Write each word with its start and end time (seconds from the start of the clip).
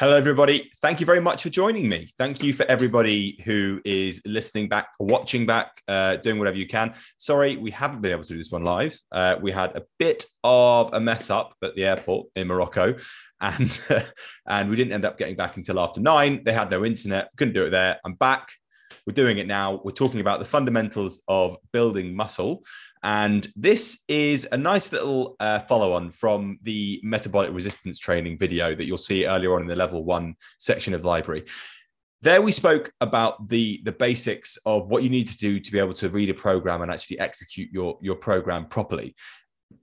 Hello, 0.00 0.16
everybody. 0.16 0.70
Thank 0.80 1.00
you 1.00 1.04
very 1.04 1.20
much 1.20 1.42
for 1.42 1.50
joining 1.50 1.86
me. 1.86 2.08
Thank 2.16 2.42
you 2.42 2.54
for 2.54 2.64
everybody 2.70 3.38
who 3.44 3.82
is 3.84 4.22
listening 4.24 4.66
back, 4.66 4.88
watching 4.98 5.44
back, 5.44 5.82
uh, 5.88 6.16
doing 6.16 6.38
whatever 6.38 6.56
you 6.56 6.66
can. 6.66 6.94
Sorry, 7.18 7.58
we 7.58 7.70
haven't 7.70 8.00
been 8.00 8.12
able 8.12 8.22
to 8.22 8.28
do 8.30 8.38
this 8.38 8.50
one 8.50 8.64
live. 8.64 8.98
Uh, 9.12 9.36
we 9.42 9.52
had 9.52 9.76
a 9.76 9.82
bit 9.98 10.24
of 10.42 10.88
a 10.94 11.00
mess 11.00 11.28
up 11.28 11.52
at 11.62 11.74
the 11.74 11.84
airport 11.84 12.28
in 12.34 12.46
Morocco, 12.46 12.96
and 13.42 13.82
and 14.48 14.70
we 14.70 14.76
didn't 14.76 14.94
end 14.94 15.04
up 15.04 15.18
getting 15.18 15.36
back 15.36 15.58
until 15.58 15.78
after 15.78 16.00
nine. 16.00 16.44
They 16.44 16.54
had 16.54 16.70
no 16.70 16.82
internet, 16.82 17.28
couldn't 17.36 17.52
do 17.52 17.66
it 17.66 17.70
there. 17.70 18.00
I'm 18.02 18.14
back. 18.14 18.48
We're 19.06 19.14
doing 19.14 19.38
it 19.38 19.46
now. 19.46 19.80
We're 19.84 19.92
talking 19.92 20.20
about 20.20 20.38
the 20.38 20.44
fundamentals 20.44 21.20
of 21.28 21.56
building 21.72 22.14
muscle. 22.14 22.64
And 23.02 23.50
this 23.56 24.02
is 24.08 24.46
a 24.52 24.56
nice 24.56 24.92
little 24.92 25.36
uh, 25.40 25.60
follow 25.60 25.92
on 25.92 26.10
from 26.10 26.58
the 26.62 27.00
metabolic 27.02 27.52
resistance 27.52 27.98
training 27.98 28.38
video 28.38 28.74
that 28.74 28.84
you'll 28.84 28.98
see 28.98 29.26
earlier 29.26 29.54
on 29.54 29.62
in 29.62 29.68
the 29.68 29.76
level 29.76 30.04
one 30.04 30.34
section 30.58 30.94
of 30.94 31.02
the 31.02 31.08
library. 31.08 31.44
There 32.22 32.42
we 32.42 32.52
spoke 32.52 32.92
about 33.00 33.48
the, 33.48 33.80
the 33.84 33.92
basics 33.92 34.58
of 34.66 34.88
what 34.88 35.02
you 35.02 35.08
need 35.08 35.26
to 35.28 35.36
do 35.38 35.58
to 35.58 35.72
be 35.72 35.78
able 35.78 35.94
to 35.94 36.10
read 36.10 36.28
a 36.28 36.34
program 36.34 36.82
and 36.82 36.90
actually 36.90 37.18
execute 37.18 37.70
your, 37.72 37.98
your 38.02 38.16
program 38.16 38.66
properly 38.66 39.14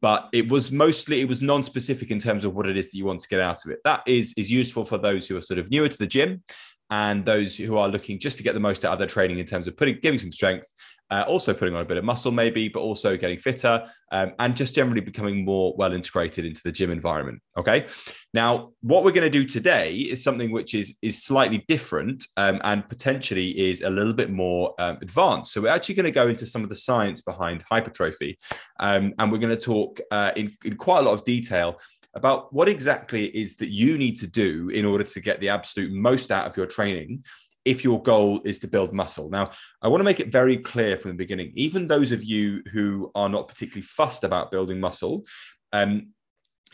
but 0.01 0.29
it 0.33 0.49
was 0.49 0.71
mostly 0.71 1.21
it 1.21 1.27
was 1.27 1.41
non-specific 1.41 2.11
in 2.11 2.19
terms 2.19 2.43
of 2.43 2.53
what 2.53 2.67
it 2.67 2.77
is 2.77 2.91
that 2.91 2.97
you 2.97 3.05
want 3.05 3.19
to 3.19 3.27
get 3.27 3.39
out 3.39 3.63
of 3.65 3.71
it 3.71 3.79
that 3.83 4.03
is 4.05 4.33
is 4.37 4.51
useful 4.51 4.83
for 4.83 4.97
those 4.97 5.27
who 5.27 5.37
are 5.37 5.41
sort 5.41 5.59
of 5.59 5.71
newer 5.71 5.87
to 5.87 5.97
the 5.97 6.07
gym 6.07 6.43
and 6.89 7.25
those 7.25 7.57
who 7.57 7.77
are 7.77 7.89
looking 7.89 8.19
just 8.19 8.37
to 8.37 8.43
get 8.43 8.53
the 8.53 8.59
most 8.59 8.85
out 8.85 8.93
of 8.93 8.99
their 8.99 9.07
training 9.07 9.39
in 9.39 9.45
terms 9.45 9.67
of 9.67 9.75
putting 9.75 9.99
giving 10.01 10.19
some 10.19 10.31
strength 10.31 10.67
uh, 11.09 11.23
also 11.27 11.53
putting 11.53 11.73
on 11.73 11.81
a 11.81 11.85
bit 11.85 11.97
of 11.97 12.03
muscle 12.03 12.31
maybe 12.31 12.67
but 12.67 12.81
also 12.81 13.15
getting 13.15 13.39
fitter 13.39 13.85
um, 14.11 14.33
and 14.39 14.55
just 14.55 14.75
generally 14.75 15.01
becoming 15.01 15.45
more 15.45 15.73
well 15.77 15.93
integrated 15.93 16.45
into 16.45 16.61
the 16.63 16.71
gym 16.71 16.91
environment 16.91 17.41
okay? 17.57 17.85
Now 18.33 18.71
what 18.81 19.03
we're 19.03 19.11
going 19.11 19.23
to 19.23 19.29
do 19.29 19.45
today 19.45 19.93
is 19.93 20.23
something 20.23 20.51
which 20.51 20.73
is 20.73 20.95
is 21.01 21.23
slightly 21.23 21.63
different 21.67 22.25
um, 22.37 22.59
and 22.63 22.87
potentially 22.87 23.57
is 23.69 23.81
a 23.81 23.89
little 23.89 24.13
bit 24.13 24.29
more 24.29 24.75
um, 24.79 24.97
advanced. 25.01 25.53
So 25.53 25.61
we're 25.61 25.69
actually 25.69 25.95
going 25.95 26.05
to 26.05 26.11
go 26.11 26.27
into 26.27 26.45
some 26.45 26.63
of 26.63 26.69
the 26.69 26.75
science 26.75 27.21
behind 27.21 27.63
hypertrophy 27.69 28.37
um, 28.79 29.13
and 29.17 29.31
we're 29.31 29.39
going 29.39 29.57
to 29.57 29.61
talk 29.61 29.99
uh, 30.11 30.31
in, 30.35 30.51
in 30.65 30.75
quite 30.75 30.99
a 30.99 31.03
lot 31.03 31.13
of 31.13 31.23
detail 31.23 31.79
about 32.17 32.51
what 32.51 32.67
exactly 32.67 33.25
it 33.25 33.35
is 33.35 33.55
that 33.57 33.69
you 33.69 33.97
need 33.97 34.17
to 34.17 34.27
do 34.27 34.69
in 34.69 34.85
order 34.85 35.03
to 35.03 35.21
get 35.21 35.39
the 35.39 35.49
absolute 35.49 35.91
most 35.91 36.31
out 36.31 36.47
of 36.47 36.57
your 36.57 36.65
training 36.65 37.23
if 37.63 37.83
your 37.83 38.01
goal 38.01 38.41
is 38.43 38.59
to 38.59 38.67
build 38.67 38.91
muscle. 38.91 39.29
Now, 39.29 39.51
I 39.81 39.87
want 39.87 39.99
to 39.99 40.05
make 40.05 40.19
it 40.19 40.31
very 40.31 40.57
clear 40.57 40.97
from 40.97 41.11
the 41.11 41.17
beginning, 41.17 41.51
even 41.55 41.85
those 41.85 42.11
of 42.11 42.23
you 42.23 42.63
who 42.71 43.11
are 43.13 43.29
not 43.29 43.47
particularly 43.47 43.83
fussed 43.83 44.23
about 44.23 44.51
building 44.51 44.79
muscle, 44.79 45.25
um, 45.73 46.07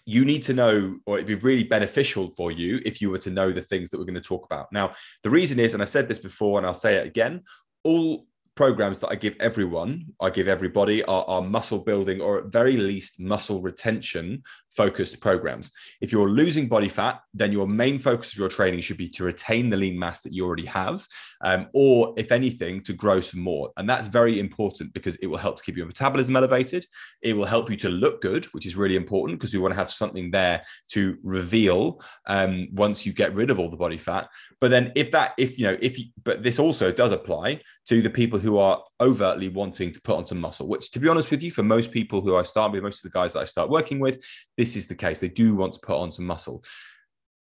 you 0.05 0.23
need 0.23 0.43
to 0.43 0.53
know, 0.53 0.97
or 1.05 1.15
it'd 1.15 1.27
be 1.27 1.35
really 1.35 1.63
beneficial 1.63 2.31
for 2.33 2.51
you 2.51 2.79
if 2.85 3.01
you 3.01 3.09
were 3.09 3.17
to 3.17 3.31
know 3.31 3.51
the 3.51 3.61
things 3.61 3.89
that 3.89 3.97
we're 3.97 4.05
going 4.05 4.15
to 4.15 4.21
talk 4.21 4.45
about. 4.45 4.71
Now, 4.71 4.91
the 5.23 5.29
reason 5.29 5.59
is, 5.59 5.73
and 5.73 5.83
I've 5.83 5.89
said 5.89 6.07
this 6.07 6.19
before 6.19 6.57
and 6.57 6.65
I'll 6.65 6.73
say 6.73 6.95
it 6.95 7.07
again, 7.07 7.41
all 7.83 8.25
programs 8.55 8.99
that 8.99 9.09
I 9.09 9.15
give 9.15 9.35
everyone, 9.39 10.05
I 10.19 10.29
give 10.29 10.47
everybody 10.47 11.03
are, 11.05 11.25
are, 11.27 11.41
muscle 11.41 11.79
building 11.79 12.21
or 12.21 12.39
at 12.39 12.51
very 12.51 12.77
least 12.77 13.19
muscle 13.19 13.61
retention 13.61 14.43
focused 14.75 15.19
programs. 15.19 15.71
If 16.01 16.11
you're 16.11 16.29
losing 16.29 16.67
body 16.67 16.89
fat, 16.89 17.21
then 17.33 17.51
your 17.51 17.67
main 17.67 17.99
focus 17.99 18.31
of 18.33 18.37
your 18.37 18.49
training 18.49 18.81
should 18.81 18.97
be 18.97 19.09
to 19.09 19.23
retain 19.23 19.69
the 19.69 19.77
lean 19.77 19.97
mass 19.97 20.21
that 20.21 20.33
you 20.33 20.45
already 20.45 20.65
have, 20.65 21.05
um, 21.43 21.67
or 21.73 22.13
if 22.17 22.31
anything, 22.31 22.81
to 22.83 22.93
grow 22.93 23.19
some 23.19 23.41
more. 23.41 23.71
And 23.77 23.89
that's 23.89 24.07
very 24.07 24.39
important 24.39 24.93
because 24.93 25.15
it 25.17 25.27
will 25.27 25.37
help 25.37 25.57
to 25.57 25.63
keep 25.63 25.77
your 25.77 25.85
metabolism 25.85 26.35
elevated. 26.35 26.85
It 27.21 27.35
will 27.35 27.45
help 27.45 27.69
you 27.69 27.77
to 27.77 27.89
look 27.89 28.21
good, 28.21 28.45
which 28.45 28.65
is 28.65 28.75
really 28.75 28.95
important 28.95 29.39
because 29.39 29.53
we 29.53 29.59
want 29.59 29.73
to 29.73 29.77
have 29.77 29.91
something 29.91 30.31
there 30.31 30.63
to 30.89 31.17
reveal 31.23 32.01
um, 32.27 32.67
once 32.73 33.05
you 33.05 33.13
get 33.13 33.33
rid 33.33 33.49
of 33.49 33.59
all 33.59 33.69
the 33.69 33.77
body 33.77 33.97
fat. 33.97 34.27
But 34.59 34.71
then 34.71 34.91
if 34.95 35.11
that, 35.11 35.33
if 35.37 35.57
you 35.57 35.65
know, 35.65 35.77
if 35.81 35.99
you, 35.99 36.05
but 36.23 36.43
this 36.43 36.59
also 36.59 36.91
does 36.91 37.11
apply 37.11 37.61
to 37.85 38.01
the 38.01 38.09
people 38.09 38.39
who 38.39 38.57
are 38.57 38.81
overtly 39.03 39.49
wanting 39.49 39.91
to 39.91 40.01
put 40.01 40.17
on 40.17 40.25
some 40.25 40.39
muscle, 40.39 40.67
which 40.67 40.89
to 40.91 40.99
be 40.99 41.09
honest 41.09 41.29
with 41.29 41.43
you, 41.43 41.51
for 41.51 41.63
most 41.63 41.91
people 41.91 42.21
who 42.21 42.35
I 42.35 42.43
start 42.43 42.71
with, 42.71 42.83
most 42.83 43.03
of 43.03 43.11
the 43.11 43.17
guys 43.17 43.33
that 43.33 43.41
I 43.41 43.45
start 43.45 43.69
working 43.69 43.99
with, 43.99 44.23
this 44.57 44.75
is 44.75 44.87
the 44.87 44.95
case. 44.95 45.19
They 45.19 45.29
do 45.29 45.55
want 45.55 45.73
to 45.73 45.79
put 45.81 45.97
on 45.97 46.11
some 46.11 46.25
muscle. 46.25 46.63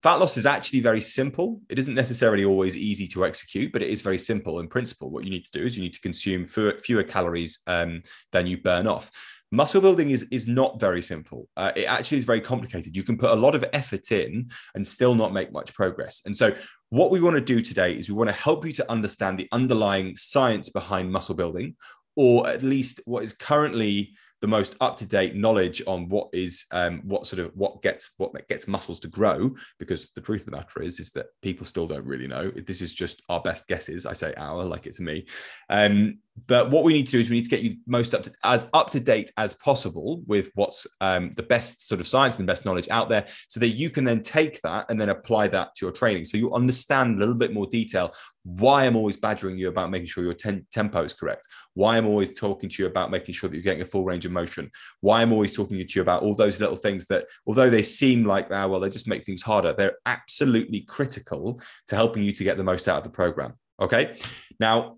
Fat 0.03 0.15
loss 0.15 0.37
is 0.37 0.45
actually 0.45 0.81
very 0.81 1.01
simple. 1.01 1.61
It 1.69 1.79
isn't 1.79 1.95
necessarily 1.95 2.45
always 2.45 2.75
easy 2.75 3.07
to 3.07 3.25
execute, 3.25 3.71
but 3.71 3.81
it 3.81 3.89
is 3.89 4.01
very 4.01 4.17
simple 4.17 4.59
in 4.59 4.67
principle. 4.67 5.09
What 5.09 5.23
you 5.23 5.31
need 5.31 5.45
to 5.45 5.59
do 5.59 5.65
is 5.65 5.75
you 5.75 5.83
need 5.83 5.93
to 5.93 6.01
consume 6.01 6.45
fewer, 6.45 6.77
fewer 6.77 7.03
calories 7.03 7.59
um, 7.65 8.03
than 8.31 8.45
you 8.45 8.61
burn 8.61 8.85
off. 8.85 9.09
Muscle 9.51 9.79
building 9.79 10.09
is 10.09 10.27
is 10.29 10.45
not 10.45 10.77
very 10.77 11.01
simple. 11.01 11.47
Uh, 11.55 11.71
it 11.75 11.85
actually 11.85 12.17
is 12.17 12.25
very 12.25 12.41
complicated. 12.41 12.95
You 12.95 13.03
can 13.03 13.17
put 13.17 13.31
a 13.31 13.35
lot 13.35 13.55
of 13.55 13.63
effort 13.71 14.11
in 14.11 14.49
and 14.75 14.85
still 14.85 15.15
not 15.15 15.33
make 15.33 15.53
much 15.53 15.73
progress. 15.73 16.21
And 16.25 16.35
so, 16.35 16.53
what 16.89 17.11
we 17.11 17.19
want 17.19 17.35
to 17.35 17.41
do 17.41 17.61
today 17.61 17.93
is 17.93 18.07
we 18.07 18.15
want 18.15 18.29
to 18.29 18.35
help 18.35 18.65
you 18.65 18.73
to 18.73 18.91
understand 18.91 19.37
the 19.37 19.49
underlying 19.51 20.15
science 20.15 20.69
behind 20.69 21.11
muscle 21.11 21.35
building, 21.35 21.75
or 22.15 22.47
at 22.47 22.63
least 22.63 23.01
what 23.05 23.23
is 23.23 23.33
currently 23.33 24.13
the 24.41 24.47
most 24.47 24.75
up 24.81 24.97
to 24.97 25.05
date 25.05 25.35
knowledge 25.35 25.81
on 25.87 26.09
what 26.09 26.27
is 26.31 26.65
um, 26.71 27.01
what 27.03 27.25
sort 27.25 27.39
of 27.39 27.51
what 27.55 27.81
gets 27.81 28.11
what 28.17 28.47
gets 28.47 28.67
muscles 28.67 28.99
to 28.99 29.07
grow. 29.07 29.55
Because 29.79 30.11
the 30.11 30.21
truth 30.21 30.41
of 30.41 30.45
the 30.45 30.57
matter 30.57 30.81
is, 30.81 30.99
is 30.99 31.11
that 31.11 31.27
people 31.41 31.65
still 31.65 31.87
don't 31.87 32.05
really 32.05 32.27
know. 32.27 32.51
This 32.51 32.81
is 32.81 32.93
just 32.93 33.21
our 33.29 33.41
best 33.41 33.67
guesses. 33.67 34.05
I 34.05 34.13
say 34.13 34.33
our 34.37 34.63
like 34.63 34.85
it's 34.85 34.99
me. 34.99 35.25
Um, 35.69 36.19
but 36.45 36.69
what 36.69 36.83
we 36.83 36.93
need 36.93 37.07
to 37.07 37.13
do 37.13 37.19
is 37.19 37.31
we 37.31 37.37
need 37.37 37.45
to 37.45 37.49
get 37.49 37.63
you 37.63 37.77
most 37.87 38.13
up 38.13 38.21
to 38.23 38.31
as 38.43 38.67
up 38.73 38.91
to 38.91 38.99
date 38.99 39.31
as 39.37 39.55
possible 39.55 40.21
with 40.27 40.51
what's 40.53 40.85
um, 41.01 41.33
the 41.35 41.41
best 41.41 41.87
sort 41.87 41.99
of 41.99 42.07
science 42.07 42.37
and 42.37 42.47
the 42.47 42.51
best 42.51 42.63
knowledge 42.63 42.87
out 42.89 43.09
there, 43.09 43.25
so 43.47 43.59
that 43.59 43.69
you 43.69 43.89
can 43.89 44.03
then 44.03 44.21
take 44.21 44.61
that 44.61 44.85
and 44.89 45.01
then 45.01 45.09
apply 45.09 45.47
that 45.47 45.73
to 45.75 45.85
your 45.85 45.91
training. 45.91 46.25
So 46.25 46.37
you 46.37 46.53
understand 46.53 47.15
a 47.15 47.19
little 47.19 47.33
bit 47.33 47.53
more 47.53 47.65
detail 47.65 48.13
why 48.43 48.85
I'm 48.85 48.95
always 48.95 49.17
badgering 49.17 49.57
you 49.57 49.67
about 49.67 49.89
making 49.89 50.07
sure 50.07 50.23
your 50.23 50.33
ten- 50.33 50.65
tempo 50.71 51.03
is 51.03 51.13
correct, 51.13 51.47
why 51.77 51.95
I'm 51.95 52.07
always 52.07 52.38
talking 52.38 52.69
to 52.69 52.81
you 52.81 52.88
about 52.88 53.11
making 53.11 53.35
sure 53.35 53.49
that 53.49 53.55
you're 53.55 53.63
getting 53.63 53.83
a 53.83 53.85
full 53.85 54.03
range 54.03 54.25
of 54.25 54.31
motion, 54.31 54.71
why 55.01 55.21
I'm 55.21 55.31
always 55.31 55.55
talking 55.55 55.77
to 55.77 55.85
you 55.95 56.01
about 56.01 56.23
all 56.23 56.33
those 56.33 56.59
little 56.59 56.75
things 56.75 57.05
that, 57.07 57.25
although 57.45 57.69
they 57.69 57.83
seem 57.83 58.25
like, 58.25 58.47
ah, 58.49 58.65
well, 58.65 58.79
they 58.79 58.89
just 58.89 59.07
make 59.07 59.23
things 59.23 59.43
harder, 59.43 59.73
they're 59.73 59.97
absolutely 60.07 60.81
critical 60.81 61.61
to 61.88 61.95
helping 61.95 62.23
you 62.23 62.33
to 62.33 62.43
get 62.43 62.57
the 62.57 62.63
most 62.63 62.88
out 62.88 62.97
of 62.97 63.03
the 63.03 63.11
program. 63.11 63.53
Okay. 63.79 64.17
Now, 64.59 64.97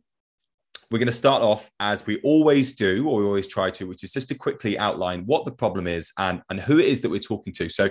we're 0.90 1.00
going 1.00 1.08
to 1.08 1.12
start 1.12 1.44
off 1.44 1.70
as 1.82 2.06
we 2.06 2.22
always 2.22 2.72
do, 2.72 3.08
or 3.10 3.20
we 3.20 3.26
always 3.26 3.48
try 3.48 3.70
to, 3.72 3.86
which 3.86 4.06
is 4.06 4.14
just 4.14 4.30
to 4.30 4.36
quickly 4.36 4.80
outline 4.80 5.26
what 5.26 5.44
the 5.44 5.52
problem 5.52 5.86
is 5.86 6.14
and, 6.18 6.42
and 6.50 6.62
who 6.62 6.80
it 6.80 6.86
is 6.86 7.02
that 7.02 7.10
we're 7.10 7.20
talking 7.20 7.52
to. 7.54 7.68
So, 7.68 7.90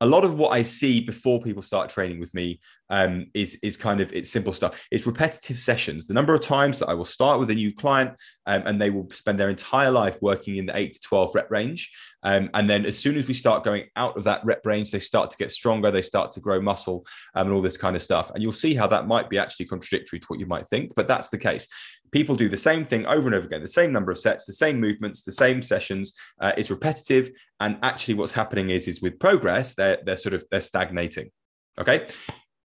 a 0.00 0.06
lot 0.06 0.24
of 0.24 0.34
what 0.34 0.50
I 0.50 0.62
see 0.62 1.00
before 1.00 1.40
people 1.40 1.62
start 1.62 1.88
training 1.88 2.20
with 2.20 2.34
me 2.34 2.60
um, 2.94 3.26
is 3.34 3.58
is 3.62 3.76
kind 3.76 4.00
of 4.00 4.12
it's 4.12 4.30
simple 4.30 4.52
stuff. 4.52 4.86
It's 4.92 5.06
repetitive 5.06 5.58
sessions. 5.58 6.06
The 6.06 6.14
number 6.14 6.32
of 6.32 6.40
times 6.40 6.78
that 6.78 6.88
I 6.88 6.94
will 6.94 7.04
start 7.04 7.40
with 7.40 7.50
a 7.50 7.54
new 7.54 7.74
client 7.74 8.10
um, 8.46 8.62
and 8.66 8.80
they 8.80 8.90
will 8.90 9.08
spend 9.10 9.36
their 9.38 9.50
entire 9.50 9.90
life 9.90 10.16
working 10.22 10.56
in 10.56 10.66
the 10.66 10.76
eight 10.76 10.94
to 10.94 11.00
twelve 11.00 11.34
rep 11.34 11.50
range, 11.50 11.90
um, 12.22 12.50
and 12.54 12.70
then 12.70 12.86
as 12.86 12.96
soon 12.96 13.16
as 13.16 13.26
we 13.26 13.34
start 13.34 13.64
going 13.64 13.84
out 13.96 14.16
of 14.16 14.22
that 14.24 14.44
rep 14.44 14.64
range, 14.64 14.92
they 14.92 15.00
start 15.00 15.30
to 15.32 15.36
get 15.36 15.50
stronger, 15.50 15.90
they 15.90 16.02
start 16.02 16.30
to 16.32 16.40
grow 16.40 16.60
muscle, 16.60 17.04
um, 17.34 17.48
and 17.48 17.54
all 17.54 17.62
this 17.62 17.76
kind 17.76 17.96
of 17.96 18.02
stuff. 18.02 18.30
And 18.32 18.42
you'll 18.42 18.52
see 18.64 18.74
how 18.74 18.86
that 18.86 19.08
might 19.08 19.28
be 19.28 19.38
actually 19.38 19.66
contradictory 19.66 20.20
to 20.20 20.26
what 20.28 20.38
you 20.38 20.46
might 20.46 20.68
think, 20.68 20.92
but 20.94 21.08
that's 21.08 21.30
the 21.30 21.38
case. 21.38 21.66
People 22.12 22.36
do 22.36 22.48
the 22.48 22.56
same 22.70 22.84
thing 22.84 23.04
over 23.06 23.26
and 23.26 23.34
over 23.34 23.46
again, 23.46 23.60
the 23.60 23.66
same 23.80 23.92
number 23.92 24.12
of 24.12 24.18
sets, 24.18 24.44
the 24.44 24.52
same 24.52 24.78
movements, 24.78 25.22
the 25.22 25.32
same 25.32 25.60
sessions. 25.62 26.14
Uh, 26.40 26.52
it's 26.56 26.70
repetitive, 26.70 27.30
and 27.58 27.76
actually, 27.82 28.14
what's 28.14 28.36
happening 28.40 28.70
is 28.70 28.86
is 28.86 29.02
with 29.02 29.18
progress, 29.18 29.74
they're 29.74 29.98
they're 30.04 30.22
sort 30.24 30.34
of 30.34 30.44
they're 30.50 30.60
stagnating. 30.60 31.30
Okay, 31.76 32.06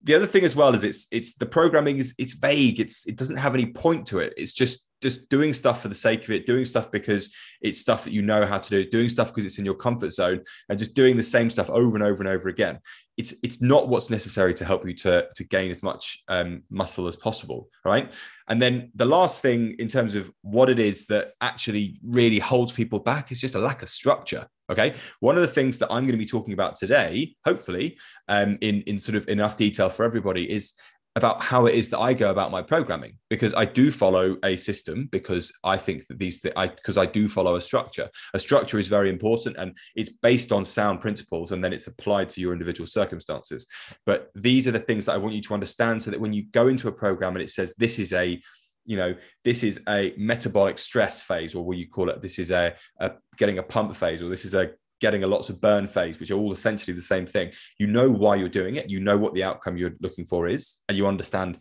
the 0.04 0.16
other 0.16 0.26
thing 0.26 0.44
as 0.44 0.56
well 0.56 0.74
is 0.74 0.84
it's 0.84 1.08
it's 1.12 1.34
the 1.36 1.46
programming 1.46 1.98
is 1.98 2.14
it's 2.18 2.34
vague. 2.34 2.80
It's 2.80 3.06
it 3.08 3.18
doesn't 3.18 3.38
have 3.38 3.54
any 3.54 3.68
point 3.68 4.06
to 4.08 4.20
it. 4.20 4.34
It's 4.38 4.54
just 4.54 4.88
just 5.02 5.30
doing 5.30 5.54
stuff 5.54 5.82
for 5.82 5.88
the 5.88 5.96
sake 5.96 6.24
of 6.26 6.32
it 6.32 6.46
doing 6.46 6.66
stuff 6.66 6.92
because 6.92 7.34
it's 7.62 7.80
stuff 7.80 8.04
that 8.04 8.12
you 8.12 8.22
know 8.22 8.46
how 8.46 8.58
to 8.58 8.70
do 8.70 8.90
doing 8.90 9.08
stuff 9.08 9.30
because 9.30 9.46
it's 9.46 9.58
in 9.58 9.66
your 9.66 9.76
comfort 9.76 10.12
zone 10.12 10.42
and 10.68 10.78
just 10.78 10.94
doing 10.94 11.16
the 11.16 11.24
same 11.24 11.50
stuff 11.50 11.70
over 11.70 11.96
and 11.96 12.04
over 12.04 12.22
and 12.22 12.28
over 12.28 12.50
again. 12.50 12.80
It's 13.18 13.34
it's 13.44 13.62
not 13.62 13.90
what's 13.90 14.10
necessary 14.10 14.54
to 14.56 14.66
help 14.66 14.88
you 14.88 14.94
to 14.96 15.28
to 15.36 15.44
gain 15.44 15.72
as 15.72 15.84
much 15.84 16.24
um, 16.28 16.64
muscle 16.70 17.08
as 17.08 17.16
possible 17.16 17.70
right? 17.86 18.14
And 18.48 18.62
then 18.62 18.92
the 18.96 19.06
last 19.06 19.42
thing 19.42 19.76
in 19.80 19.88
terms 19.88 20.16
of 20.16 20.32
what 20.42 20.70
it 20.70 20.80
is 20.80 21.06
that 21.08 21.32
actually 21.42 22.00
really 22.04 22.40
holds 22.40 22.72
people 22.72 23.00
back 23.00 23.32
is 23.32 23.42
just 23.42 23.56
a 23.56 23.60
lack 23.60 23.82
of 23.82 23.90
structure 23.90 24.48
Okay. 24.70 24.96
One 25.20 25.36
of 25.36 25.42
the 25.42 25.48
things 25.48 25.80
that 25.80 25.88
I'm 25.92 26.04
going 26.04 26.12
to 26.14 26.18
be 26.18 26.26
talking 26.26 26.54
about 26.54 26.76
today, 26.76 27.36
hopefully, 27.46 27.98
um, 28.28 28.58
in, 28.62 28.82
in 28.82 29.00
sort 29.00 29.16
of 29.16 29.28
enough 29.28 29.56
detail 29.56 29.90
for 29.90 30.06
everybody, 30.06 30.50
is 30.50 30.74
about 31.16 31.42
how 31.42 31.66
it 31.66 31.76
is 31.76 31.90
that 31.90 32.00
I 32.00 32.14
go 32.14 32.30
about 32.30 32.52
my 32.52 32.62
programming 32.62 33.18
because 33.30 33.54
I 33.56 33.66
do 33.66 33.92
follow 33.92 34.38
a 34.44 34.56
system 34.56 35.10
because 35.12 35.52
I 35.64 35.76
think 35.76 36.06
that 36.08 36.20
these 36.20 36.40
th- 36.40 36.54
I 36.56 36.68
because 36.68 36.98
I 36.98 37.08
do 37.08 37.28
follow 37.28 37.56
a 37.56 37.62
structure. 37.62 38.10
A 38.34 38.40
structure 38.40 38.78
is 38.78 38.88
very 38.88 39.10
important 39.10 39.58
and 39.58 39.76
it's 39.96 40.12
based 40.12 40.52
on 40.52 40.64
sound 40.66 41.02
principles 41.02 41.52
and 41.52 41.64
then 41.64 41.74
it's 41.74 41.88
applied 41.88 42.30
to 42.30 42.42
your 42.42 42.54
individual 42.54 42.88
circumstances. 42.88 43.66
But 44.06 44.30
these 44.36 44.68
are 44.68 44.72
the 44.72 44.80
things 44.80 45.06
that 45.06 45.14
I 45.14 45.18
want 45.18 45.34
you 45.34 45.42
to 45.42 45.54
understand 45.54 46.02
so 46.02 46.12
that 46.12 46.22
when 46.22 46.34
you 46.34 46.46
go 46.52 46.68
into 46.68 46.88
a 46.88 46.92
program 46.92 47.36
and 47.36 47.44
it 47.44 47.50
says 47.50 47.74
this 47.78 47.98
is 47.98 48.14
a 48.14 48.40
you 48.86 48.98
know 48.98 49.16
this 49.44 49.64
is 49.64 49.80
a 49.88 50.14
metabolic 50.18 50.80
stress 50.80 51.22
phase 51.22 51.54
or 51.56 51.64
what 51.64 51.78
you 51.78 51.88
call 51.88 52.10
it 52.10 52.22
this 52.22 52.40
is 52.40 52.50
a, 52.52 52.74
a 53.00 53.12
getting 53.38 53.60
a 53.60 53.64
pump 53.64 53.96
phase 53.96 54.22
or 54.22 54.30
this 54.30 54.46
is 54.46 54.54
a 54.54 54.72
getting 55.00 55.24
a 55.24 55.28
lots 55.28 55.50
of 55.50 55.62
burn 55.62 55.88
phase, 55.88 56.20
which 56.20 56.32
are 56.32 56.36
all 56.36 56.52
essentially 56.52 56.94
the 56.94 57.02
same 57.02 57.26
thing. 57.26 57.52
You 57.78 57.88
know 57.88 58.10
why 58.10 58.36
you're 58.36 58.50
doing 58.50 58.76
it, 58.76 58.90
you 58.90 59.00
know 59.00 59.18
what 59.18 59.34
the 59.34 59.44
outcome 59.44 59.78
you're 59.78 59.96
looking 60.02 60.26
for 60.26 60.48
is, 60.48 60.80
and 60.88 60.98
you 60.98 61.08
understand 61.08 61.60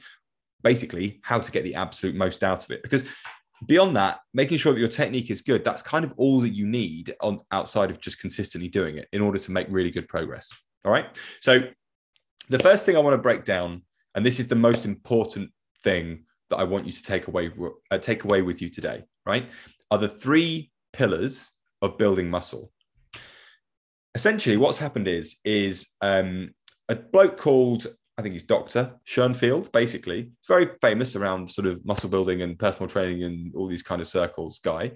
basically 0.62 1.20
how 1.22 1.38
to 1.38 1.52
get 1.52 1.64
the 1.64 1.76
absolute 1.76 2.16
most 2.16 2.42
out 2.42 2.64
of 2.64 2.70
it. 2.70 2.82
Because 2.82 3.04
beyond 3.66 3.96
that, 3.96 4.20
making 4.34 4.58
sure 4.58 4.72
that 4.72 4.80
your 4.80 4.88
technique 4.88 5.30
is 5.30 5.40
good, 5.40 5.64
that's 5.64 5.82
kind 5.82 6.04
of 6.04 6.12
all 6.16 6.40
that 6.40 6.54
you 6.54 6.66
need 6.66 7.14
on 7.20 7.38
outside 7.52 7.90
of 7.90 8.00
just 8.00 8.20
consistently 8.20 8.68
doing 8.68 8.98
it 8.98 9.08
in 9.12 9.22
order 9.22 9.38
to 9.38 9.52
make 9.52 9.66
really 9.70 9.90
good 9.90 10.08
progress. 10.08 10.50
All 10.84 10.92
right. 10.92 11.06
So 11.40 11.60
the 12.48 12.58
first 12.58 12.84
thing 12.84 12.96
I 12.96 13.00
want 13.00 13.14
to 13.14 13.22
break 13.22 13.44
down, 13.44 13.82
and 14.14 14.24
this 14.26 14.40
is 14.40 14.48
the 14.48 14.56
most 14.56 14.84
important 14.84 15.50
thing 15.84 16.24
that 16.50 16.56
I 16.56 16.64
want 16.64 16.86
you 16.86 16.92
to 16.92 17.02
take 17.02 17.28
away 17.28 17.50
uh, 17.90 17.98
take 17.98 18.24
away 18.24 18.42
with 18.42 18.62
you 18.62 18.70
today, 18.70 19.04
right? 19.26 19.48
Are 19.90 19.98
the 19.98 20.08
three 20.08 20.70
pillars 20.92 21.52
of 21.82 21.98
building 21.98 22.28
muscle. 22.28 22.72
Essentially, 24.14 24.56
what's 24.56 24.78
happened 24.78 25.08
is 25.08 25.36
is 25.44 25.88
um, 26.00 26.50
a 26.88 26.96
bloke 26.96 27.36
called 27.36 27.86
I 28.16 28.22
think 28.22 28.32
he's 28.32 28.42
Doctor 28.42 28.94
Schoenfield. 29.04 29.70
Basically, 29.70 30.32
it's 30.40 30.48
very 30.48 30.70
famous 30.80 31.14
around 31.14 31.50
sort 31.50 31.68
of 31.68 31.84
muscle 31.86 32.10
building 32.10 32.42
and 32.42 32.58
personal 32.58 32.88
training 32.88 33.22
and 33.22 33.54
all 33.54 33.68
these 33.68 33.82
kind 33.82 34.00
of 34.00 34.08
circles. 34.08 34.58
Guy 34.58 34.92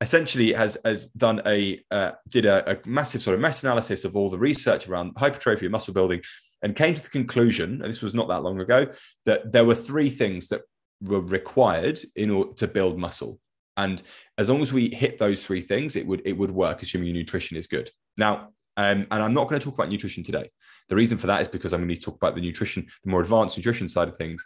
essentially 0.00 0.52
has 0.52 0.78
has 0.84 1.08
done 1.08 1.42
a 1.46 1.82
uh, 1.90 2.12
did 2.28 2.46
a, 2.46 2.72
a 2.72 2.88
massive 2.88 3.22
sort 3.22 3.34
of 3.34 3.42
meta 3.42 3.66
analysis 3.66 4.04
of 4.04 4.16
all 4.16 4.30
the 4.30 4.38
research 4.38 4.88
around 4.88 5.12
hypertrophy 5.16 5.66
and 5.66 5.72
muscle 5.72 5.94
building 5.94 6.22
and 6.62 6.74
came 6.74 6.94
to 6.94 7.02
the 7.02 7.10
conclusion, 7.10 7.82
and 7.82 7.84
this 7.84 8.00
was 8.00 8.14
not 8.14 8.28
that 8.28 8.42
long 8.42 8.58
ago, 8.58 8.86
that 9.26 9.52
there 9.52 9.66
were 9.66 9.74
three 9.74 10.08
things 10.08 10.48
that 10.48 10.62
were 11.02 11.20
required 11.20 12.00
in 12.16 12.30
order 12.30 12.52
to 12.54 12.68
build 12.68 12.98
muscle. 12.98 13.38
And 13.76 14.02
as 14.38 14.48
long 14.48 14.62
as 14.62 14.72
we 14.72 14.88
hit 14.94 15.18
those 15.18 15.44
three 15.44 15.60
things, 15.60 15.96
it 15.96 16.06
would 16.06 16.22
it 16.24 16.36
would 16.36 16.50
work, 16.50 16.82
assuming 16.82 17.08
your 17.08 17.16
nutrition 17.16 17.56
is 17.56 17.66
good. 17.66 17.90
Now, 18.16 18.50
um, 18.76 19.06
and 19.10 19.22
I'm 19.22 19.34
not 19.34 19.48
going 19.48 19.60
to 19.60 19.64
talk 19.64 19.74
about 19.74 19.88
nutrition 19.88 20.24
today. 20.24 20.50
The 20.88 20.96
reason 20.96 21.18
for 21.18 21.26
that 21.28 21.40
is 21.40 21.48
because 21.48 21.72
I'm 21.72 21.80
going 21.80 21.94
to 21.94 22.00
talk 22.00 22.16
about 22.16 22.34
the 22.34 22.40
nutrition, 22.40 22.86
the 23.04 23.10
more 23.10 23.20
advanced 23.20 23.56
nutrition 23.56 23.88
side 23.88 24.08
of 24.08 24.16
things, 24.16 24.44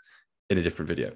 in 0.50 0.58
a 0.58 0.62
different 0.62 0.88
video. 0.88 1.12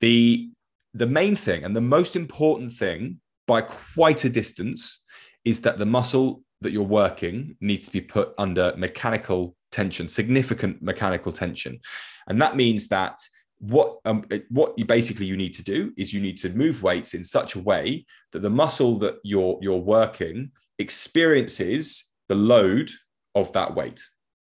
The 0.00 0.50
the 0.94 1.06
main 1.06 1.36
thing 1.36 1.64
and 1.64 1.76
the 1.76 1.80
most 1.80 2.16
important 2.16 2.72
thing 2.72 3.20
by 3.46 3.60
quite 3.62 4.24
a 4.24 4.30
distance 4.30 5.00
is 5.44 5.60
that 5.62 5.78
the 5.78 5.86
muscle 5.86 6.42
that 6.60 6.72
you're 6.72 6.82
working 6.82 7.56
needs 7.60 7.86
to 7.86 7.92
be 7.92 8.00
put 8.00 8.32
under 8.38 8.74
mechanical 8.76 9.54
tension, 9.70 10.08
significant 10.08 10.82
mechanical 10.82 11.32
tension, 11.32 11.78
and 12.26 12.40
that 12.40 12.56
means 12.56 12.88
that 12.88 13.18
what 13.60 13.98
um, 14.04 14.24
what 14.50 14.78
you 14.78 14.84
basically 14.84 15.26
you 15.26 15.36
need 15.36 15.54
to 15.54 15.64
do 15.64 15.92
is 15.96 16.12
you 16.12 16.20
need 16.20 16.38
to 16.38 16.50
move 16.50 16.82
weights 16.82 17.14
in 17.14 17.24
such 17.24 17.54
a 17.54 17.60
way 17.60 18.06
that 18.32 18.40
the 18.40 18.50
muscle 18.50 18.98
that 18.98 19.16
you're 19.24 19.58
you're 19.60 19.76
working 19.78 20.50
experiences 20.78 22.08
the 22.28 22.34
load 22.34 22.90
of 23.34 23.52
that 23.52 23.74
weight. 23.74 24.00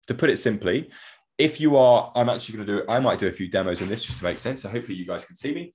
To 0.09 0.15
put 0.15 0.31
it 0.31 0.39
simply 0.39 0.91
if 1.39 1.61
you 1.61 1.77
are 1.77 2.13
i'm 2.15 2.29
actually 2.29 2.57
going 2.57 2.67
to 2.67 2.77
do 2.77 2.85
i 2.89 3.01
might 3.01 3.19
do 3.19 3.27
a 3.27 3.33
few 3.33 3.49
demos 3.49 3.81
on 3.81 3.89
this 3.89 4.05
just 4.05 4.19
to 4.19 4.25
make 4.25 4.39
sense 4.39 4.63
so 4.63 4.69
hopefully 4.69 4.97
you 4.97 5.07
guys 5.07 5.25
can 5.25 5.37
see 5.37 5.55
me. 5.55 5.75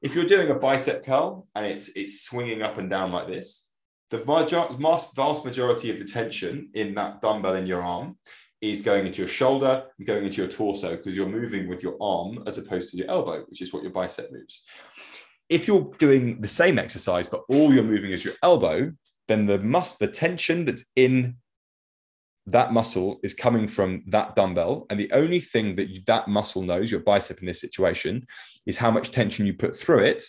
If 0.00 0.16
you're 0.16 0.24
doing 0.24 0.50
a 0.50 0.54
bicep 0.54 1.04
curl 1.04 1.46
and 1.54 1.64
it's 1.64 1.88
it's 1.90 2.22
swinging 2.22 2.62
up 2.62 2.78
and 2.78 2.90
down 2.90 3.12
like 3.12 3.28
this 3.28 3.68
the 4.10 4.18
vast 4.18 5.44
majority 5.44 5.90
of 5.90 5.98
the 5.98 6.04
tension 6.04 6.70
in 6.74 6.94
that 6.94 7.20
dumbbell 7.22 7.54
in 7.54 7.66
your 7.66 7.82
arm 7.82 8.18
is 8.62 8.80
going 8.80 9.06
into 9.06 9.18
your 9.18 9.28
shoulder 9.28 9.84
and 9.98 10.06
going 10.06 10.24
into 10.24 10.40
your 10.40 10.50
torso 10.50 10.96
because 10.96 11.16
you're 11.16 11.28
moving 11.28 11.68
with 11.68 11.82
your 11.82 11.96
arm 12.00 12.42
as 12.46 12.56
opposed 12.56 12.90
to 12.90 12.96
your 12.96 13.10
elbow, 13.10 13.44
which 13.48 13.60
is 13.60 13.72
what 13.72 13.82
your 13.82 13.92
bicep 13.92 14.32
moves. 14.32 14.62
If 15.48 15.66
you're 15.66 15.90
doing 15.98 16.40
the 16.40 16.48
same 16.48 16.78
exercise, 16.78 17.26
but 17.26 17.42
all 17.48 17.74
you're 17.74 17.82
moving 17.82 18.12
is 18.12 18.24
your 18.24 18.34
elbow, 18.42 18.92
then 19.28 19.46
the 19.46 19.58
mus- 19.58 19.96
the 19.96 20.06
tension 20.06 20.64
that's 20.64 20.84
in 20.96 21.36
that 22.46 22.72
muscle 22.72 23.20
is 23.22 23.34
coming 23.34 23.66
from 23.68 24.04
that 24.06 24.34
dumbbell. 24.36 24.86
And 24.90 24.98
the 24.98 25.12
only 25.12 25.40
thing 25.40 25.74
that 25.76 25.88
you, 25.88 26.00
that 26.06 26.28
muscle 26.28 26.62
knows, 26.62 26.90
your 26.90 27.00
bicep 27.00 27.40
in 27.40 27.46
this 27.46 27.60
situation, 27.60 28.26
is 28.66 28.78
how 28.78 28.90
much 28.90 29.10
tension 29.10 29.44
you 29.44 29.54
put 29.54 29.74
through 29.74 30.00
it, 30.00 30.22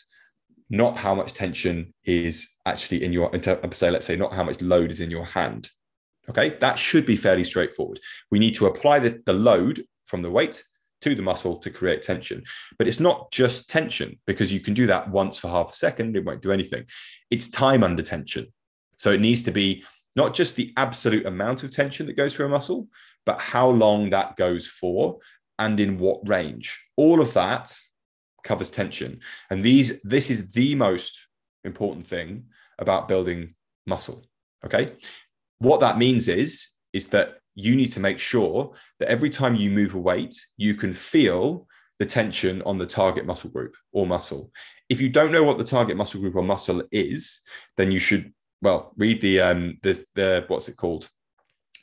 not 0.70 0.98
how 0.98 1.16
much 1.16 1.34
tension 1.34 1.94
is 2.04 2.50
actually 2.66 3.04
in 3.04 3.14
your, 3.14 3.32
say, 3.72 3.92
let's 3.92 4.06
say, 4.06 4.16
not 4.16 4.34
how 4.34 4.44
much 4.44 4.62
load 4.62 4.92
is 4.92 5.02
in 5.02 5.12
your 5.12 5.26
hand. 5.26 5.70
Okay, 6.30 6.58
that 6.60 6.80
should 6.80 7.06
be 7.06 7.16
fairly 7.16 7.44
straightforward. 7.44 8.00
We 8.32 8.40
need 8.40 8.56
to 8.56 8.68
apply 8.68 9.00
the, 9.00 9.22
the 9.26 9.34
load 9.34 9.84
from 10.06 10.22
the 10.22 10.32
weight 10.32 10.64
to 11.02 11.16
the 11.16 11.22
muscle 11.22 11.58
to 11.58 11.70
create 11.70 12.02
tension. 12.02 12.44
But 12.78 12.88
it's 12.88 13.00
not 13.00 13.30
just 13.32 13.70
tension 13.70 14.20
because 14.26 14.54
you 14.54 14.62
can 14.62 14.74
do 14.74 14.88
that 14.88 15.10
once 15.10 15.38
for 15.38 15.50
half 15.50 15.72
a 15.72 15.76
second, 15.76 16.16
it 16.16 16.24
won't 16.24 16.42
do 16.42 16.54
anything. 16.54 16.86
It's 17.30 17.50
time 17.50 17.84
under 17.84 18.02
tension. 18.02 18.48
So 19.00 19.12
it 19.12 19.20
needs 19.20 19.44
to 19.44 19.52
be 19.52 19.84
not 20.16 20.34
just 20.34 20.56
the 20.56 20.72
absolute 20.78 21.26
amount 21.26 21.64
of 21.64 21.72
tension 21.72 22.06
that 22.06 22.16
goes 22.16 22.34
through 22.34 22.46
a 22.46 22.50
muscle, 22.50 22.88
but 23.26 23.40
how 23.40 23.68
long 23.68 24.12
that 24.12 24.38
goes 24.38 24.66
for 24.66 25.18
and 25.60 25.80
in 25.80 25.98
what 25.98 26.28
range. 26.28 26.82
All 26.96 27.20
of 27.20 27.34
that 27.34 27.78
covers 28.44 28.70
tension. 28.70 29.20
And 29.50 29.64
these 29.64 30.02
this 30.04 30.30
is 30.30 30.54
the 30.54 30.76
most 30.76 31.28
important 31.66 32.08
thing 32.08 32.46
about 32.80 33.10
building 33.10 33.56
muscle. 33.86 34.26
Okay 34.66 34.94
what 35.64 35.80
that 35.80 35.98
means 35.98 36.28
is 36.28 36.70
is 36.92 37.08
that 37.08 37.40
you 37.56 37.76
need 37.76 37.92
to 37.92 38.00
make 38.00 38.20
sure 38.20 38.74
that 39.00 39.10
every 39.10 39.30
time 39.30 39.56
you 39.56 39.70
move 39.70 39.94
a 39.94 40.00
weight, 40.00 40.36
you 40.58 40.76
can 40.76 40.94
feel 40.94 41.68
the 42.00 42.06
tension 42.06 42.62
on 42.64 42.78
the 42.78 42.86
target 42.86 43.26
muscle 43.26 43.50
group 43.50 43.76
or 43.92 44.06
muscle. 44.06 44.52
If 44.90 45.00
you 45.00 45.10
don't 45.10 45.32
know 45.32 45.44
what 45.44 45.58
the 45.58 45.64
target 45.64 45.96
muscle 45.96 46.20
group 46.20 46.36
or 46.36 46.44
muscle 46.44 46.84
is, 46.92 47.42
then 47.78 47.92
you 47.92 48.00
should 48.00 48.34
well 48.62 48.94
read 48.98 49.22
the 49.22 49.42
um 49.42 49.78
the 49.82 50.04
the 50.16 50.46
what's 50.48 50.70
it 50.70 50.78
called 50.78 51.10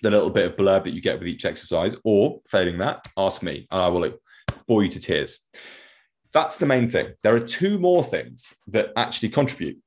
the 0.02 0.10
little 0.10 0.30
bit 0.30 0.46
of 0.46 0.56
blurb 0.56 0.84
that 0.84 0.94
you 0.94 1.02
get 1.02 1.18
with 1.18 1.28
each 1.28 1.44
exercise, 1.44 1.94
or 2.04 2.40
failing 2.48 2.78
that, 2.78 3.06
ask 3.16 3.42
me 3.42 3.66
and 3.70 3.80
I 3.80 3.88
will 3.88 4.12
bore 4.66 4.82
you 4.82 4.90
to 4.90 5.00
tears. 5.00 5.40
That's 6.32 6.56
the 6.56 6.66
main 6.66 6.90
thing. 6.90 7.14
There 7.22 7.34
are 7.34 7.40
two 7.40 7.78
more 7.78 8.02
things 8.02 8.54
that 8.68 8.92
actually 8.96 9.30
contribute. 9.30 9.78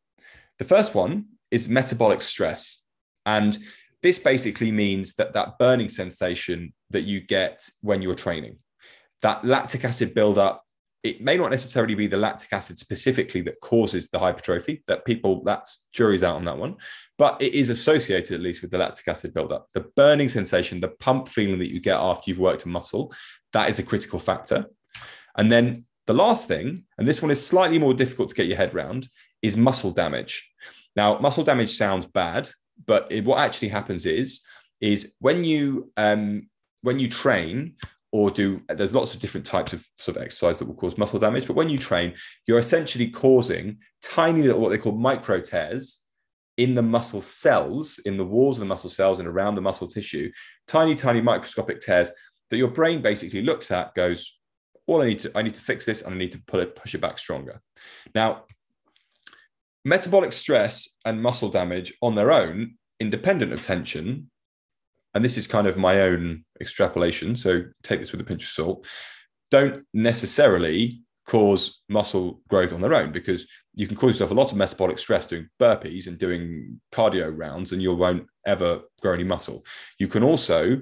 The 0.60 0.66
first 0.66 0.94
one 0.94 1.26
is 1.52 1.70
metabolic 1.70 2.22
stress. 2.22 2.84
And 3.26 3.58
this 4.04 4.20
basically 4.20 4.72
means 4.72 5.16
that 5.16 5.34
that 5.34 5.58
burning 5.58 5.90
sensation 5.90 6.74
that 6.92 7.04
you 7.04 7.22
get 7.22 7.68
when 7.82 8.02
you're 8.02 8.14
training, 8.14 8.58
that 9.22 9.44
lactic 9.46 9.86
acid 9.86 10.14
buildup, 10.14 10.64
it 11.04 11.22
may 11.22 11.38
not 11.38 11.52
necessarily 11.52 11.96
be 11.96 12.08
the 12.08 12.18
lactic 12.18 12.52
acid 12.54 12.78
specifically 12.78 13.42
that 13.42 13.60
causes 13.62 14.10
the 14.10 14.20
hypertrophy. 14.20 14.84
That 14.88 15.06
people, 15.06 15.44
that's 15.44 15.88
jury's 15.92 16.24
out 16.24 16.36
on 16.36 16.46
that 16.46 16.58
one, 16.58 16.76
but 17.18 17.42
it 17.42 17.54
is 17.54 17.70
associated 17.70 18.36
at 18.36 18.42
least 18.42 18.62
with 18.62 18.72
the 18.72 18.78
lactic 18.78 19.08
acid 19.08 19.34
buildup. 19.34 19.70
The 19.74 19.86
burning 19.96 20.30
sensation, 20.30 20.80
the 20.80 20.90
pump 20.90 21.28
feeling 21.28 21.60
that 21.60 21.74
you 21.74 21.80
get 21.80 22.00
after 22.00 22.30
you've 22.30 22.40
worked 22.40 22.66
a 22.66 22.70
muscle, 22.70 23.14
that 23.54 23.70
is 23.70 23.80
a 23.80 23.84
critical 23.84 24.20
factor. 24.20 24.66
And 25.38 25.52
then 25.52 25.86
the 26.08 26.14
last 26.14 26.48
thing, 26.48 26.84
and 26.98 27.08
this 27.08 27.22
one 27.22 27.32
is 27.32 27.46
slightly 27.46 27.80
more 27.80 27.94
difficult 27.94 28.30
to 28.30 28.36
get 28.36 28.48
your 28.48 28.58
head 28.58 28.76
around, 28.76 29.08
is 29.42 29.58
muscle 29.58 29.92
damage. 29.92 30.50
Now, 30.96 31.18
muscle 31.20 31.44
damage 31.44 31.72
sounds 31.72 32.06
bad, 32.06 32.50
but 32.86 33.08
it, 33.12 33.26
what 33.26 33.40
actually 33.40 33.70
happens 33.70 34.06
is 34.06 34.42
is 34.82 35.16
when 35.20 35.44
you 35.44 35.92
um, 35.98 36.50
when 36.82 37.00
you 37.00 37.10
train 37.10 37.76
or 38.12 38.30
do 38.30 38.62
there's 38.70 38.94
lots 38.94 39.14
of 39.14 39.20
different 39.20 39.46
types 39.46 39.74
of 39.74 39.86
sort 39.98 40.18
of 40.18 40.24
exercise 40.24 40.60
that 40.60 40.66
will 40.66 40.76
cause 40.76 40.98
muscle 40.98 41.20
damage 41.20 41.48
but 41.48 41.56
when 41.56 41.70
you 41.70 41.78
train 41.78 42.14
you're 42.48 42.60
essentially 42.60 43.10
causing 43.10 43.78
tiny 44.02 44.44
little 44.44 44.62
what 44.62 44.70
they 44.70 44.78
call 44.78 44.92
micro 44.92 45.40
tears 45.40 46.02
in 46.58 46.76
the 46.76 46.82
muscle 46.82 47.22
cells 47.22 48.00
in 48.06 48.18
the 48.18 48.26
walls 48.26 48.58
of 48.58 48.60
the 48.60 48.66
muscle 48.66 48.90
cells 48.90 49.20
and 49.20 49.28
around 49.28 49.56
the 49.56 49.62
muscle 49.62 49.88
tissue 49.88 50.32
tiny 50.68 50.94
tiny 50.94 51.22
microscopic 51.22 51.82
tears 51.82 52.10
that 52.50 52.58
your 52.58 52.68
brain 52.68 53.02
basically 53.02 53.42
looks 53.42 53.72
at 53.72 53.94
goes 53.96 54.40
all 54.86 55.02
i 55.02 55.06
need 55.06 55.20
to 55.20 55.32
i 55.36 55.42
need 55.42 55.56
to 55.56 55.62
fix 55.62 55.86
this 55.86 56.04
and 56.04 56.14
i 56.14 56.18
need 56.18 56.32
to 56.32 56.42
pull 56.46 56.60
it 56.60 56.76
push 56.76 56.94
it 56.94 57.02
back 57.02 57.18
stronger. 57.18 57.62
Now 58.14 58.44
metabolic 59.86 60.34
stress 60.34 60.90
and 61.06 61.22
muscle 61.22 61.50
damage 61.50 61.94
on 62.02 62.16
their 62.16 62.32
own, 62.32 62.76
independent 63.00 63.54
of 63.54 63.62
tension, 63.62 64.30
and 65.14 65.24
this 65.24 65.38
is 65.38 65.48
kind 65.48 65.68
of 65.68 65.78
my 65.78 66.02
own 66.02 66.44
extrapolation, 66.60 67.36
so 67.36 67.64
take 67.84 68.00
this 68.00 68.12
with 68.12 68.22
a 68.22 68.24
pinch 68.24 68.44
of 68.44 68.50
salt, 68.50 68.88
don't 69.52 69.86
necessarily 69.94 71.02
cause 71.28 71.82
muscle 71.88 72.42
growth 72.50 72.74
on 72.74 72.82
their 72.82 72.94
own 72.94 73.12
because 73.12 73.48
you 73.76 73.88
can 73.88 73.96
cause 73.96 74.12
yourself 74.12 74.32
a 74.32 74.34
lot 74.34 74.52
of 74.52 74.58
metabolic 74.58 75.00
stress 75.00 75.28
doing 75.28 75.48
burpees 75.60 76.08
and 76.08 76.18
doing 76.18 76.82
cardio 76.92 77.32
rounds 77.36 77.72
and 77.72 77.82
you 77.82 77.94
won't 77.94 78.26
ever 78.46 78.82
grow 79.02 79.14
any 79.14 79.24
muscle. 79.24 79.64
You 80.00 80.08
can 80.08 80.24
also 80.24 80.82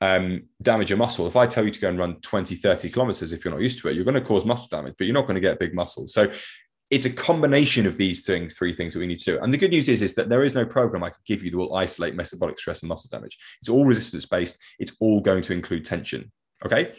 um, 0.00 0.42
damage 0.60 0.90
your 0.90 0.98
muscle. 0.98 1.26
If 1.26 1.36
I 1.36 1.46
tell 1.46 1.64
you 1.64 1.70
to 1.70 1.80
go 1.80 1.88
and 1.88 1.98
run 1.98 2.20
20, 2.20 2.54
30 2.54 2.90
kilometers, 2.90 3.32
if 3.32 3.44
you're 3.44 3.54
not 3.54 3.62
used 3.62 3.80
to 3.80 3.88
it, 3.88 3.94
you're 3.94 4.04
going 4.04 4.14
to 4.14 4.20
cause 4.20 4.44
muscle 4.44 4.68
damage, 4.70 4.94
but 4.98 5.06
you're 5.06 5.14
not 5.14 5.26
going 5.26 5.34
to 5.36 5.40
get 5.40 5.58
big 5.58 5.74
muscle. 5.74 6.06
So 6.06 6.30
it's 6.90 7.04
a 7.04 7.10
combination 7.10 7.86
of 7.86 7.98
these 7.98 8.24
things, 8.24 8.56
three 8.56 8.72
things 8.72 8.94
that 8.94 9.00
we 9.00 9.06
need 9.06 9.18
to 9.18 9.32
do. 9.32 9.38
And 9.40 9.52
the 9.52 9.58
good 9.58 9.70
news 9.70 9.88
is, 9.88 10.00
is 10.00 10.14
that 10.14 10.30
there 10.30 10.44
is 10.44 10.54
no 10.54 10.64
program 10.64 11.04
I 11.04 11.10
could 11.10 11.24
give 11.26 11.42
you 11.42 11.50
that 11.50 11.56
will 11.56 11.74
isolate 11.74 12.14
metabolic 12.14 12.58
stress 12.58 12.80
and 12.80 12.88
muscle 12.88 13.10
damage. 13.10 13.36
It's 13.60 13.68
all 13.68 13.84
resistance 13.84 14.24
based. 14.24 14.58
It's 14.78 14.96
all 15.00 15.20
going 15.20 15.42
to 15.42 15.52
include 15.52 15.84
tension. 15.84 16.32
Okay. 16.64 16.92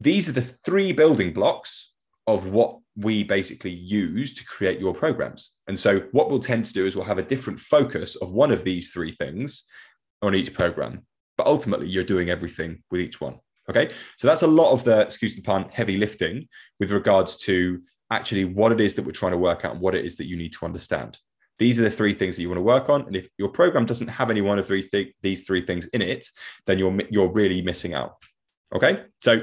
These 0.00 0.28
are 0.28 0.32
the 0.32 0.42
three 0.42 0.92
building 0.92 1.32
blocks 1.32 1.92
of 2.26 2.46
what 2.46 2.78
we 2.96 3.22
basically 3.22 3.70
use 3.70 4.34
to 4.34 4.44
create 4.44 4.80
your 4.80 4.94
programs. 4.94 5.52
And 5.68 5.78
so, 5.78 6.00
what 6.12 6.30
we'll 6.30 6.40
tend 6.40 6.64
to 6.64 6.72
do 6.72 6.86
is 6.86 6.96
we'll 6.96 7.04
have 7.04 7.18
a 7.18 7.22
different 7.22 7.60
focus 7.60 8.16
of 8.16 8.32
one 8.32 8.50
of 8.50 8.64
these 8.64 8.90
three 8.90 9.12
things 9.12 9.64
on 10.22 10.34
each 10.34 10.52
program. 10.52 11.06
But 11.36 11.46
ultimately, 11.46 11.88
you're 11.88 12.04
doing 12.04 12.30
everything 12.30 12.82
with 12.90 13.00
each 13.00 13.20
one. 13.20 13.38
Okay. 13.70 13.90
So, 14.16 14.26
that's 14.26 14.42
a 14.42 14.48
lot 14.48 14.72
of 14.72 14.84
the, 14.84 15.02
excuse 15.02 15.36
the 15.36 15.42
pun, 15.42 15.68
heavy 15.70 15.98
lifting 15.98 16.48
with 16.80 16.90
regards 16.90 17.36
to 17.44 17.80
actually 18.10 18.44
what 18.44 18.72
it 18.72 18.80
is 18.80 18.94
that 18.94 19.04
we're 19.04 19.12
trying 19.12 19.32
to 19.32 19.38
work 19.38 19.64
out 19.64 19.72
and 19.72 19.80
what 19.80 19.94
it 19.94 20.04
is 20.04 20.16
that 20.16 20.26
you 20.26 20.36
need 20.36 20.52
to 20.52 20.64
understand. 20.64 21.18
These 21.58 21.80
are 21.80 21.84
the 21.84 21.90
three 21.90 22.12
things 22.12 22.36
that 22.36 22.42
you 22.42 22.48
want 22.48 22.58
to 22.58 22.62
work 22.62 22.90
on. 22.90 23.06
And 23.06 23.16
if 23.16 23.28
your 23.38 23.48
program 23.48 23.86
doesn't 23.86 24.08
have 24.08 24.30
any 24.30 24.42
one 24.42 24.58
of 24.58 24.66
three 24.66 24.82
th- 24.82 25.14
these 25.22 25.46
three 25.46 25.62
things 25.62 25.86
in 25.88 26.02
it, 26.02 26.26
then 26.66 26.78
you're, 26.78 26.96
you're 27.10 27.32
really 27.32 27.62
missing 27.62 27.94
out. 27.94 28.16
Okay. 28.74 29.04
So, 29.20 29.42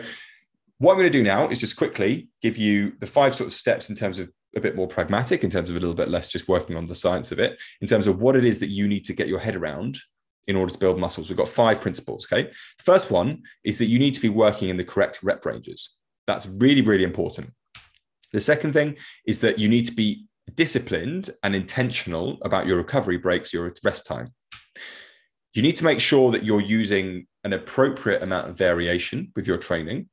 what 0.80 0.92
I'm 0.92 1.00
going 1.00 1.12
to 1.12 1.18
do 1.18 1.24
now 1.24 1.48
is 1.48 1.60
just 1.60 1.78
quickly 1.78 2.28
give 2.42 2.58
you 2.58 2.94
the 3.00 3.06
five 3.06 3.34
sort 3.34 3.48
of 3.48 3.54
steps 3.54 3.90
in 3.90 3.96
terms 3.96 4.20
of 4.20 4.30
a 4.56 4.60
bit 4.60 4.76
more 4.76 4.88
pragmatic, 4.88 5.44
in 5.44 5.50
terms 5.50 5.70
of 5.70 5.78
a 5.78 5.80
little 5.80 5.96
bit 5.96 6.10
less 6.10 6.28
just 6.28 6.48
working 6.48 6.76
on 6.76 6.86
the 6.86 6.96
science 6.96 7.32
of 7.32 7.40
it, 7.40 7.60
in 7.80 7.88
terms 7.88 8.06
of 8.06 8.22
what 8.22 8.36
it 8.36 8.44
is 8.44 8.60
that 8.60 8.68
you 8.68 8.88
need 8.88 9.06
to 9.06 9.14
get 9.14 9.28
your 9.28 9.40
head 9.40 9.56
around 9.56 9.98
in 10.48 10.56
order 10.56 10.74
to 10.74 10.80
build 10.80 11.00
muscles. 11.00 11.30
We've 11.30 11.38
got 11.38 11.48
five 11.48 11.80
principles. 11.80 12.28
Okay. 12.32 12.50
The 12.50 12.84
first 12.84 13.12
one 13.12 13.44
is 13.64 13.78
that 13.78 13.86
you 13.86 13.98
need 13.98 14.14
to 14.14 14.22
be 14.22 14.30
working 14.30 14.70
in 14.70 14.78
the 14.78 14.84
correct 14.84 15.24
rep 15.24 15.46
ranges. 15.46 15.98
That's 16.28 16.48
really, 16.48 16.82
really 16.82 17.04
important. 17.04 17.54
The 18.34 18.42
second 18.42 18.74
thing 18.74 18.98
is 19.26 19.40
that 19.42 19.60
you 19.60 19.70
need 19.70 19.86
to 19.86 19.94
be 19.94 20.26
disciplined 20.56 21.30
and 21.44 21.56
intentional 21.56 22.38
about 22.42 22.68
your 22.68 22.78
recovery 22.78 23.18
breaks, 23.18 23.54
your 23.54 23.72
rest 23.86 24.06
time. 24.06 24.34
You 25.54 25.62
need 25.62 25.76
to 25.78 25.84
make 25.84 26.00
sure 26.00 26.32
that 26.32 26.44
you're 26.44 26.62
using 26.62 27.28
an 27.44 27.54
appropriate 27.54 28.24
amount 28.24 28.50
of 28.50 28.58
variation 28.58 29.32
with 29.36 29.48
your 29.48 29.58
training. 29.58 30.10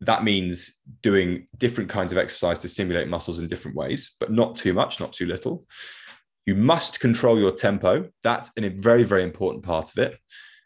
That 0.00 0.24
means 0.24 0.80
doing 1.02 1.48
different 1.56 1.90
kinds 1.90 2.10
of 2.10 2.18
exercise 2.18 2.58
to 2.60 2.68
stimulate 2.68 3.08
muscles 3.08 3.38
in 3.38 3.48
different 3.48 3.76
ways, 3.76 4.14
but 4.18 4.32
not 4.32 4.56
too 4.56 4.72
much, 4.72 4.98
not 4.98 5.12
too 5.12 5.26
little. 5.26 5.66
You 6.46 6.54
must 6.54 7.00
control 7.00 7.38
your 7.38 7.52
tempo. 7.52 8.08
That's 8.22 8.50
a 8.56 8.68
very, 8.68 9.02
very 9.02 9.22
important 9.22 9.64
part 9.64 9.90
of 9.90 9.98
it. 9.98 10.18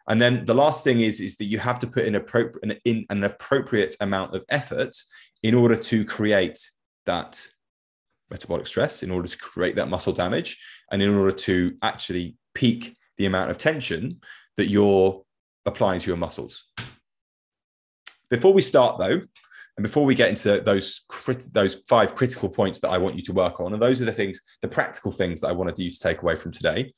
And 0.09 0.21
then 0.21 0.45
the 0.45 0.55
last 0.55 0.85
thing 0.85 1.01
is, 1.01 1.21
is 1.21 1.37
that 1.37 1.47
you 1.47 1.59
have 1.59 1.79
to 1.81 1.87
put 1.87 2.05
in, 2.05 2.15
appropriate, 2.15 2.81
in 2.85 3.07
an 3.09 3.25
appropriate 3.25 3.97
amount 4.01 4.35
of 4.35 4.45
effort 4.49 4.95
in 5.43 5.55
order 5.55 5.77
to 5.77 6.05
create 6.05 6.61
that 7.07 7.47
metabolic 8.31 8.67
stress, 8.67 9.03
in 9.03 9.11
order 9.11 9.29
to 9.29 9.39
create 9.39 9.77
that 9.77 9.89
muscle 9.89 10.13
damage, 10.13 10.59
and 10.91 11.03
in 11.03 11.15
order 11.15 11.33
to 11.33 11.77
actually 11.83 12.37
peak 12.55 12.97
the 13.19 13.27
amount 13.27 13.51
of 13.51 13.59
tension 13.59 14.21
that 14.57 14.69
you're 14.69 15.23
applying 15.67 16.01
to 16.01 16.07
your 16.09 16.17
muscles. 16.17 16.65
Before 18.31 18.53
we 18.53 18.63
start, 18.63 18.99
though, 18.99 19.21
and 19.77 19.83
before 19.83 20.05
we 20.05 20.15
get 20.15 20.29
into 20.29 20.61
those 20.61 21.03
crit- 21.09 21.53
those 21.53 21.83
five 21.89 22.15
critical 22.15 22.49
points 22.49 22.81
that 22.81 22.91
I 22.91 22.99
want 22.99 23.17
you 23.17 23.23
to 23.23 23.33
work 23.33 23.61
on, 23.61 23.73
and 23.73 23.83
those 23.83 24.01
are 24.03 24.07
the 24.07 24.13
things, 24.13 24.41
the 24.61 24.69
practical 24.69 25.13
things 25.13 25.41
that 25.41 25.49
I 25.49 25.53
wanted 25.53 25.79
you 25.79 25.91
to 25.91 25.99
take 25.99 26.23
away 26.23 26.35
from 26.35 26.53
today. 26.53 26.93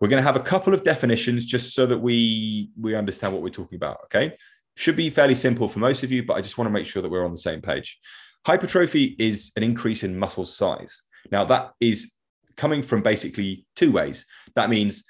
We're 0.00 0.08
going 0.08 0.22
to 0.22 0.26
have 0.26 0.36
a 0.36 0.40
couple 0.40 0.74
of 0.74 0.82
definitions 0.82 1.46
just 1.46 1.74
so 1.74 1.86
that 1.86 1.98
we 1.98 2.70
we 2.80 2.94
understand 2.94 3.32
what 3.32 3.42
we're 3.42 3.50
talking 3.50 3.76
about. 3.76 3.98
Okay, 4.04 4.36
should 4.76 4.96
be 4.96 5.10
fairly 5.10 5.34
simple 5.34 5.68
for 5.68 5.78
most 5.78 6.02
of 6.02 6.12
you, 6.12 6.22
but 6.22 6.34
I 6.34 6.40
just 6.40 6.58
want 6.58 6.66
to 6.66 6.72
make 6.72 6.86
sure 6.86 7.02
that 7.02 7.10
we're 7.10 7.24
on 7.24 7.32
the 7.32 7.38
same 7.38 7.60
page. 7.60 7.98
Hypertrophy 8.46 9.16
is 9.18 9.50
an 9.56 9.64
increase 9.64 10.04
in 10.04 10.16
muscle 10.16 10.44
size. 10.44 11.02
Now 11.32 11.42
that 11.46 11.72
is 11.80 12.12
coming 12.56 12.80
from 12.80 13.02
basically 13.02 13.66
two 13.74 13.90
ways. 13.90 14.24
That 14.54 14.70
means 14.70 15.02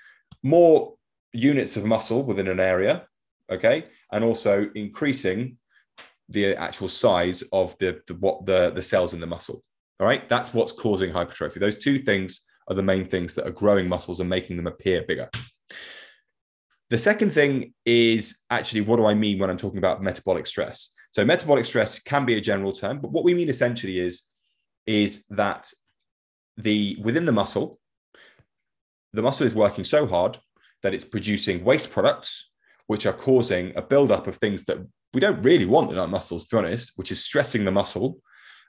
more 0.43 0.95
units 1.35 1.77
of 1.77 1.85
muscle 1.85 2.23
within 2.23 2.49
an 2.49 2.61
area, 2.61 3.07
okay, 3.53 3.85
and 4.11 4.25
also 4.25 4.71
increasing 4.75 5.59
the 6.31 6.57
actual 6.57 6.89
size 6.89 7.45
of 7.53 7.77
the, 7.77 8.01
the 8.07 8.15
what 8.15 8.47
the 8.47 8.71
the 8.71 8.81
cells 8.81 9.13
in 9.13 9.21
the 9.21 9.27
muscle. 9.27 9.63
All 10.01 10.07
right, 10.07 10.27
that's 10.31 10.55
what's 10.55 10.73
causing 10.73 11.13
hypertrophy. 11.13 11.61
Those 11.61 11.79
two 11.79 11.99
things 11.99 12.41
are 12.69 12.75
the 12.75 12.83
main 12.83 13.07
things 13.07 13.35
that 13.35 13.47
are 13.47 13.51
growing 13.63 13.87
muscles 13.87 14.21
and 14.21 14.31
making 14.31 14.57
them 14.57 14.67
appear 14.67 15.05
bigger. 15.07 15.29
The 16.89 16.97
second 16.97 17.35
thing 17.35 17.75
is 17.85 18.45
actually 18.49 18.81
what 18.81 18.97
do 18.97 19.05
I 19.05 19.13
mean 19.13 19.39
when 19.39 19.51
I'm 19.51 19.59
talking 19.59 19.77
about 19.77 20.03
metabolic 20.03 20.47
stress? 20.47 20.96
So 21.17 21.25
metabolic 21.25 21.65
stress 21.65 21.99
can 21.99 22.27
be 22.27 22.35
a 22.35 22.43
general 22.43 22.73
term, 22.73 23.01
but 23.01 23.11
what 23.11 23.25
we 23.25 23.33
mean 23.33 23.49
essentially 23.49 24.01
is 24.01 24.25
is 24.87 25.25
that 25.31 25.73
the 26.59 26.99
within 27.01 27.25
the 27.25 27.33
muscle, 27.33 27.81
the 29.15 29.23
muscle 29.23 29.47
is 29.47 29.55
working 29.55 29.83
so 29.83 30.07
hard 30.07 30.37
that 30.83 30.93
it's 30.93 31.07
producing 31.07 31.65
waste 31.65 31.91
products, 31.91 32.51
which 32.87 33.07
are 33.07 33.15
causing 33.15 33.75
a 33.77 33.81
buildup 33.81 34.27
of 34.27 34.37
things 34.37 34.65
that 34.65 34.77
we 35.15 35.23
don't 35.23 35.43
really 35.43 35.65
want 35.65 35.91
in 35.91 35.97
our 35.97 36.07
muscles, 36.07 36.47
to 36.49 36.57
be 36.57 36.59
honest, 36.59 36.93
which 36.97 37.11
is 37.11 37.25
stressing 37.25 37.65
the 37.65 37.71
muscle. 37.71 38.21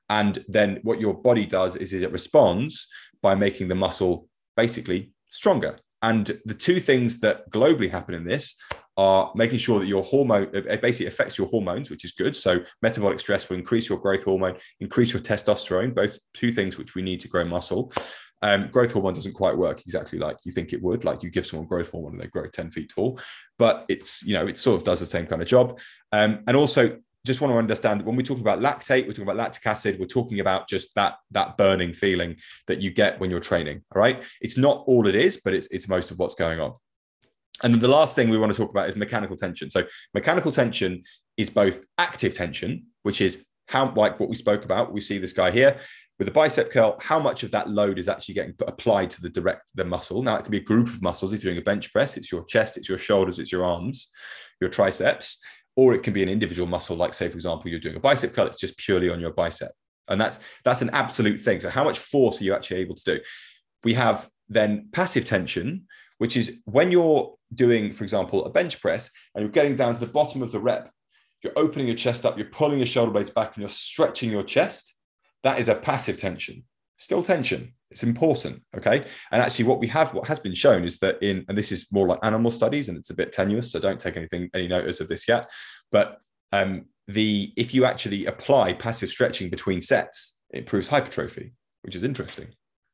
And 0.10 0.42
then 0.48 0.80
what 0.84 1.02
your 1.02 1.16
body 1.16 1.46
does 1.46 1.76
is, 1.76 1.92
is 1.92 2.02
it 2.02 2.14
responds 2.14 2.88
by 3.22 3.36
making 3.36 3.68
the 3.68 3.76
muscle 3.76 4.30
basically 4.56 5.12
stronger. 5.32 5.80
And 6.02 6.26
the 6.46 6.54
two 6.54 6.80
things 6.80 7.20
that 7.20 7.52
globally 7.52 7.92
happen 7.92 8.16
in 8.16 8.24
this 8.24 8.56
are 8.98 9.32
making 9.36 9.60
sure 9.60 9.80
that 9.80 9.88
your 9.88 10.04
hormone 10.04 10.50
it 10.54 10.82
basically 10.82 11.06
affects 11.06 11.38
your 11.38 11.48
hormones, 11.48 11.90
which 11.90 12.04
is 12.04 12.12
good. 12.12 12.36
So 12.36 12.62
metabolic 12.82 13.20
stress 13.20 13.48
will 13.48 13.58
increase 13.58 13.88
your 13.88 14.00
growth 14.00 14.24
hormone, 14.24 14.58
increase 14.80 15.14
your 15.14 15.22
testosterone, 15.22 15.94
both 15.94 16.20
two 16.34 16.52
things 16.52 16.78
which 16.78 16.96
we 16.96 17.04
need 17.04 17.20
to 17.22 17.28
grow 17.28 17.46
muscle. 17.46 17.94
Um, 18.42 18.70
growth 18.72 18.94
hormone 18.94 19.14
doesn't 19.14 19.34
quite 19.34 19.58
work 19.58 19.82
exactly 19.82 20.20
like 20.20 20.38
you 20.46 20.52
think 20.52 20.74
it 20.74 20.82
would. 20.82 21.04
Like 21.04 21.24
you 21.24 21.30
give 21.30 21.46
someone 21.46 21.68
growth 21.68 21.92
hormone 21.92 22.14
and 22.14 22.22
they 22.22 22.28
grow 22.28 22.48
10 22.48 22.72
feet 22.72 22.92
tall, 22.94 23.20
but 23.58 23.86
it's, 23.88 24.22
you 24.24 24.34
know, 24.34 24.48
it 24.48 24.58
sort 24.58 24.78
of 24.78 24.84
does 24.84 25.00
the 25.00 25.06
same 25.06 25.26
kind 25.26 25.42
of 25.42 25.48
job. 25.48 25.80
Um, 26.12 26.44
and 26.48 26.56
also 26.56 26.98
just 27.26 27.42
want 27.42 27.52
to 27.52 27.58
understand 27.58 28.00
that 28.00 28.06
when 28.06 28.16
we 28.16 28.24
talk 28.24 28.40
about 28.40 28.60
lactate, 28.60 29.06
we're 29.06 29.12
talking 29.12 29.24
about 29.24 29.38
lactic 29.38 29.66
acid, 29.66 30.00
we're 30.00 30.06
talking 30.06 30.40
about 30.40 30.68
just 30.68 30.94
that, 30.96 31.18
that 31.32 31.58
burning 31.58 31.94
feeling 31.94 32.38
that 32.68 32.82
you 32.82 32.92
get 32.92 33.20
when 33.20 33.30
you're 33.30 33.40
training. 33.40 33.82
All 33.94 34.02
right. 34.02 34.24
It's 34.40 34.58
not 34.58 34.84
all 34.88 35.08
it 35.08 35.16
is, 35.16 35.38
but 35.38 35.54
it's, 35.54 35.68
it's 35.72 35.88
most 35.88 36.12
of 36.12 36.20
what's 36.20 36.36
going 36.36 36.60
on. 36.60 36.74
And 37.64 37.74
then 37.74 37.82
the 37.82 37.88
last 37.88 38.16
thing 38.16 38.30
we 38.30 38.38
want 38.38 38.54
to 38.54 38.58
talk 38.58 38.70
about 38.70 38.90
is 38.90 38.96
mechanical 38.96 39.36
tension. 39.36 39.72
So 39.72 39.84
mechanical 40.14 40.52
tension 40.52 41.04
is 41.38 41.50
both 41.50 41.82
active 41.98 42.34
tension, 42.34 42.88
which 43.04 43.22
is 43.22 43.46
how 43.68 43.94
like 43.96 44.20
what 44.20 44.30
we 44.30 44.36
spoke 44.36 44.64
about. 44.64 44.94
We 44.94 45.02
see 45.02 45.18
this 45.18 45.34
guy 45.34 45.52
here 45.52 45.78
with 46.20 46.28
a 46.28 46.32
bicep 46.32 46.72
curl, 46.72 46.98
how 47.00 47.20
much 47.20 47.44
of 47.44 47.52
that 47.52 47.70
load 47.70 48.00
is 48.00 48.08
actually 48.08 48.36
getting 48.36 48.56
applied 48.66 49.10
to 49.12 49.22
the 49.22 49.30
direct 49.30 49.72
the 49.76 49.86
muscle? 49.86 50.24
Now 50.24 50.36
it 50.38 50.44
can 50.44 50.52
be 50.52 50.58
a 50.58 50.62
group 50.62 50.88
of 50.88 51.02
muscles. 51.02 51.34
If 51.34 51.44
you're 51.44 51.54
doing 51.54 51.62
a 51.62 51.66
bench 51.66 51.92
press, 51.92 52.18
it's 52.18 52.32
your 52.32 52.44
chest, 52.46 52.78
it's 52.78 52.90
your 52.90 52.98
shoulders, 52.98 53.40
it's 53.40 53.52
your 53.52 53.66
arms, 53.66 54.10
your 54.60 54.70
triceps, 54.70 55.40
or 55.76 55.94
it 55.94 56.02
can 56.02 56.14
be 56.14 56.24
an 56.24 56.30
individual 56.30 56.68
muscle, 56.68 56.96
like 56.96 57.14
say, 57.14 57.30
for 57.30 57.36
example, 57.36 57.70
you're 57.70 57.80
doing 57.80 57.96
a 57.96 58.00
bicep 58.00 58.34
curl, 58.34 58.48
it's 58.48 58.60
just 58.60 58.78
purely 58.78 59.10
on 59.10 59.20
your 59.20 59.32
bicep. 59.32 59.72
And 60.08 60.20
that's 60.20 60.40
that's 60.64 60.82
an 60.82 60.90
absolute 60.92 61.40
thing. 61.40 61.60
So 61.60 61.70
how 61.70 61.84
much 61.84 62.00
force 62.00 62.42
are 62.42 62.44
you 62.44 62.56
actually 62.56 62.82
able 62.82 62.96
to 62.96 63.18
do? 63.18 63.22
We 63.84 63.94
have 63.94 64.28
then 64.50 64.88
passive 64.92 65.26
tension, 65.26 65.86
which 66.18 66.36
is 66.36 66.62
when 66.66 66.92
you're 66.92 67.37
doing, 67.54 67.92
for 67.92 68.04
example, 68.04 68.46
a 68.46 68.50
bench 68.50 68.82
press 68.82 69.10
and 69.34 69.42
you're 69.42 69.52
getting 69.52 69.76
down 69.76 69.94
to 69.94 70.00
the 70.00 70.08
bottom 70.08 70.42
of 70.42 70.52
the 70.52 70.60
rep, 70.60 70.92
you're 71.44 71.54
opening 71.56 71.88
your 71.88 71.96
chest 71.96 72.26
up, 72.26 72.38
you're 72.38 72.48
pulling 72.48 72.80
your 72.80 72.88
shoulder 72.88 73.12
blades 73.12 73.30
back, 73.30 73.56
and 73.56 73.62
you're 73.62 73.70
stretching 73.70 74.32
your 74.32 74.44
chest 74.44 74.98
that 75.44 75.60
is 75.60 75.70
a 75.70 75.76
passive 75.76 76.18
tension. 76.18 76.64
Still 76.98 77.24
tension. 77.24 77.74
It's 77.92 78.04
important. 78.04 78.64
Okay. 78.76 79.06
And 79.32 79.42
actually, 79.42 79.66
what 79.66 79.80
we 79.80 79.88
have, 79.88 80.14
what 80.14 80.28
has 80.28 80.40
been 80.40 80.56
shown 80.56 80.84
is 80.84 81.00
that 81.00 81.22
in, 81.22 81.46
and 81.48 81.58
this 81.58 81.72
is 81.72 81.88
more 81.92 82.08
like 82.08 82.20
animal 82.22 82.52
studies 82.52 82.90
and 82.90 82.98
it's 82.98 83.12
a 83.12 83.14
bit 83.14 83.32
tenuous. 83.32 83.72
So 83.72 83.80
don't 83.80 84.00
take 84.00 84.18
anything, 84.18 84.50
any 84.54 84.68
notice 84.68 85.00
of 85.00 85.08
this 85.08 85.28
yet. 85.28 85.50
But 85.92 86.18
um, 86.52 86.86
the 87.08 87.54
if 87.56 87.74
you 87.74 87.86
actually 87.86 88.26
apply 88.26 88.74
passive 88.74 89.10
stretching 89.10 89.50
between 89.50 89.80
sets, 89.80 90.36
it 90.50 90.60
improves 90.60 90.90
hypertrophy, 90.90 91.54
which 91.84 91.96
is 91.96 92.04
interesting 92.04 92.48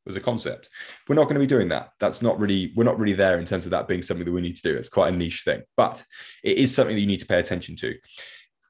as 0.08 0.16
a 0.16 0.22
concept. 0.22 0.70
We're 1.08 1.16
not 1.16 1.24
going 1.24 1.36
to 1.36 1.40
be 1.40 1.48
doing 1.48 1.70
that. 1.70 1.92
That's 2.00 2.22
not 2.22 2.40
really, 2.40 2.74
we're 2.76 2.84
not 2.84 3.00
really 3.00 3.14
there 3.14 3.40
in 3.40 3.46
terms 3.46 3.66
of 3.66 3.72
that 3.72 3.88
being 3.88 4.02
something 4.02 4.26
that 4.26 4.32
we 4.32 4.42
need 4.42 4.56
to 4.58 4.62
do. 4.62 4.76
It's 4.76 4.90
quite 4.90 5.14
a 5.14 5.18
niche 5.18 5.44
thing, 5.44 5.64
but 5.78 6.04
it 6.44 6.58
is 6.58 6.74
something 6.74 6.96
that 6.96 7.02
you 7.02 7.08
need 7.08 7.22
to 7.22 7.26
pay 7.26 7.40
attention 7.40 7.76
to. 7.78 7.96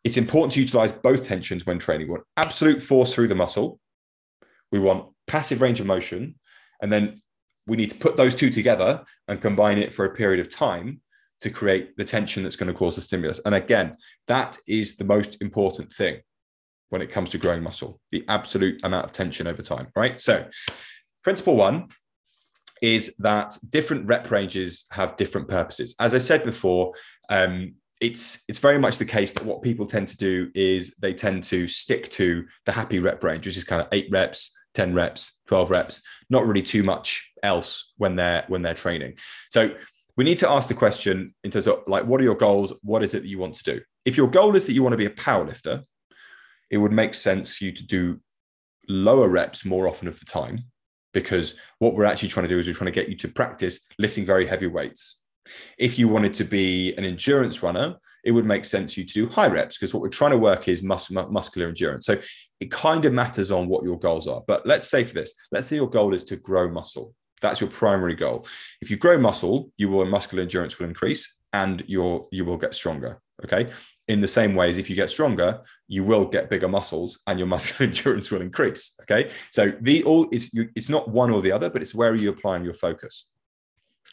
It's 0.04 0.18
important 0.18 0.54
to 0.54 0.60
utilize 0.60 0.92
both 0.92 1.26
tensions 1.26 1.66
when 1.66 1.80
training. 1.80 2.08
We 2.08 2.12
want 2.12 2.26
absolute 2.38 2.84
force 2.84 3.14
through 3.14 3.30
the 3.30 3.36
muscle. 3.36 3.80
We 4.72 4.80
want 4.80 5.10
passive 5.28 5.62
range 5.62 5.80
of 5.80 5.86
motion. 5.86 6.36
And 6.82 6.92
then 6.92 7.22
we 7.66 7.78
need 7.78 7.90
to 7.92 7.96
put 7.96 8.18
those 8.18 8.36
two 8.36 8.50
together 8.50 9.04
and 9.28 9.42
combine 9.42 9.78
it 9.78 9.94
for 9.94 10.06
a 10.06 10.14
period 10.14 10.40
of 10.40 10.50
time 10.50 11.02
to 11.42 11.50
create 11.50 11.96
the 11.98 12.06
tension 12.06 12.44
that's 12.44 12.56
going 12.56 12.72
to 12.72 12.78
cause 12.78 12.96
the 12.96 13.02
stimulus. 13.02 13.40
And 13.46 13.56
again, 13.56 13.98
that 14.28 14.58
is 14.68 14.98
the 14.98 15.04
most 15.04 15.38
important 15.42 15.92
thing 15.92 16.22
when 16.90 17.02
it 17.02 17.10
comes 17.10 17.32
to 17.32 17.38
growing 17.38 17.64
muscle 17.64 18.00
the 18.12 18.24
absolute 18.28 18.80
amount 18.84 19.06
of 19.06 19.12
tension 19.12 19.48
over 19.48 19.62
time, 19.62 19.88
right? 19.96 20.22
So, 20.22 20.46
principle 21.24 21.56
one 21.56 21.90
is 22.82 23.16
that 23.20 23.58
different 23.70 24.06
rep 24.08 24.30
ranges 24.30 24.86
have 24.92 25.16
different 25.16 25.48
purposes. 25.48 25.96
As 26.00 26.14
I 26.14 26.18
said 26.18 26.44
before, 26.44 26.94
um, 27.30 27.76
it's 28.02 28.44
it's 28.50 28.60
very 28.60 28.78
much 28.78 28.98
the 28.98 29.06
case 29.06 29.34
that 29.34 29.46
what 29.46 29.62
people 29.62 29.86
tend 29.86 30.10
to 30.10 30.18
do 30.18 30.52
is 30.54 30.94
they 31.00 31.14
tend 31.14 31.44
to 31.46 31.68
stick 31.68 32.10
to 32.10 32.46
the 32.66 32.74
happy 32.74 33.00
rep 33.00 33.24
range, 33.24 33.46
which 33.46 33.56
is 33.56 33.64
kind 33.64 33.82
of 33.82 33.88
eight 33.94 34.10
reps, 34.12 34.54
10 34.74 34.94
reps, 34.94 35.32
12 35.48 35.70
reps, 35.70 36.02
not 36.30 36.46
really 36.46 36.62
too 36.62 36.84
much 36.84 37.32
else 37.42 37.94
when 37.98 38.18
they're 38.18 38.44
when 38.50 38.62
they're 38.62 38.74
training. 38.74 39.16
So 39.50 39.74
we 40.18 40.26
need 40.26 40.40
to 40.40 40.50
ask 40.50 40.68
the 40.68 40.74
question 40.74 41.34
in 41.46 41.52
terms 41.52 41.68
of 41.68 41.84
like 41.88 42.06
what 42.06 42.20
are 42.20 42.26
your 42.26 42.36
goals? 42.36 42.74
What 42.82 43.04
is 43.04 43.14
it 43.14 43.22
that 43.22 43.30
you 43.30 43.40
want 43.40 43.56
to 43.56 43.64
do? 43.64 43.82
If 44.04 44.18
your 44.18 44.30
goal 44.30 44.58
is 44.58 44.66
that 44.66 44.74
you 44.74 44.84
want 44.84 44.94
to 44.94 44.98
be 44.98 45.06
a 45.06 45.12
power 45.12 45.46
lifter, 45.46 45.84
it 46.70 46.78
would 46.78 46.92
make 46.92 47.14
sense 47.14 47.56
for 47.56 47.64
you 47.64 47.72
to 47.72 47.86
do 47.86 48.20
lower 48.90 49.30
reps 49.30 49.64
more 49.64 49.88
often 49.88 50.10
of 50.10 50.20
the 50.20 50.26
time 50.26 50.66
because 51.14 51.56
what 51.80 51.96
we're 51.96 52.06
actually 52.06 52.30
trying 52.30 52.46
to 52.46 52.50
do 52.50 52.60
is 52.60 52.68
we're 52.68 52.74
trying 52.74 52.92
to 52.92 53.00
get 53.00 53.10
you 53.10 53.16
to 53.18 53.28
practice 53.28 53.80
lifting 53.98 54.26
very 54.26 54.46
heavy 54.46 54.68
weights. 54.68 55.18
If 55.78 56.00
you 56.00 56.08
wanted 56.08 56.34
to 56.36 56.44
be 56.44 56.94
an 56.96 57.04
endurance 57.04 57.62
runner, 57.62 57.96
it 58.24 58.32
would 58.32 58.46
make 58.46 58.66
sense 58.66 58.98
you 58.98 59.04
to 59.06 59.14
do 59.14 59.28
high 59.28 59.48
reps 59.48 59.78
because 59.78 59.94
what 59.94 60.02
we're 60.02 60.10
trying 60.10 60.32
to 60.32 60.38
work 60.38 60.68
is 60.68 60.82
mus- 60.82 61.12
muscular 61.12 61.68
endurance. 61.68 62.06
So 62.06 62.18
it 62.60 62.72
kind 62.72 63.04
of 63.06 63.14
matters 63.14 63.52
on 63.52 63.68
what 63.68 63.84
your 63.84 64.00
goals 64.00 64.28
are. 64.28 64.42
But 64.48 64.66
let's 64.66 64.88
say 64.88 65.04
for 65.04 65.14
this, 65.14 65.34
let's 65.52 65.68
say 65.68 65.76
your 65.76 65.90
goal 65.90 66.14
is 66.14 66.24
to 66.26 66.38
grow 66.38 66.70
muscle. 66.70 67.14
That's 67.42 67.60
your 67.60 67.70
primary 67.70 68.16
goal. 68.16 68.48
If 68.82 68.90
you 68.90 68.96
grow 68.96 69.20
muscle, 69.20 69.72
you 69.78 69.90
will 69.90 70.06
muscular 70.06 70.44
endurance 70.44 70.80
will 70.80 70.88
increase 70.88 71.36
and 71.52 71.84
your 71.88 72.28
you 72.32 72.46
will 72.46 72.58
get 72.58 72.74
stronger. 72.74 73.20
Okay. 73.44 73.70
In 74.14 74.22
the 74.22 74.28
same 74.28 74.54
way 74.54 74.70
as 74.70 74.78
if 74.78 74.92
you 74.92 74.96
get 74.96 75.10
stronger, 75.10 75.62
you 75.88 76.04
will 76.04 76.26
get 76.26 76.48
bigger 76.48 76.68
muscles 76.68 77.20
and 77.26 77.40
your 77.40 77.48
muscle 77.48 77.84
endurance 77.88 78.30
will 78.30 78.42
increase. 78.42 78.94
Okay. 79.02 79.32
So 79.50 79.74
the 79.82 80.04
all 80.04 80.28
is 80.32 80.52
it's 80.76 80.88
not 80.88 81.08
one 81.08 81.32
or 81.32 81.42
the 81.42 81.52
other, 81.52 81.68
but 81.68 81.82
it's 81.82 81.96
where 81.96 82.12
are 82.12 82.16
you 82.16 82.30
applying 82.30 82.64
your 82.64 82.76
focus. 82.76 83.28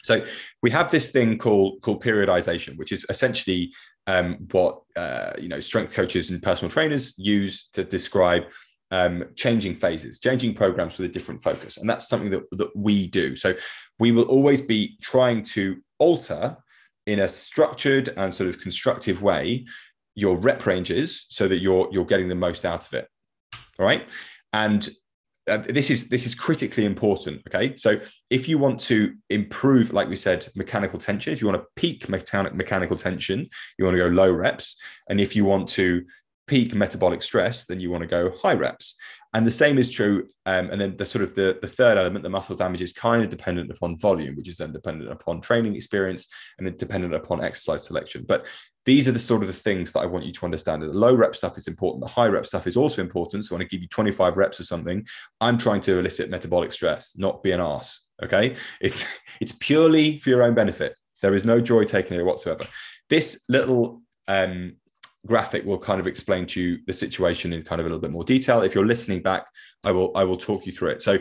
So 0.03 0.25
we 0.63 0.71
have 0.71 0.89
this 0.89 1.11
thing 1.11 1.37
called 1.37 1.83
called 1.83 2.03
periodization, 2.03 2.77
which 2.77 2.91
is 2.91 3.05
essentially 3.09 3.73
um, 4.07 4.47
what 4.51 4.81
uh, 4.95 5.33
you 5.37 5.49
know 5.49 5.59
strength 5.59 5.93
coaches 5.93 6.31
and 6.31 6.41
personal 6.41 6.71
trainers 6.71 7.13
use 7.17 7.69
to 7.73 7.83
describe 7.83 8.45
um, 8.89 9.25
changing 9.35 9.75
phases, 9.75 10.17
changing 10.17 10.55
programs 10.55 10.97
with 10.97 11.11
a 11.11 11.13
different 11.13 11.43
focus, 11.43 11.77
and 11.77 11.87
that's 11.87 12.07
something 12.07 12.31
that 12.31 12.43
that 12.53 12.75
we 12.75 13.05
do. 13.05 13.35
So 13.35 13.53
we 13.99 14.11
will 14.11 14.25
always 14.25 14.61
be 14.61 14.97
trying 14.99 15.43
to 15.43 15.77
alter 15.99 16.57
in 17.07 17.19
a 17.19 17.27
structured 17.27 18.09
and 18.17 18.33
sort 18.33 18.49
of 18.49 18.59
constructive 18.59 19.21
way 19.21 19.65
your 20.15 20.37
rep 20.37 20.65
ranges 20.65 21.25
so 21.29 21.47
that 21.47 21.59
you're 21.59 21.87
you're 21.91 22.05
getting 22.05 22.27
the 22.27 22.35
most 22.35 22.65
out 22.65 22.85
of 22.85 22.93
it. 22.93 23.07
All 23.79 23.85
right, 23.85 24.07
and 24.53 24.87
uh, 25.47 25.57
this 25.57 25.89
is 25.89 26.07
this 26.09 26.27
is 26.27 26.35
critically 26.35 26.85
important 26.85 27.41
okay? 27.47 27.75
So 27.75 27.99
if 28.29 28.47
you 28.47 28.59
want 28.59 28.79
to 28.81 29.15
improve 29.29 29.91
like 29.91 30.07
we 30.07 30.15
said 30.15 30.47
mechanical 30.55 30.99
tension 30.99 31.33
if 31.33 31.41
you 31.41 31.47
want 31.47 31.61
to 31.61 31.67
peak 31.75 32.07
mechanic, 32.09 32.53
mechanical 32.53 32.95
tension 32.95 33.47
you 33.77 33.85
want 33.85 33.95
to 33.97 34.03
go 34.03 34.09
low 34.09 34.31
reps. 34.31 34.75
And 35.09 35.19
if 35.19 35.35
you 35.35 35.43
want 35.43 35.67
to 35.69 36.05
peak 36.45 36.75
metabolic 36.75 37.23
stress 37.23 37.65
then 37.65 37.79
you 37.79 37.89
want 37.89 38.01
to 38.01 38.07
go 38.07 38.31
high 38.37 38.53
reps. 38.53 38.95
And 39.33 39.43
the 39.43 39.51
same 39.51 39.79
is 39.79 39.89
true 39.89 40.27
um, 40.45 40.69
and 40.69 40.79
then 40.79 40.95
the 40.95 41.07
sort 41.07 41.23
of 41.23 41.33
the, 41.33 41.57
the 41.59 41.67
third 41.67 41.97
element 41.97 42.21
the 42.21 42.29
muscle 42.29 42.55
damage 42.55 42.83
is 42.83 42.93
kind 42.93 43.23
of 43.23 43.29
dependent 43.29 43.71
upon 43.71 43.97
volume 43.97 44.35
which 44.35 44.47
is 44.47 44.57
then 44.57 44.71
dependent 44.71 45.11
upon 45.11 45.41
training 45.41 45.75
experience 45.75 46.27
and 46.59 46.67
then 46.67 46.77
dependent 46.77 47.15
upon 47.15 47.43
exercise 47.43 47.83
selection. 47.83 48.25
But 48.27 48.45
these 48.85 49.07
are 49.07 49.11
the 49.11 49.19
sort 49.19 49.43
of 49.43 49.47
the 49.47 49.53
things 49.53 49.91
that 49.91 49.99
I 49.99 50.05
want 50.05 50.25
you 50.25 50.31
to 50.33 50.45
understand. 50.45 50.81
The 50.81 50.87
low 50.87 51.13
rep 51.13 51.35
stuff 51.35 51.57
is 51.57 51.67
important. 51.67 52.03
The 52.03 52.11
high 52.11 52.27
rep 52.27 52.45
stuff 52.45 52.65
is 52.65 52.75
also 52.75 53.01
important. 53.01 53.45
So 53.45 53.55
when 53.55 53.61
I 53.61 53.65
give 53.65 53.81
you 53.81 53.87
25 53.87 54.37
reps 54.37 54.59
or 54.59 54.63
something, 54.63 55.05
I'm 55.39 55.57
trying 55.57 55.81
to 55.81 55.99
elicit 55.99 56.29
metabolic 56.29 56.71
stress, 56.71 57.15
not 57.15 57.43
be 57.43 57.51
an 57.51 57.59
ass. 57.59 58.07
Okay. 58.23 58.55
It's 58.79 59.05
it's 59.39 59.51
purely 59.53 60.17
for 60.17 60.29
your 60.29 60.43
own 60.43 60.55
benefit. 60.55 60.95
There 61.21 61.33
is 61.35 61.45
no 61.45 61.61
joy 61.61 61.83
taking 61.85 62.19
it 62.19 62.25
whatsoever. 62.25 62.63
This 63.09 63.43
little 63.47 64.01
um, 64.27 64.77
graphic 65.27 65.65
will 65.65 65.77
kind 65.77 65.99
of 65.99 66.07
explain 66.07 66.47
to 66.47 66.61
you 66.61 66.79
the 66.87 66.93
situation 66.93 67.53
in 67.53 67.61
kind 67.61 67.79
of 67.79 67.85
a 67.85 67.89
little 67.89 68.01
bit 68.01 68.11
more 68.11 68.23
detail. 68.23 68.61
If 68.61 68.73
you're 68.73 68.85
listening 68.85 69.21
back, 69.21 69.45
I 69.85 69.91
will 69.91 70.11
I 70.15 70.23
will 70.23 70.37
talk 70.37 70.65
you 70.65 70.71
through 70.71 70.89
it. 70.89 71.01
So 71.01 71.19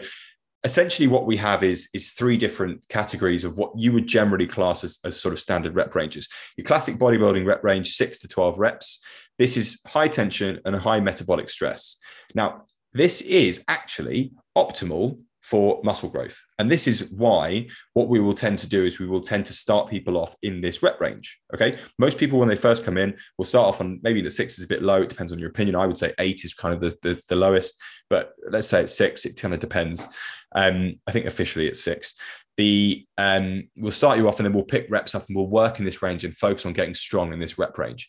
essentially 0.64 1.08
what 1.08 1.26
we 1.26 1.36
have 1.36 1.62
is 1.62 1.88
is 1.94 2.12
three 2.12 2.36
different 2.36 2.86
categories 2.88 3.44
of 3.44 3.56
what 3.56 3.72
you 3.76 3.92
would 3.92 4.06
generally 4.06 4.46
class 4.46 4.84
as, 4.84 4.98
as 5.04 5.20
sort 5.20 5.32
of 5.32 5.40
standard 5.40 5.74
rep 5.74 5.94
ranges. 5.94 6.28
Your 6.56 6.66
classic 6.66 6.96
bodybuilding 6.96 7.46
rep 7.46 7.64
range 7.64 7.94
6 7.94 8.20
to 8.20 8.28
12 8.28 8.58
reps. 8.58 9.00
This 9.38 9.56
is 9.56 9.80
high 9.86 10.08
tension 10.08 10.60
and 10.64 10.76
high 10.76 11.00
metabolic 11.00 11.48
stress. 11.48 11.96
Now 12.34 12.64
this 12.92 13.20
is 13.22 13.64
actually 13.68 14.32
optimal 14.56 15.20
for 15.50 15.80
muscle 15.82 16.08
growth. 16.08 16.40
And 16.60 16.70
this 16.70 16.86
is 16.86 17.10
why 17.10 17.66
what 17.94 18.08
we 18.08 18.20
will 18.20 18.34
tend 18.34 18.60
to 18.60 18.68
do 18.68 18.84
is 18.84 19.00
we 19.00 19.08
will 19.08 19.20
tend 19.20 19.44
to 19.46 19.52
start 19.52 19.90
people 19.90 20.16
off 20.16 20.36
in 20.42 20.60
this 20.60 20.80
rep 20.80 21.00
range. 21.00 21.40
Okay. 21.52 21.76
Most 21.98 22.18
people, 22.18 22.38
when 22.38 22.48
they 22.48 22.54
first 22.54 22.84
come 22.84 22.96
in, 22.96 23.16
will 23.36 23.44
start 23.44 23.66
off 23.66 23.80
on 23.80 23.98
maybe 24.04 24.22
the 24.22 24.30
six 24.30 24.58
is 24.58 24.64
a 24.64 24.68
bit 24.68 24.80
low. 24.80 25.02
It 25.02 25.08
depends 25.08 25.32
on 25.32 25.40
your 25.40 25.50
opinion. 25.50 25.74
I 25.74 25.86
would 25.86 25.98
say 25.98 26.14
eight 26.20 26.44
is 26.44 26.54
kind 26.54 26.72
of 26.72 26.80
the, 26.80 26.96
the, 27.02 27.20
the 27.28 27.34
lowest, 27.34 27.74
but 28.08 28.34
let's 28.48 28.68
say 28.68 28.82
it's 28.82 28.96
six. 28.96 29.26
It 29.26 29.40
kind 29.40 29.52
of 29.52 29.58
depends. 29.58 30.06
Um, 30.54 31.00
I 31.08 31.10
think 31.10 31.26
officially 31.26 31.66
it's 31.66 31.82
six. 31.82 32.14
The 32.56 33.04
um, 33.18 33.68
we'll 33.76 33.90
start 33.90 34.18
you 34.18 34.28
off 34.28 34.38
and 34.38 34.46
then 34.46 34.52
we'll 34.52 34.62
pick 34.62 34.86
reps 34.88 35.16
up 35.16 35.26
and 35.26 35.36
we'll 35.36 35.48
work 35.48 35.80
in 35.80 35.84
this 35.84 36.00
range 36.00 36.24
and 36.24 36.36
focus 36.36 36.64
on 36.64 36.74
getting 36.74 36.94
strong 36.94 37.32
in 37.32 37.40
this 37.40 37.58
rep 37.58 37.76
range. 37.76 38.08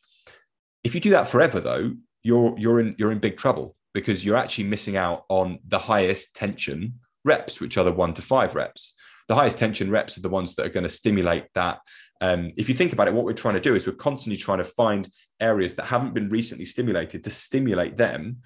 If 0.84 0.94
you 0.94 1.02
do 1.02 1.10
that 1.12 1.28
forever, 1.28 1.60
though, 1.60 1.94
you're 2.22 2.54
you're 2.60 2.80
in 2.80 2.94
you're 3.00 3.12
in 3.12 3.20
big 3.20 3.38
trouble 3.38 3.76
because 3.94 4.24
you're 4.24 4.38
actually 4.38 4.66
missing 4.66 4.96
out 4.96 5.26
on 5.30 5.58
the 5.68 5.80
highest 5.80 6.36
tension 6.36 7.00
reps, 7.24 7.60
which 7.60 7.78
are 7.78 7.84
the 7.84 7.92
one 7.92 8.14
to 8.16 8.22
five 8.22 8.56
reps. 8.56 8.94
The 9.28 9.36
highest 9.36 9.58
tension 9.58 9.90
reps 9.90 10.18
are 10.18 10.22
the 10.22 10.30
ones 10.30 10.56
that 10.56 10.66
are 10.66 10.70
going 10.70 10.84
to 10.84 10.90
stimulate 10.90 11.46
that. 11.54 11.80
Um, 12.20 12.52
if 12.58 12.70
you 12.70 12.76
think 12.76 12.94
about 12.94 13.08
it, 13.08 13.14
what 13.14 13.26
we're 13.26 13.34
trying 13.34 13.54
to 13.56 13.60
do 13.60 13.76
is 13.76 13.88
we're 13.88 13.94
constantly 13.94 14.38
trying 14.38 14.60
to 14.60 14.64
find 14.64 15.10
areas 15.40 15.76
that 15.76 15.86
haven't 15.86 16.14
been 16.14 16.30
recently 16.30 16.66
stimulated 16.66 17.24
to 17.24 17.30
stimulate 17.32 17.98
them, 17.98 18.38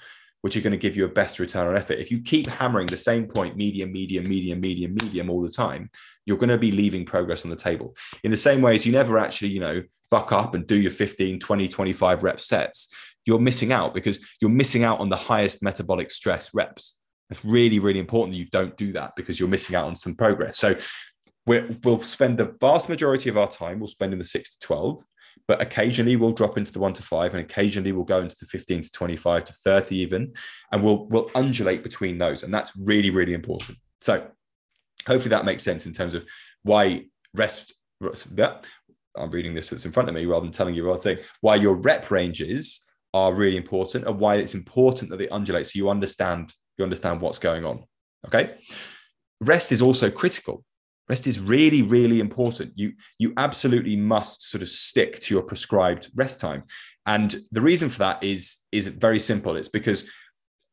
which 0.41 0.55
are 0.55 0.61
going 0.61 0.71
to 0.71 0.77
give 0.77 0.95
you 0.95 1.05
a 1.05 1.09
best 1.09 1.39
return 1.39 1.67
on 1.67 1.75
effort. 1.75 1.99
If 1.99 2.11
you 2.11 2.21
keep 2.21 2.47
hammering 2.47 2.88
the 2.88 2.97
same 2.97 3.25
point, 3.25 3.57
medium, 3.57 3.91
medium, 3.91 4.29
medium, 4.29 4.61
medium, 4.61 4.93
medium 4.93 5.29
all 5.29 5.41
the 5.41 5.49
time, 5.49 5.89
you're 6.25 6.38
going 6.38 6.49
to 6.49 6.57
be 6.57 6.71
leaving 6.71 7.03
progress 7.03 7.43
on 7.43 7.49
the 7.49 7.55
table. 7.55 7.95
In 8.23 8.31
the 8.31 8.38
same 8.38 8.61
way 8.61 8.75
as 8.75 8.85
you 8.85 8.91
never 8.91 9.17
actually, 9.17 9.49
you 9.49 9.59
know, 9.59 9.81
fuck 10.11 10.31
up 10.31 10.55
and 10.55 10.67
do 10.67 10.77
your 10.77 10.91
15, 10.91 11.39
20, 11.39 11.67
25 11.67 12.23
rep 12.23 12.39
sets, 12.39 12.89
you're 13.25 13.39
missing 13.39 13.71
out 13.71 13.93
because 13.93 14.19
you're 14.39 14.51
missing 14.51 14.83
out 14.83 14.99
on 14.99 15.09
the 15.09 15.15
highest 15.15 15.63
metabolic 15.63 16.11
stress 16.11 16.53
reps. 16.53 16.97
It's 17.29 17.43
really, 17.43 17.79
really 17.79 17.99
important 17.99 18.33
that 18.33 18.39
you 18.39 18.49
don't 18.51 18.77
do 18.77 18.91
that 18.93 19.15
because 19.15 19.39
you're 19.39 19.49
missing 19.49 19.75
out 19.75 19.85
on 19.85 19.95
some 19.95 20.15
progress. 20.15 20.57
So 20.57 20.75
we 21.47 21.61
will 21.83 21.99
spend 21.99 22.38
the 22.38 22.55
vast 22.59 22.89
majority 22.89 23.29
of 23.29 23.38
our 23.38 23.47
time, 23.47 23.79
we'll 23.79 23.88
spend 23.88 24.13
in 24.13 24.19
the 24.19 24.25
six 24.25 24.55
to 24.55 24.67
12, 24.67 25.03
but 25.47 25.61
occasionally 25.61 26.15
we'll 26.15 26.31
drop 26.31 26.57
into 26.57 26.71
the 26.71 26.79
one 26.79 26.93
to 26.93 27.03
five 27.03 27.33
and 27.33 27.43
occasionally 27.43 27.91
we'll 27.91 28.03
go 28.03 28.21
into 28.21 28.35
the 28.39 28.45
15 28.45 28.81
to 28.81 28.91
25 28.91 29.43
to 29.45 29.53
30 29.53 29.95
even, 29.97 30.33
and 30.71 30.83
we'll, 30.83 31.05
we'll 31.07 31.29
undulate 31.35 31.83
between 31.83 32.17
those. 32.17 32.43
And 32.43 32.53
that's 32.53 32.71
really, 32.75 33.09
really 33.09 33.33
important. 33.33 33.77
So 34.01 34.27
hopefully 35.07 35.29
that 35.29 35.45
makes 35.45 35.63
sense 35.63 35.85
in 35.85 35.93
terms 35.93 36.15
of 36.15 36.25
why 36.63 37.05
rest, 37.33 37.73
yeah, 38.35 38.57
I'm 39.15 39.31
reading 39.31 39.53
this 39.53 39.69
that's 39.69 39.85
in 39.85 39.91
front 39.91 40.09
of 40.09 40.15
me 40.15 40.25
rather 40.25 40.45
than 40.45 40.53
telling 40.53 40.75
you 40.75 40.85
what 40.85 40.99
I 40.99 41.01
think, 41.01 41.21
why 41.41 41.55
your 41.55 41.75
rep 41.75 42.09
ranges 42.11 42.83
are 43.13 43.33
really 43.33 43.57
important 43.57 44.05
and 44.05 44.19
why 44.19 44.35
it's 44.35 44.55
important 44.55 45.09
that 45.11 45.17
they 45.17 45.29
undulate 45.29 45.67
so 45.67 45.77
you 45.77 45.89
understand 45.89 46.53
you 46.77 46.83
understand 46.83 47.21
what's 47.21 47.39
going 47.39 47.65
on. 47.65 47.83
Okay. 48.27 48.55
Rest 49.41 49.71
is 49.71 49.81
also 49.81 50.09
critical. 50.09 50.63
Rest 51.07 51.27
is 51.27 51.39
really, 51.39 51.81
really 51.81 52.19
important. 52.19 52.71
You 52.75 52.93
you 53.19 53.33
absolutely 53.38 53.95
must 53.95 54.49
sort 54.49 54.61
of 54.63 54.69
stick 54.69 55.19
to 55.21 55.33
your 55.33 55.43
prescribed 55.43 56.09
rest 56.15 56.39
time. 56.39 56.63
And 57.05 57.35
the 57.51 57.61
reason 57.61 57.89
for 57.89 57.99
that 57.99 58.23
is 58.23 58.57
is 58.71 58.88
very 58.88 59.19
simple. 59.19 59.55
It's 59.55 59.69
because 59.69 60.09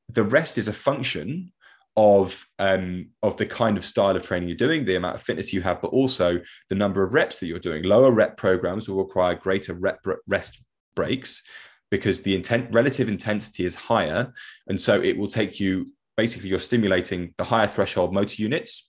the 0.08 0.24
rest 0.24 0.56
is 0.56 0.68
a 0.68 0.72
function 0.72 1.52
of 1.96 2.46
um, 2.58 3.10
of 3.22 3.36
the 3.36 3.44
kind 3.44 3.76
of 3.76 3.84
style 3.84 4.16
of 4.16 4.22
training 4.22 4.48
you're 4.48 4.56
doing, 4.56 4.86
the 4.86 4.96
amount 4.96 5.16
of 5.16 5.22
fitness 5.22 5.52
you 5.52 5.60
have, 5.60 5.82
but 5.82 5.88
also 5.88 6.40
the 6.70 6.74
number 6.74 7.02
of 7.02 7.12
reps 7.12 7.40
that 7.40 7.46
you're 7.46 7.58
doing. 7.58 7.82
Lower 7.82 8.10
rep 8.10 8.38
programs 8.38 8.88
will 8.88 9.04
require 9.04 9.34
greater 9.34 9.74
rep 9.74 10.02
rest 10.26 10.64
breaks 10.94 11.42
because 11.92 12.22
the 12.22 12.34
intent 12.34 12.72
relative 12.72 13.06
intensity 13.06 13.66
is 13.66 13.74
higher. 13.74 14.32
And 14.66 14.80
so 14.80 15.02
it 15.02 15.18
will 15.18 15.28
take 15.28 15.60
you 15.60 15.92
basically 16.16 16.48
you're 16.48 16.58
stimulating 16.58 17.34
the 17.36 17.44
higher 17.44 17.66
threshold 17.66 18.14
motor 18.14 18.40
units. 18.40 18.88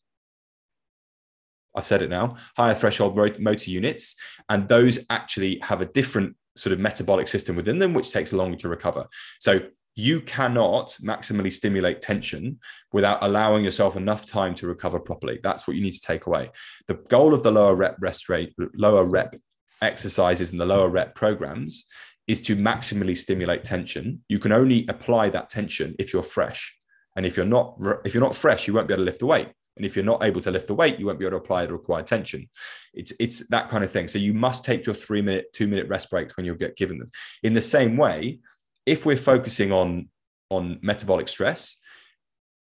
I've 1.76 1.86
said 1.86 2.02
it 2.02 2.10
now 2.10 2.38
higher 2.56 2.74
threshold 2.74 3.18
motor 3.18 3.70
units. 3.70 4.16
And 4.48 4.70
those 4.70 5.00
actually 5.10 5.60
have 5.60 5.82
a 5.82 5.86
different 5.86 6.38
sort 6.56 6.72
of 6.72 6.80
metabolic 6.80 7.28
system 7.28 7.58
within 7.58 7.78
them 7.78 7.94
which 7.94 8.10
takes 8.10 8.32
longer 8.32 8.56
to 8.60 8.70
recover. 8.70 9.06
So 9.39 9.60
you 9.96 10.22
cannot 10.22 10.98
maximally 11.04 11.52
stimulate 11.52 12.00
tension 12.00 12.60
without 12.94 13.22
allowing 13.22 13.66
yourself 13.66 13.98
enough 13.98 14.26
time 14.26 14.56
to 14.56 14.68
recover 14.68 14.98
properly. 14.98 15.42
That's 15.44 15.68
what 15.68 15.76
you 15.76 15.84
need 15.84 15.92
to 15.92 16.00
take 16.00 16.26
away. 16.26 16.52
The 16.88 16.96
goal 17.10 17.34
of 17.34 17.44
the 17.44 17.52
lower 17.52 17.76
rep 17.76 17.98
rest 18.00 18.30
rate 18.30 18.56
lower 18.76 19.04
rep 19.04 19.36
exercises 19.82 20.54
and 20.54 20.62
the 20.62 20.66
lower 20.66 20.88
rep 20.88 21.16
programs 21.16 21.86
is 22.27 22.41
to 22.41 22.55
maximally 22.55 23.17
stimulate 23.17 23.63
tension. 23.63 24.23
You 24.29 24.39
can 24.39 24.51
only 24.51 24.86
apply 24.88 25.29
that 25.29 25.49
tension 25.49 25.95
if 25.99 26.13
you're 26.13 26.23
fresh. 26.23 26.75
And 27.15 27.25
if 27.25 27.38
you're 27.38 27.45
not 27.45 27.77
if 28.05 28.13
you're 28.13 28.23
not 28.23 28.36
fresh, 28.36 28.67
you 28.67 28.73
won't 28.73 28.88
be 28.88 28.93
able 28.93 29.01
to 29.01 29.05
lift 29.05 29.19
the 29.19 29.25
weight. 29.25 29.49
And 29.75 29.86
if 29.86 29.95
you're 29.95 30.05
not 30.05 30.23
able 30.23 30.41
to 30.41 30.51
lift 30.51 30.67
the 30.67 30.75
weight, 30.75 30.99
you 30.99 31.07
won't 31.07 31.19
be 31.19 31.25
able 31.25 31.38
to 31.39 31.43
apply 31.43 31.65
the 31.65 31.73
required 31.73 32.07
tension. 32.07 32.49
It's 32.93 33.13
it's 33.19 33.47
that 33.49 33.69
kind 33.69 33.83
of 33.83 33.91
thing. 33.91 34.07
So 34.07 34.19
you 34.19 34.33
must 34.33 34.63
take 34.63 34.86
your 34.86 34.95
three 34.95 35.21
minute, 35.21 35.51
two 35.53 35.67
minute 35.67 35.88
rest 35.88 36.09
breaks 36.09 36.38
when 36.38 36.45
you 36.45 36.55
get 36.55 36.77
given 36.77 36.97
them. 36.99 37.12
In 37.41 37.53
the 37.53 37.62
same 37.62 37.97
way, 37.97 38.39
if 38.86 39.05
we're 39.05 39.17
focusing 39.17 39.71
on 39.71 40.09
on 40.49 40.79
metabolic 40.81 41.27
stress, 41.27 41.77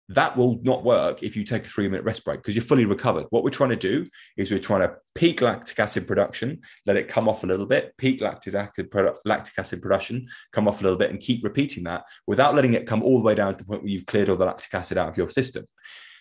that 0.10 0.36
will 0.36 0.60
not 0.64 0.84
work 0.84 1.24
if 1.24 1.36
you 1.36 1.44
take 1.44 1.66
a 1.66 1.70
three 1.70 1.88
minute 1.88 2.04
rest 2.04 2.26
break 2.26 2.40
because 2.40 2.56
you're 2.56 2.64
fully 2.64 2.86
recovered. 2.86 3.26
What 3.30 3.44
we're 3.44 3.50
trying 3.50 3.70
to 3.70 3.76
do 3.76 4.08
is 4.38 4.52
we're 4.52 4.60
trying 4.60 4.82
to 4.82 4.96
peak 5.16 5.42
lactic 5.42 5.80
acid 5.80 6.08
production, 6.08 6.62
let 6.86 6.98
it 6.98 7.08
come 7.08 7.30
off 7.30 7.44
a 7.44 7.48
little 7.48 7.66
bit, 7.66 7.96
peak 7.98 8.22
lactic 8.22 8.54
acid, 8.54 8.94
lactic 9.26 9.54
acid 9.58 9.82
production, 9.82 10.28
come 10.52 10.68
off 10.68 10.82
a 10.82 10.84
little 10.84 10.98
bit, 10.98 11.12
and 11.12 11.20
keep 11.20 11.44
repeating 11.44 11.84
that 11.84 12.04
without 12.28 12.56
letting 12.56 12.74
it 12.74 12.86
come 12.86 13.04
all 13.04 13.18
the 13.18 13.24
way 13.24 13.36
down 13.36 13.54
to 13.54 13.58
the 13.58 13.66
point 13.66 13.82
where 13.82 13.90
you've 13.90 14.06
cleared 14.06 14.30
all 14.30 14.36
the 14.36 14.46
lactic 14.46 14.74
acid 14.74 14.98
out 14.98 15.10
of 15.10 15.18
your 15.18 15.30
system. 15.30 15.66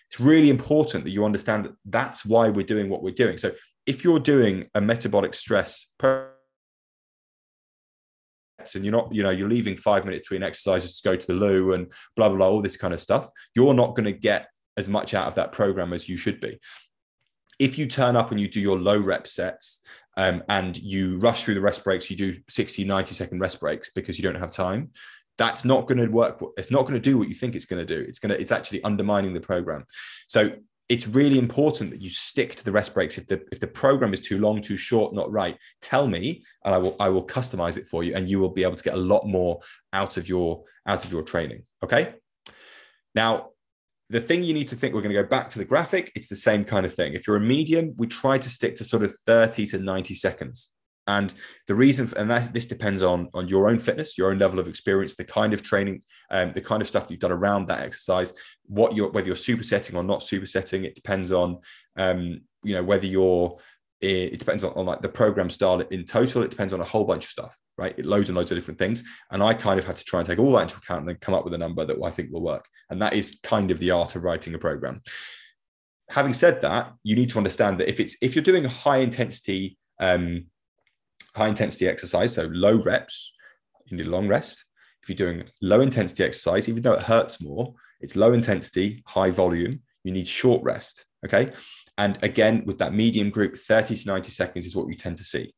It's 0.09 0.21
really 0.21 0.51
important 0.51 1.05
that 1.05 1.11
you 1.11 1.25
understand 1.25 1.65
that 1.65 1.73
that's 1.85 2.25
why 2.25 2.49
we're 2.49 2.67
doing 2.67 2.89
what 2.89 3.03
we're 3.03 3.15
doing. 3.15 3.39
So 3.39 3.53
if 3.87 4.05
you're 4.05 4.21
doing 4.21 4.69
a 4.75 4.81
metabolic 4.81 5.35
stress 5.35 5.87
and 8.75 8.85
you're 8.85 8.93
not, 8.93 9.13
you 9.15 9.23
know, 9.23 9.31
you're 9.31 9.49
leaving 9.49 9.77
five 9.77 10.05
minutes 10.05 10.23
between 10.23 10.43
exercises 10.43 11.01
to 11.01 11.09
go 11.09 11.17
to 11.17 11.27
the 11.27 11.35
loo 11.35 11.73
and 11.73 11.91
blah, 12.17 12.29
blah, 12.29 12.39
blah, 12.39 12.49
all 12.49 12.63
this 12.63 12.77
kind 12.77 12.95
of 12.95 13.01
stuff, 13.01 13.31
you're 13.55 13.75
not 13.75 13.95
going 13.95 14.05
to 14.05 14.13
get 14.13 14.49
as 14.77 14.89
much 14.89 15.15
out 15.15 15.27
of 15.27 15.35
that 15.35 15.53
program 15.53 15.93
as 15.93 16.09
you 16.09 16.17
should 16.17 16.41
be. 16.41 16.59
If 17.59 17.77
you 17.79 17.87
turn 17.87 18.17
up 18.17 18.31
and 18.31 18.41
you 18.41 18.49
do 18.49 18.61
your 18.61 18.79
low 18.79 18.99
rep 18.99 19.27
sets 19.27 19.81
um, 20.17 20.43
and 20.49 20.77
you 20.77 21.19
rush 21.19 21.45
through 21.45 21.55
the 21.55 21.61
rest 21.61 21.85
breaks, 21.85 22.11
you 22.11 22.17
do 22.17 22.35
60, 22.49 22.85
90 22.85 23.15
second 23.15 23.41
rest 23.41 23.61
breaks 23.61 23.91
because 23.91 24.19
you 24.19 24.23
don't 24.23 24.41
have 24.41 24.53
time, 24.53 24.91
that's 25.37 25.65
not 25.65 25.87
going 25.87 25.99
to 25.99 26.07
work. 26.07 26.43
It's 26.57 26.71
not 26.71 26.83
going 26.83 26.95
to 26.95 27.01
do 27.01 27.19
what 27.19 27.29
you 27.29 27.35
think 27.35 27.55
it's 27.55 27.67
going 27.67 27.85
to 27.85 27.95
do. 27.97 28.05
It's 28.07 28.19
going 28.19 28.31
to, 28.31 28.41
it's 28.41 28.53
actually 28.53 28.83
undermining 28.83 29.35
the 29.35 29.41
program. 29.41 29.85
So 30.27 30.53
it's 30.91 31.07
really 31.07 31.39
important 31.39 31.93
that 31.93 32.03
you 32.03 32.11
stick 32.11 32.57
to 32.57 32.65
the 32.65 32.73
rest 32.73 32.93
breaks. 32.93 33.17
If 33.17 33.29
the 33.29 33.41
if 33.53 33.61
the 33.61 33.69
program 33.69 34.13
is 34.13 34.19
too 34.19 34.39
long, 34.39 34.61
too 34.61 34.77
short, 34.77 35.15
not 35.15 35.31
right, 35.31 35.57
tell 35.81 36.09
me, 36.09 36.43
and 36.65 36.75
I 36.75 36.79
will 36.79 36.97
I 36.99 37.09
will 37.09 37.25
customize 37.25 37.79
it 37.79 37.87
for 37.87 38.03
you, 38.03 38.17
and 38.17 38.29
you 38.29 38.41
will 38.41 38.49
be 38.51 38.65
able 38.65 38.75
to 38.75 38.83
get 38.83 38.95
a 38.95 39.05
lot 39.15 39.25
more 39.25 39.61
out 39.93 40.17
of 40.17 40.29
your 40.29 40.65
out 40.87 41.05
of 41.05 41.13
your 41.13 41.23
training. 41.23 41.63
Okay. 41.85 42.15
Now, 43.15 43.51
the 44.09 44.21
thing 44.21 44.43
you 44.43 44.53
need 44.53 44.67
to 44.69 44.77
think, 44.77 44.93
we're 44.93 45.03
going 45.03 45.15
to 45.15 45.23
go 45.23 45.29
back 45.29 45.49
to 45.51 45.61
the 45.61 45.65
graphic. 45.65 46.11
It's 46.17 46.29
the 46.29 46.37
same 46.37 46.65
kind 46.65 46.85
of 46.85 46.93
thing. 46.93 47.15
If 47.15 47.27
you're 47.27 47.37
a 47.37 47.41
medium, 47.41 47.95
we 47.97 48.09
try 48.09 48.39
to 48.39 48.51
stick 48.51 48.75
to 48.77 48.85
sort 48.85 49.05
of 49.05 49.15
30 49.27 49.67
to 49.67 49.79
90 49.79 50.15
seconds. 50.15 50.71
And 51.07 51.33
the 51.67 51.75
reason, 51.75 52.07
for, 52.07 52.19
and 52.19 52.31
that 52.31 52.53
this 52.53 52.67
depends 52.67 53.03
on 53.03 53.29
on 53.35 53.49
your 53.49 53.69
own 53.69 53.79
fitness, 53.79 54.17
your 54.17 54.31
own 54.31 54.39
level 54.39 54.59
of 54.59 54.69
experience, 54.69 55.17
the 55.17 55.25
kind 55.25 55.53
of 55.53 55.63
training, 55.63 56.03
um, 56.31 56.53
the 56.53 56.61
kind 56.61 56.81
of 56.81 56.89
stuff 56.89 57.05
that 57.05 57.11
you've 57.11 57.21
done 57.21 57.33
around 57.33 57.67
that 57.67 57.81
exercise, 57.81 58.33
what 58.67 58.95
you're 58.95 59.11
whether 59.11 59.27
you're 59.27 59.35
supersetting 59.35 59.95
or 59.95 60.05
not 60.05 60.21
supersetting. 60.21 60.85
It 60.85 60.95
depends 60.95 61.33
on, 61.33 61.59
um, 61.97 62.43
you 62.63 62.75
know, 62.75 62.85
whether 62.85 63.07
you're. 63.07 63.59
It 64.03 64.39
depends 64.39 64.65
on, 64.65 64.73
on 64.77 64.87
like 64.87 65.03
the 65.03 65.11
program 65.11 65.51
style 65.51 65.81
in 65.81 66.07
total. 66.07 66.43
It 66.43 66.51
depends 66.51 66.73
on 66.73 66.81
a 66.81 66.85
whole 66.85 67.05
bunch 67.05 67.25
of 67.25 67.31
stuff, 67.31 67.55
right? 67.77 67.95
It 67.99 68.07
loads 68.07 68.31
and 68.31 68.37
loads 68.37 68.51
of 68.51 68.57
different 68.57 68.79
things, 68.79 69.05
and 69.31 69.43
I 69.43 69.53
kind 69.53 69.79
of 69.79 69.85
have 69.85 69.97
to 69.97 70.05
try 70.05 70.21
and 70.21 70.27
take 70.27 70.39
all 70.39 70.53
that 70.53 70.63
into 70.63 70.79
account 70.79 71.01
and 71.01 71.09
then 71.09 71.17
come 71.21 71.35
up 71.35 71.45
with 71.45 71.53
a 71.53 71.59
number 71.59 71.85
that 71.85 71.99
I 72.03 72.09
think 72.09 72.31
will 72.33 72.43
work. 72.43 72.65
And 72.89 73.03
that 73.03 73.13
is 73.13 73.39
kind 73.43 73.71
of 73.71 73.79
the 73.79 73.91
art 73.91 74.17
of 74.17 74.25
writing 74.25 74.55
a 74.55 74.59
program. 74.59 75.03
Having 76.09 76.35
said 76.35 76.63
that, 76.63 76.95
you 77.03 77.15
need 77.15 77.29
to 77.29 77.37
understand 77.37 77.79
that 77.79 77.91
if 77.91 78.01
it's 78.01 78.17
if 78.23 78.35
you're 78.35 78.43
doing 78.43 78.65
a 78.65 78.71
high 78.71 78.99
intensity 78.99 79.77
um, 80.01 80.47
high 81.35 81.49
intensity 81.49 81.89
exercise, 81.89 82.35
so 82.35 82.49
low 82.53 82.83
reps, 82.83 83.33
you 83.87 83.97
need 83.97 84.07
a 84.07 84.11
long 84.11 84.29
rest. 84.29 84.65
If 85.03 85.09
you're 85.09 85.17
doing 85.17 85.49
low 85.63 85.81
intensity 85.81 86.25
exercise, 86.25 86.69
even 86.69 86.83
though 86.83 86.93
it 86.93 87.03
hurts 87.03 87.41
more, 87.41 87.75
it's 88.01 88.17
low 88.17 88.33
intensity, 88.33 89.03
high 89.07 89.31
volume, 89.31 89.81
you 90.05 90.13
need 90.13 90.29
short 90.29 90.63
rest. 90.63 91.07
Okay. 91.25 91.53
And 91.99 92.19
again, 92.23 92.65
with 92.67 92.79
that 92.79 92.95
medium 92.95 93.31
group, 93.31 93.59
30 93.59 93.97
to 93.97 94.07
90 94.07 94.31
seconds 94.31 94.67
is 94.67 94.75
what 94.75 94.89
you 94.89 94.97
tend 94.97 95.19
to 95.19 95.25
see. 95.25 95.53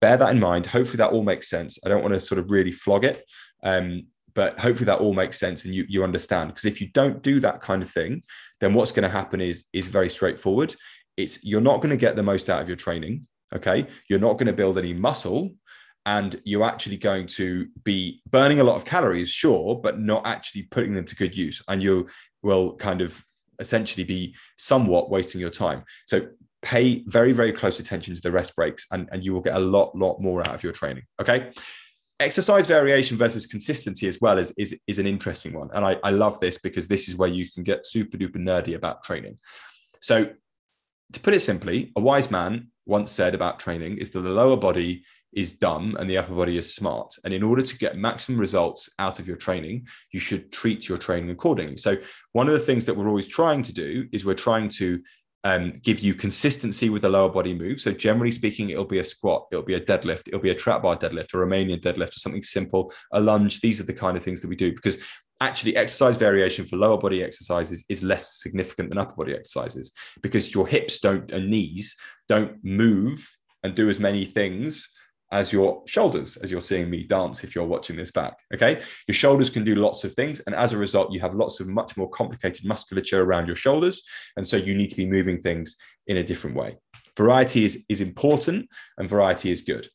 Bear 0.00 0.16
that 0.16 0.32
in 0.32 0.40
mind. 0.40 0.66
Hopefully, 0.66 0.96
that 0.96 1.10
all 1.10 1.22
makes 1.22 1.48
sense. 1.48 1.78
I 1.84 1.88
don't 1.88 2.02
want 2.02 2.14
to 2.14 2.20
sort 2.20 2.40
of 2.40 2.50
really 2.50 2.72
flog 2.72 3.04
it, 3.04 3.24
um, 3.62 4.08
but 4.34 4.58
hopefully 4.58 4.86
that 4.86 4.98
all 4.98 5.14
makes 5.14 5.38
sense 5.38 5.64
and 5.64 5.74
you, 5.74 5.84
you 5.88 6.02
understand. 6.02 6.50
Because 6.50 6.64
if 6.64 6.80
you 6.80 6.88
don't 6.88 7.22
do 7.22 7.38
that 7.40 7.60
kind 7.60 7.82
of 7.82 7.90
thing, 7.90 8.24
then 8.60 8.74
what's 8.74 8.90
going 8.90 9.04
to 9.04 9.08
happen 9.08 9.40
is, 9.40 9.66
is 9.72 9.88
very 9.88 10.08
straightforward. 10.08 10.74
It's 11.16 11.44
you're 11.44 11.60
not 11.60 11.80
going 11.80 11.90
to 11.90 11.96
get 11.96 12.16
the 12.16 12.22
most 12.22 12.50
out 12.50 12.60
of 12.60 12.68
your 12.68 12.76
training 12.76 13.26
Okay. 13.54 13.86
You're 14.08 14.18
not 14.18 14.34
going 14.34 14.46
to 14.46 14.52
build 14.52 14.78
any 14.78 14.94
muscle 14.94 15.54
and 16.04 16.40
you're 16.44 16.64
actually 16.64 16.96
going 16.96 17.26
to 17.26 17.68
be 17.84 18.22
burning 18.28 18.60
a 18.60 18.64
lot 18.64 18.76
of 18.76 18.84
calories, 18.84 19.28
sure, 19.28 19.76
but 19.76 20.00
not 20.00 20.26
actually 20.26 20.62
putting 20.62 20.94
them 20.94 21.04
to 21.04 21.16
good 21.16 21.36
use. 21.36 21.62
And 21.68 21.82
you 21.82 22.08
will 22.42 22.74
kind 22.76 23.00
of 23.00 23.24
essentially 23.58 24.04
be 24.04 24.34
somewhat 24.56 25.10
wasting 25.10 25.40
your 25.40 25.50
time. 25.50 25.84
So 26.06 26.28
pay 26.62 27.04
very, 27.06 27.32
very 27.32 27.52
close 27.52 27.78
attention 27.78 28.14
to 28.14 28.20
the 28.20 28.30
rest 28.30 28.56
breaks 28.56 28.86
and, 28.90 29.08
and 29.12 29.24
you 29.24 29.32
will 29.32 29.40
get 29.40 29.54
a 29.54 29.60
lot, 29.60 29.94
lot 29.96 30.20
more 30.20 30.40
out 30.40 30.54
of 30.54 30.62
your 30.62 30.72
training. 30.72 31.04
Okay. 31.20 31.52
Exercise 32.18 32.66
variation 32.66 33.16
versus 33.16 33.46
consistency 33.46 34.08
as 34.08 34.20
well 34.20 34.38
is, 34.38 34.52
is, 34.58 34.76
is 34.86 34.98
an 34.98 35.06
interesting 35.06 35.52
one. 35.52 35.70
And 35.72 35.84
I, 35.84 35.98
I 36.02 36.10
love 36.10 36.38
this 36.40 36.58
because 36.58 36.88
this 36.88 37.08
is 37.08 37.16
where 37.16 37.28
you 37.28 37.50
can 37.50 37.62
get 37.62 37.86
super 37.86 38.16
duper 38.16 38.36
nerdy 38.36 38.74
about 38.74 39.02
training. 39.02 39.38
So 40.00 40.30
to 41.12 41.20
put 41.20 41.34
it 41.34 41.40
simply, 41.40 41.92
a 41.96 42.00
wise 42.00 42.30
man 42.30 42.71
once 42.86 43.10
said 43.10 43.34
about 43.34 43.58
training 43.58 43.98
is 43.98 44.10
that 44.12 44.20
the 44.20 44.30
lower 44.30 44.56
body 44.56 45.04
is 45.32 45.52
dumb 45.52 45.96
and 45.98 46.08
the 46.08 46.18
upper 46.18 46.34
body 46.34 46.56
is 46.56 46.74
smart. 46.74 47.14
And 47.24 47.32
in 47.32 47.42
order 47.42 47.62
to 47.62 47.78
get 47.78 47.96
maximum 47.96 48.38
results 48.38 48.90
out 48.98 49.18
of 49.18 49.26
your 49.26 49.36
training, 49.36 49.86
you 50.12 50.20
should 50.20 50.52
treat 50.52 50.88
your 50.88 50.98
training 50.98 51.30
accordingly. 51.30 51.76
So, 51.76 51.96
one 52.32 52.48
of 52.48 52.54
the 52.54 52.60
things 52.60 52.86
that 52.86 52.96
we're 52.96 53.08
always 53.08 53.26
trying 53.26 53.62
to 53.64 53.72
do 53.72 54.08
is 54.12 54.24
we're 54.24 54.34
trying 54.34 54.68
to 54.70 55.02
um, 55.44 55.72
give 55.82 56.00
you 56.00 56.14
consistency 56.14 56.88
with 56.88 57.02
the 57.02 57.08
lower 57.08 57.30
body 57.30 57.54
move. 57.54 57.80
So, 57.80 57.92
generally 57.92 58.30
speaking, 58.30 58.70
it'll 58.70 58.84
be 58.84 58.98
a 58.98 59.04
squat, 59.04 59.46
it'll 59.50 59.64
be 59.64 59.74
a 59.74 59.80
deadlift, 59.80 60.28
it'll 60.28 60.40
be 60.40 60.50
a 60.50 60.54
trap 60.54 60.82
bar 60.82 60.96
deadlift, 60.96 61.32
a 61.32 61.38
Romanian 61.38 61.80
deadlift, 61.80 62.16
or 62.16 62.20
something 62.20 62.42
simple, 62.42 62.92
a 63.12 63.20
lunge. 63.20 63.60
These 63.60 63.80
are 63.80 63.84
the 63.84 63.94
kind 63.94 64.16
of 64.16 64.22
things 64.22 64.42
that 64.42 64.48
we 64.48 64.56
do 64.56 64.72
because 64.72 64.98
actually 65.46 65.76
exercise 65.76 66.16
variation 66.16 66.66
for 66.66 66.76
lower 66.76 66.98
body 66.98 67.22
exercises 67.22 67.84
is 67.88 68.02
less 68.02 68.40
significant 68.40 68.90
than 68.90 68.98
upper 68.98 69.14
body 69.14 69.34
exercises 69.34 69.92
because 70.22 70.54
your 70.54 70.66
hips 70.66 71.00
don't 71.00 71.30
and 71.30 71.50
knees 71.50 71.96
don't 72.28 72.62
move 72.64 73.28
and 73.62 73.74
do 73.74 73.88
as 73.88 74.00
many 74.00 74.24
things 74.24 74.88
as 75.32 75.50
your 75.50 75.82
shoulders, 75.86 76.36
as 76.36 76.50
you're 76.50 76.60
seeing 76.60 76.90
me 76.90 77.04
dance 77.04 77.42
if 77.42 77.54
you're 77.54 77.66
watching 77.66 77.96
this 77.96 78.10
back. 78.10 78.34
Okay. 78.54 78.80
Your 79.08 79.14
shoulders 79.14 79.48
can 79.48 79.64
do 79.64 79.74
lots 79.74 80.04
of 80.04 80.12
things. 80.12 80.40
And 80.40 80.54
as 80.54 80.74
a 80.74 80.78
result, 80.78 81.10
you 81.10 81.20
have 81.20 81.34
lots 81.34 81.58
of 81.58 81.68
much 81.68 81.96
more 81.96 82.10
complicated 82.10 82.66
musculature 82.66 83.22
around 83.22 83.46
your 83.46 83.56
shoulders. 83.56 84.02
And 84.36 84.46
so 84.46 84.58
you 84.58 84.74
need 84.74 84.90
to 84.90 84.96
be 84.96 85.06
moving 85.06 85.40
things 85.40 85.76
in 86.06 86.18
a 86.18 86.24
different 86.24 86.54
way. 86.54 86.76
Variety 87.16 87.64
is, 87.64 87.82
is 87.88 88.02
important 88.02 88.68
and 88.98 89.08
variety 89.08 89.50
is 89.50 89.62
good. 89.62 89.86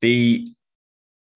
The 0.00 0.53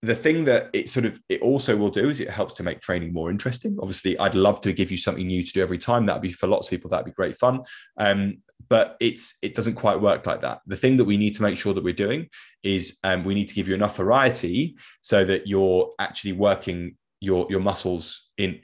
the 0.01 0.15
thing 0.15 0.45
that 0.45 0.69
it 0.71 0.89
sort 0.89 1.05
of 1.05 1.19
it 1.27 1.41
also 1.41 1.75
will 1.75 1.89
do 1.89 2.09
is 2.09 2.21
it 2.21 2.29
helps 2.29 2.53
to 2.55 2.63
make 2.63 2.79
training 2.79 3.11
more 3.11 3.29
interesting. 3.29 3.77
Obviously 3.81 4.17
i'd 4.19 4.35
love 4.35 4.61
to 4.61 4.71
give 4.71 4.91
you 4.91 4.97
something 4.97 5.27
new 5.27 5.43
to 5.43 5.51
do 5.51 5.61
every 5.61 5.77
time. 5.77 6.05
That'd 6.05 6.21
be 6.21 6.31
for 6.31 6.47
lots 6.47 6.67
of 6.67 6.71
people 6.71 6.89
that'd 6.89 7.05
be 7.05 7.11
great 7.11 7.35
fun. 7.35 7.61
Um, 7.97 8.37
but 8.69 8.95
it's 8.99 9.37
it 9.41 9.55
doesn't 9.55 9.75
quite 9.75 9.99
work 9.99 10.25
like 10.25 10.41
that. 10.41 10.61
The 10.67 10.77
thing 10.77 10.97
that 10.97 11.05
we 11.05 11.17
need 11.17 11.35
to 11.35 11.43
make 11.43 11.57
sure 11.57 11.73
that 11.73 11.83
we're 11.83 11.93
doing 11.93 12.27
is 12.63 12.99
um, 13.03 13.23
we 13.23 13.33
need 13.33 13.47
to 13.49 13.55
give 13.55 13.67
you 13.67 13.75
enough 13.75 13.97
variety 13.97 14.77
so 15.01 15.25
that 15.25 15.47
you're 15.47 15.93
actually 15.99 16.33
working 16.33 16.95
your 17.19 17.45
your 17.49 17.59
muscles 17.59 18.29
in 18.37 18.61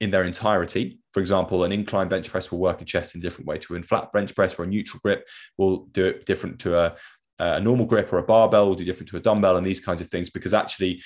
in 0.00 0.10
their 0.10 0.24
entirety. 0.24 0.98
For 1.12 1.20
example 1.20 1.64
an 1.64 1.72
incline 1.72 2.08
bench 2.08 2.30
press 2.30 2.50
will 2.50 2.58
work 2.58 2.82
a 2.82 2.84
chest 2.84 3.14
in 3.14 3.20
a 3.20 3.22
different 3.22 3.48
way 3.48 3.58
to 3.58 3.76
a 3.76 3.82
flat 3.82 4.12
bench 4.12 4.34
press 4.34 4.58
or 4.58 4.64
a 4.64 4.66
neutral 4.66 5.00
grip 5.02 5.26
will 5.56 5.86
do 5.92 6.06
it 6.06 6.26
different 6.26 6.58
to 6.60 6.78
a 6.78 6.96
a 7.40 7.60
normal 7.60 7.86
grip 7.86 8.12
or 8.12 8.18
a 8.18 8.22
barbell 8.22 8.68
will 8.68 8.74
do 8.74 8.84
different 8.84 9.08
to 9.08 9.16
a 9.16 9.20
dumbbell 9.20 9.56
and 9.56 9.66
these 9.66 9.80
kinds 9.80 10.00
of 10.00 10.08
things 10.08 10.28
because 10.28 10.52
actually 10.52 11.02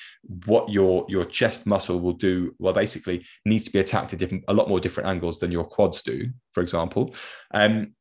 what 0.47 0.68
your 0.68 1.07
your 1.09 1.25
chest 1.25 1.66
muscle 1.66 2.01
will 2.01 2.12
do 2.12 2.55
well 2.59 2.75
basically 2.75 3.25
needs 3.44 3.64
to 3.64 3.70
be 3.70 3.79
attacked 3.79 4.12
at 4.12 4.18
different 4.18 4.44
a 4.49 4.55
lot 4.55 4.68
more 4.68 4.81
different 4.81 5.09
angles 5.09 5.38
than 5.38 5.53
your 5.53 5.64
quads 5.64 6.03
do 6.03 6.29
for 6.53 6.62
example 6.62 7.14
um, 7.53 7.94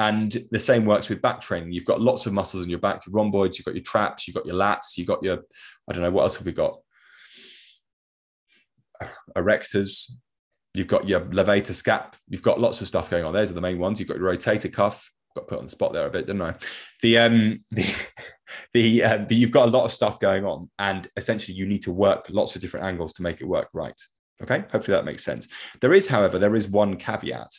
and 0.00 0.38
the 0.50 0.58
same 0.58 0.86
works 0.86 1.10
with 1.10 1.20
back 1.20 1.42
training. 1.42 1.72
You've 1.72 1.84
got 1.84 2.00
lots 2.00 2.24
of 2.24 2.32
muscles 2.32 2.64
in 2.64 2.70
your 2.70 2.78
back, 2.78 3.04
your 3.06 3.12
rhomboids, 3.12 3.58
you've 3.58 3.66
got 3.66 3.74
your 3.74 3.84
traps, 3.84 4.26
you've 4.26 4.34
got 4.34 4.46
your 4.46 4.54
lats, 4.54 4.96
you've 4.96 5.06
got 5.06 5.22
your, 5.22 5.40
I 5.86 5.92
don't 5.92 6.00
know, 6.00 6.10
what 6.10 6.22
else 6.22 6.36
have 6.36 6.46
we 6.46 6.52
got? 6.52 6.78
Erectors, 9.36 10.10
you've 10.72 10.86
got 10.86 11.06
your 11.06 11.20
levator 11.20 11.72
scap, 11.72 12.14
you've 12.30 12.42
got 12.42 12.58
lots 12.58 12.80
of 12.80 12.88
stuff 12.88 13.10
going 13.10 13.26
on. 13.26 13.34
Those 13.34 13.50
are 13.50 13.54
the 13.54 13.60
main 13.60 13.78
ones. 13.78 14.00
You've 14.00 14.08
got 14.08 14.16
your 14.16 14.34
rotator 14.34 14.72
cuff, 14.72 15.12
got 15.40 15.48
put 15.48 15.58
on 15.58 15.64
the 15.64 15.70
spot 15.70 15.92
there 15.92 16.06
a 16.06 16.10
bit, 16.10 16.26
didn't 16.26 16.42
I? 16.42 16.54
The 17.02 17.18
um 17.18 17.64
the 17.70 18.06
the, 18.74 19.04
uh, 19.04 19.16
the 19.28 19.34
you've 19.34 19.50
got 19.50 19.68
a 19.68 19.70
lot 19.70 19.84
of 19.84 19.92
stuff 19.92 20.20
going 20.20 20.44
on, 20.44 20.70
and 20.78 21.08
essentially 21.16 21.56
you 21.56 21.66
need 21.66 21.82
to 21.82 21.92
work 21.92 22.26
lots 22.30 22.54
of 22.54 22.62
different 22.62 22.86
angles 22.86 23.12
to 23.14 23.22
make 23.22 23.40
it 23.40 23.46
work 23.46 23.68
right. 23.72 24.00
Okay, 24.42 24.64
hopefully 24.72 24.96
that 24.96 25.04
makes 25.04 25.24
sense. 25.24 25.48
There 25.80 25.92
is, 25.92 26.08
however, 26.08 26.38
there 26.38 26.56
is 26.56 26.68
one 26.68 26.96
caveat, 26.96 27.50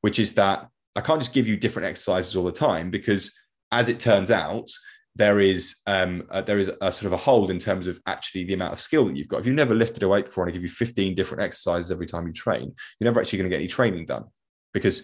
which 0.00 0.18
is 0.18 0.34
that 0.34 0.68
I 0.96 1.00
can't 1.00 1.20
just 1.20 1.32
give 1.32 1.46
you 1.46 1.56
different 1.56 1.86
exercises 1.86 2.34
all 2.34 2.44
the 2.44 2.52
time 2.52 2.90
because, 2.90 3.32
as 3.70 3.88
it 3.88 4.00
turns 4.00 4.30
out, 4.32 4.68
there 5.14 5.40
is 5.40 5.76
um, 5.86 6.24
uh, 6.30 6.42
there 6.42 6.58
is 6.58 6.70
a 6.80 6.92
sort 6.92 7.06
of 7.06 7.12
a 7.12 7.16
hold 7.16 7.50
in 7.50 7.58
terms 7.58 7.86
of 7.86 8.00
actually 8.06 8.44
the 8.44 8.54
amount 8.54 8.72
of 8.72 8.78
skill 8.78 9.04
that 9.06 9.16
you've 9.16 9.28
got. 9.28 9.40
If 9.40 9.46
you've 9.46 9.54
never 9.54 9.74
lifted 9.74 10.02
a 10.02 10.08
weight 10.08 10.26
before 10.26 10.44
and 10.44 10.50
I 10.50 10.52
give 10.52 10.62
you 10.62 10.68
15 10.68 11.14
different 11.14 11.42
exercises 11.42 11.90
every 11.90 12.06
time 12.06 12.26
you 12.26 12.32
train, 12.32 12.74
you're 12.98 13.10
never 13.10 13.20
actually 13.20 13.38
going 13.38 13.50
to 13.50 13.54
get 13.54 13.60
any 13.60 13.68
training 13.68 14.06
done 14.06 14.24
because 14.72 15.02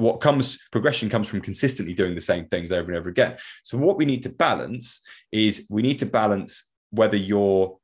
what 0.00 0.20
comes 0.20 0.58
progression 0.72 1.10
comes 1.10 1.28
from 1.28 1.40
consistently 1.40 1.94
doing 1.94 2.14
the 2.14 2.20
same 2.20 2.46
things 2.46 2.72
over 2.72 2.90
and 2.90 2.98
over 2.98 3.10
again. 3.10 3.36
So 3.62 3.76
what 3.76 3.98
we 3.98 4.06
need 4.06 4.22
to 4.22 4.30
balance 4.30 5.02
is 5.30 5.66
we 5.70 5.82
need 5.82 5.98
to 5.98 6.06
balance 6.06 6.64
whether 6.90 7.16
your 7.16 7.78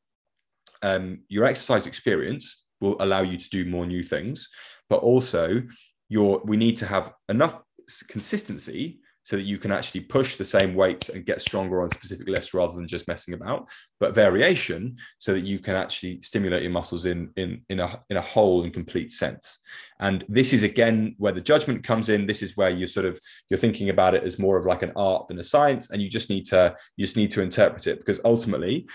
um, 0.82 1.20
your 1.28 1.44
exercise 1.44 1.86
experience 1.86 2.64
will 2.80 2.96
allow 3.00 3.22
you 3.22 3.38
to 3.38 3.50
do 3.50 3.64
more 3.64 3.86
new 3.86 4.02
things, 4.02 4.48
but 4.88 4.96
also 4.96 5.62
your 6.08 6.40
we 6.44 6.56
need 6.56 6.76
to 6.78 6.86
have 6.86 7.12
enough 7.28 7.60
consistency 8.08 9.00
so 9.26 9.34
that 9.34 9.42
you 9.42 9.58
can 9.58 9.72
actually 9.72 10.02
push 10.02 10.36
the 10.36 10.44
same 10.44 10.72
weights 10.76 11.08
and 11.08 11.26
get 11.26 11.40
stronger 11.40 11.82
on 11.82 11.90
specific 11.90 12.28
lifts 12.28 12.54
rather 12.54 12.76
than 12.76 12.86
just 12.86 13.08
messing 13.08 13.34
about 13.34 13.68
but 13.98 14.14
variation 14.14 14.96
so 15.18 15.32
that 15.32 15.40
you 15.40 15.58
can 15.58 15.74
actually 15.74 16.20
stimulate 16.20 16.62
your 16.62 16.70
muscles 16.70 17.06
in 17.06 17.28
in 17.34 17.60
in 17.68 17.80
a 17.80 18.00
in 18.08 18.16
a 18.16 18.20
whole 18.20 18.62
and 18.62 18.72
complete 18.72 19.10
sense. 19.10 19.58
And 19.98 20.24
this 20.28 20.52
is 20.52 20.62
again 20.62 21.16
where 21.18 21.32
the 21.32 21.40
judgment 21.40 21.82
comes 21.82 22.08
in. 22.08 22.24
This 22.24 22.40
is 22.40 22.56
where 22.56 22.70
you're 22.70 22.86
sort 22.86 23.06
of 23.06 23.18
you're 23.50 23.58
thinking 23.58 23.90
about 23.90 24.14
it 24.14 24.22
as 24.22 24.38
more 24.38 24.56
of 24.56 24.64
like 24.64 24.82
an 24.82 24.92
art 24.94 25.26
than 25.26 25.40
a 25.40 25.42
science 25.42 25.90
and 25.90 26.00
you 26.00 26.08
just 26.08 26.30
need 26.30 26.44
to 26.46 26.76
you 26.96 27.04
just 27.04 27.16
need 27.16 27.32
to 27.32 27.42
interpret 27.42 27.88
it 27.88 27.98
because 27.98 28.20
ultimately 28.24 28.86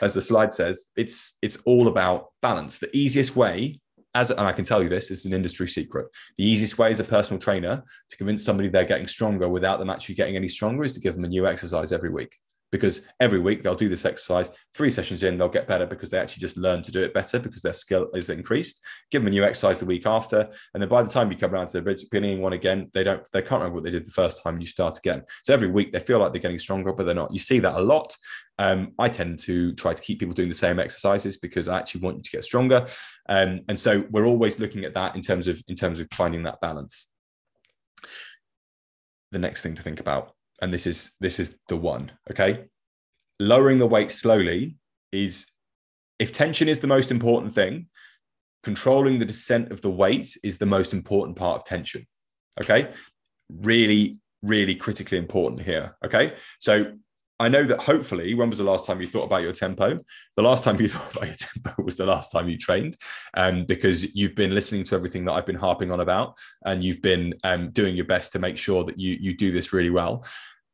as 0.00 0.14
the 0.14 0.20
slide 0.20 0.52
says 0.52 0.86
it's 0.96 1.38
it's 1.42 1.58
all 1.64 1.86
about 1.86 2.32
balance. 2.40 2.80
The 2.80 2.94
easiest 2.96 3.36
way 3.36 3.78
as 4.14 4.30
and 4.30 4.40
I 4.40 4.52
can 4.52 4.64
tell 4.64 4.82
you 4.82 4.88
this, 4.88 5.10
it's 5.10 5.24
an 5.24 5.32
industry 5.32 5.68
secret. 5.68 6.06
The 6.36 6.44
easiest 6.44 6.78
way 6.78 6.90
as 6.90 7.00
a 7.00 7.04
personal 7.04 7.40
trainer 7.40 7.82
to 8.10 8.16
convince 8.16 8.44
somebody 8.44 8.68
they're 8.68 8.84
getting 8.84 9.08
stronger 9.08 9.48
without 9.48 9.78
them 9.78 9.90
actually 9.90 10.16
getting 10.16 10.36
any 10.36 10.48
stronger 10.48 10.84
is 10.84 10.92
to 10.92 11.00
give 11.00 11.14
them 11.14 11.24
a 11.24 11.28
new 11.28 11.46
exercise 11.46 11.92
every 11.92 12.10
week. 12.10 12.36
Because 12.72 13.02
every 13.20 13.38
week 13.38 13.62
they'll 13.62 13.74
do 13.74 13.88
this 13.88 14.04
exercise, 14.04 14.50
three 14.74 14.90
sessions 14.90 15.22
in, 15.22 15.36
they'll 15.36 15.48
get 15.48 15.68
better 15.68 15.86
because 15.86 16.10
they 16.10 16.18
actually 16.18 16.40
just 16.40 16.56
learn 16.56 16.82
to 16.82 16.90
do 16.90 17.02
it 17.02 17.14
better 17.14 17.38
because 17.38 17.62
their 17.62 17.74
skill 17.74 18.08
is 18.14 18.30
increased. 18.30 18.82
Give 19.10 19.20
them 19.20 19.28
a 19.28 19.30
new 19.30 19.44
exercise 19.44 19.78
the 19.78 19.84
week 19.84 20.06
after. 20.06 20.50
And 20.72 20.82
then 20.82 20.88
by 20.88 21.02
the 21.02 21.10
time 21.10 21.30
you 21.30 21.36
come 21.36 21.52
around 21.52 21.68
to 21.68 21.80
the 21.80 22.06
beginning 22.10 22.40
one 22.40 22.54
again, 22.54 22.90
they 22.94 23.04
don't, 23.04 23.22
they 23.32 23.42
can't 23.42 23.60
remember 23.60 23.74
what 23.74 23.84
they 23.84 23.90
did 23.90 24.06
the 24.06 24.10
first 24.10 24.42
time 24.42 24.58
you 24.58 24.66
start 24.66 24.98
again. 24.98 25.22
So 25.44 25.54
every 25.54 25.70
week 25.70 25.92
they 25.92 26.00
feel 26.00 26.18
like 26.18 26.32
they're 26.32 26.40
getting 26.40 26.58
stronger, 26.58 26.92
but 26.92 27.04
they're 27.04 27.14
not. 27.14 27.32
You 27.32 27.38
see 27.38 27.58
that 27.60 27.76
a 27.76 27.80
lot. 27.80 28.16
Um, 28.58 28.92
I 28.98 29.08
tend 29.08 29.38
to 29.40 29.74
try 29.74 29.92
to 29.92 30.02
keep 30.02 30.20
people 30.20 30.34
doing 30.34 30.48
the 30.48 30.54
same 30.54 30.78
exercises 30.78 31.36
because 31.36 31.68
I 31.68 31.78
actually 31.78 32.02
want 32.02 32.18
you 32.18 32.22
to 32.22 32.30
get 32.30 32.44
stronger. 32.44 32.86
Um, 33.28 33.60
and 33.68 33.78
so 33.78 34.04
we're 34.10 34.26
always 34.26 34.60
looking 34.60 34.84
at 34.84 34.94
that 34.94 35.14
in 35.16 35.20
terms 35.20 35.46
of 35.48 35.62
in 35.68 35.76
terms 35.76 36.00
of 36.00 36.08
finding 36.12 36.42
that 36.44 36.60
balance. 36.60 37.10
The 39.30 39.38
next 39.38 39.62
thing 39.62 39.74
to 39.74 39.82
think 39.82 40.00
about, 40.00 40.34
and 40.62 40.72
this 40.72 40.86
is 40.86 41.12
this 41.20 41.38
is 41.38 41.56
the 41.68 41.76
one, 41.76 42.12
okay? 42.30 42.64
Lowering 43.38 43.78
the 43.78 43.86
weight 43.86 44.10
slowly 44.10 44.76
is 45.10 45.46
if 46.18 46.32
tension 46.32 46.68
is 46.68 46.80
the 46.80 46.86
most 46.86 47.10
important 47.10 47.52
thing, 47.52 47.88
controlling 48.62 49.18
the 49.18 49.24
descent 49.24 49.72
of 49.72 49.80
the 49.82 49.90
weight 49.90 50.36
is 50.44 50.58
the 50.58 50.66
most 50.66 50.94
important 50.94 51.36
part 51.36 51.56
of 51.56 51.64
tension. 51.64 52.06
Okay. 52.60 52.90
Really, 53.50 54.18
really 54.42 54.74
critically 54.74 55.18
important 55.18 55.62
here. 55.62 55.96
Okay. 56.04 56.34
So 56.60 56.92
I 57.40 57.48
know 57.48 57.64
that 57.64 57.80
hopefully, 57.80 58.34
when 58.34 58.50
was 58.50 58.58
the 58.58 58.64
last 58.64 58.86
time 58.86 59.00
you 59.00 59.06
thought 59.08 59.24
about 59.24 59.42
your 59.42 59.52
tempo? 59.52 59.98
The 60.36 60.42
last 60.42 60.62
time 60.62 60.80
you 60.80 60.88
thought 60.88 61.16
about 61.16 61.26
your 61.26 61.34
tempo 61.34 61.82
was 61.82 61.96
the 61.96 62.06
last 62.06 62.30
time 62.30 62.48
you 62.48 62.56
trained, 62.56 62.96
um, 63.34 63.64
because 63.64 64.14
you've 64.14 64.36
been 64.36 64.54
listening 64.54 64.84
to 64.84 64.94
everything 64.94 65.24
that 65.24 65.32
I've 65.32 65.46
been 65.46 65.56
harping 65.56 65.90
on 65.90 65.98
about, 65.98 66.38
and 66.64 66.84
you've 66.84 67.02
been 67.02 67.34
um, 67.42 67.70
doing 67.70 67.96
your 67.96 68.04
best 68.04 68.32
to 68.32 68.38
make 68.38 68.56
sure 68.56 68.84
that 68.84 69.00
you 69.00 69.16
you 69.20 69.36
do 69.36 69.50
this 69.50 69.72
really 69.72 69.90
well. 69.90 70.24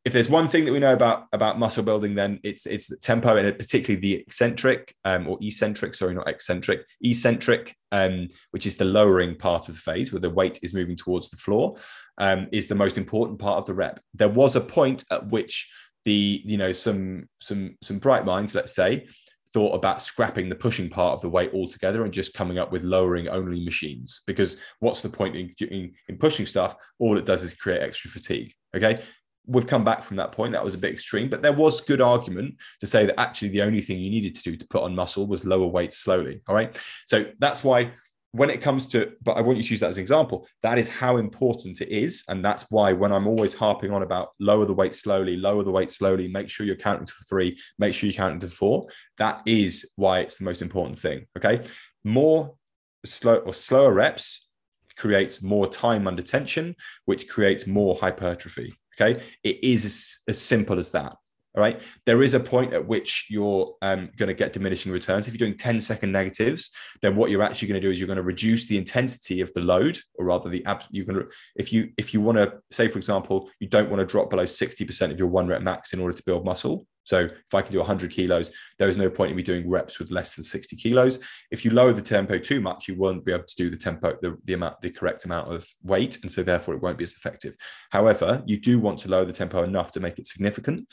If 0.05 0.13
there's 0.13 0.29
one 0.29 0.47
thing 0.47 0.65
that 0.65 0.71
we 0.71 0.79
know 0.79 0.93
about 0.93 1.25
about 1.33 1.59
muscle 1.59 1.83
building, 1.83 2.15
then 2.15 2.39
it's 2.43 2.65
it's 2.65 2.87
the 2.87 2.97
tempo 2.97 3.35
and 3.35 3.57
particularly 3.57 3.99
the 3.99 4.15
eccentric 4.15 4.95
um, 5.03 5.27
or 5.27 5.37
eccentric, 5.41 5.93
sorry, 5.93 6.15
not 6.15 6.29
eccentric, 6.29 6.81
eccentric, 7.01 7.75
um, 7.91 8.27
which 8.51 8.65
is 8.65 8.77
the 8.77 8.85
lowering 8.85 9.35
part 9.35 9.67
of 9.67 9.75
the 9.75 9.81
phase 9.81 10.11
where 10.13 10.21
the 10.21 10.29
weight 10.29 10.59
is 10.63 10.73
moving 10.73 10.95
towards 10.95 11.29
the 11.29 11.37
floor, 11.37 11.75
um, 12.17 12.47
is 12.51 12.67
the 12.67 12.75
most 12.75 12.97
important 12.97 13.39
part 13.39 13.57
of 13.57 13.65
the 13.65 13.73
rep. 13.73 13.99
There 14.13 14.29
was 14.29 14.55
a 14.55 14.61
point 14.61 15.03
at 15.11 15.27
which 15.27 15.69
the 16.05 16.41
you 16.45 16.57
know 16.57 16.71
some 16.71 17.27
some 17.41 17.75
some 17.81 17.99
bright 17.99 18.25
minds 18.25 18.55
let's 18.55 18.73
say 18.73 19.05
thought 19.53 19.73
about 19.73 20.01
scrapping 20.01 20.47
the 20.47 20.55
pushing 20.55 20.89
part 20.89 21.13
of 21.13 21.21
the 21.21 21.29
weight 21.29 21.51
altogether 21.53 22.03
and 22.03 22.13
just 22.13 22.35
coming 22.35 22.59
up 22.59 22.71
with 22.71 22.83
lowering 22.83 23.27
only 23.27 23.63
machines 23.65 24.21
because 24.27 24.57
what's 24.79 25.01
the 25.01 25.09
point 25.09 25.35
in, 25.35 25.53
in, 25.71 25.91
in 26.07 26.17
pushing 26.17 26.45
stuff 26.45 26.75
all 26.99 27.17
it 27.17 27.25
does 27.25 27.43
is 27.43 27.53
create 27.53 27.81
extra 27.81 28.11
fatigue 28.11 28.53
okay 28.75 29.01
we've 29.49 29.67
come 29.67 29.83
back 29.83 30.03
from 30.03 30.17
that 30.17 30.31
point 30.31 30.53
that 30.53 30.63
was 30.63 30.73
a 30.73 30.77
bit 30.77 30.93
extreme 30.93 31.29
but 31.29 31.41
there 31.41 31.53
was 31.53 31.81
good 31.81 32.01
argument 32.01 32.55
to 32.79 32.87
say 32.87 33.05
that 33.05 33.19
actually 33.19 33.49
the 33.49 33.61
only 33.61 33.81
thing 33.81 33.99
you 33.99 34.09
needed 34.09 34.35
to 34.35 34.43
do 34.43 34.55
to 34.55 34.67
put 34.67 34.83
on 34.83 34.95
muscle 34.95 35.27
was 35.27 35.45
lower 35.45 35.67
weight 35.67 35.91
slowly 35.91 36.41
all 36.47 36.55
right 36.55 36.79
so 37.05 37.25
that's 37.39 37.63
why 37.63 37.91
when 38.31 38.49
it 38.49 38.61
comes 38.61 38.85
to, 38.87 39.13
but 39.23 39.37
I 39.37 39.41
want 39.41 39.57
you 39.57 39.63
to 39.63 39.69
use 39.71 39.79
that 39.79 39.89
as 39.89 39.97
an 39.97 40.01
example, 40.01 40.47
that 40.61 40.77
is 40.77 40.87
how 40.87 41.17
important 41.17 41.81
it 41.81 41.89
is. 41.89 42.23
And 42.27 42.45
that's 42.45 42.69
why 42.69 42.93
when 42.93 43.11
I'm 43.11 43.27
always 43.27 43.55
harping 43.55 43.91
on 43.91 44.03
about 44.03 44.29
lower 44.39 44.65
the 44.65 44.73
weight 44.73 44.93
slowly, 44.93 45.35
lower 45.35 45.63
the 45.63 45.71
weight 45.71 45.91
slowly, 45.91 46.27
make 46.27 46.49
sure 46.49 46.65
you're 46.65 46.75
counting 46.75 47.07
to 47.07 47.13
three, 47.27 47.57
make 47.79 47.93
sure 47.93 48.07
you're 48.07 48.15
counting 48.15 48.39
to 48.41 48.47
four. 48.47 48.87
That 49.17 49.41
is 49.45 49.89
why 49.95 50.19
it's 50.19 50.37
the 50.37 50.43
most 50.43 50.61
important 50.61 50.99
thing. 50.99 51.25
Okay. 51.37 51.63
More 52.03 52.55
slow 53.03 53.37
or 53.37 53.53
slower 53.53 53.93
reps 53.93 54.47
creates 54.95 55.41
more 55.41 55.67
time 55.67 56.07
under 56.07 56.21
tension, 56.21 56.75
which 57.05 57.27
creates 57.27 57.65
more 57.65 57.95
hypertrophy. 57.95 58.78
Okay. 58.99 59.21
It 59.43 59.63
is 59.63 60.19
as, 60.27 60.41
simple 60.41 60.79
as 60.79 60.91
that. 60.91 61.15
All 61.55 61.63
right. 61.63 61.81
There 62.05 62.21
is 62.21 62.35
a 62.35 62.39
point 62.39 62.73
at 62.73 62.87
which 62.87 63.25
you're 63.29 63.75
um, 63.81 64.11
going 64.17 64.27
to 64.27 64.35
get 64.35 64.53
diminishing 64.53 64.91
returns. 64.91 65.27
If 65.27 65.33
you're 65.33 65.47
doing 65.47 65.57
10 65.57 65.79
second 65.79 66.11
negatives, 66.11 66.69
then 67.01 67.15
what 67.15 67.31
you're 67.31 67.41
actually 67.41 67.69
going 67.69 67.81
to 67.81 67.87
do 67.87 67.91
is 67.91 67.99
you're 67.99 68.07
going 68.07 68.17
to 68.17 68.23
reduce 68.23 68.67
the 68.67 68.77
intensity 68.77 69.41
of 69.41 69.51
the 69.55 69.61
load, 69.61 69.97
or 70.19 70.25
rather 70.25 70.49
the 70.49 70.63
ab- 70.65 70.83
going 70.93 71.07
to 71.07 71.27
if 71.55 71.73
you 71.73 71.89
if 71.97 72.13
you 72.13 72.21
want 72.21 72.37
to 72.37 72.53
say, 72.71 72.87
for 72.87 72.99
example, 72.99 73.49
you 73.59 73.67
don't 73.67 73.89
want 73.89 73.99
to 73.99 74.05
drop 74.05 74.29
below 74.29 74.43
60% 74.43 75.11
of 75.11 75.19
your 75.19 75.27
one 75.27 75.47
rep 75.47 75.63
max 75.63 75.91
in 75.91 75.99
order 75.99 76.13
to 76.13 76.23
build 76.23 76.45
muscle. 76.45 76.85
So 77.09 77.21
if 77.21 77.55
I 77.55 77.63
can 77.63 77.71
do 77.71 77.79
100 77.79 78.11
kilos, 78.11 78.51
there 78.77 78.87
is 78.87 78.97
no 78.97 79.09
point 79.09 79.31
in 79.31 79.37
me 79.37 79.41
doing 79.41 79.67
reps 79.67 79.97
with 79.97 80.11
less 80.11 80.35
than 80.35 80.43
60 80.43 80.75
kilos. 80.75 81.17
If 81.49 81.65
you 81.65 81.71
lower 81.71 81.91
the 81.91 82.03
tempo 82.03 82.37
too 82.37 82.61
much, 82.61 82.87
you 82.87 82.95
won't 82.95 83.25
be 83.25 83.33
able 83.33 83.45
to 83.45 83.55
do 83.55 83.71
the 83.71 83.77
tempo, 83.77 84.15
the, 84.21 84.37
the 84.45 84.53
amount, 84.53 84.79
the 84.81 84.91
correct 84.91 85.25
amount 85.25 85.51
of 85.51 85.67
weight, 85.83 86.19
and 86.21 86.31
so 86.31 86.43
therefore 86.43 86.75
it 86.75 86.83
won't 86.83 86.99
be 86.99 87.03
as 87.03 87.13
effective. 87.13 87.55
However, 87.89 88.43
you 88.45 88.59
do 88.59 88.79
want 88.79 88.99
to 88.99 89.09
lower 89.09 89.25
the 89.25 89.33
tempo 89.33 89.63
enough 89.63 89.91
to 89.93 89.99
make 89.99 90.19
it 90.19 90.27
significant. 90.27 90.87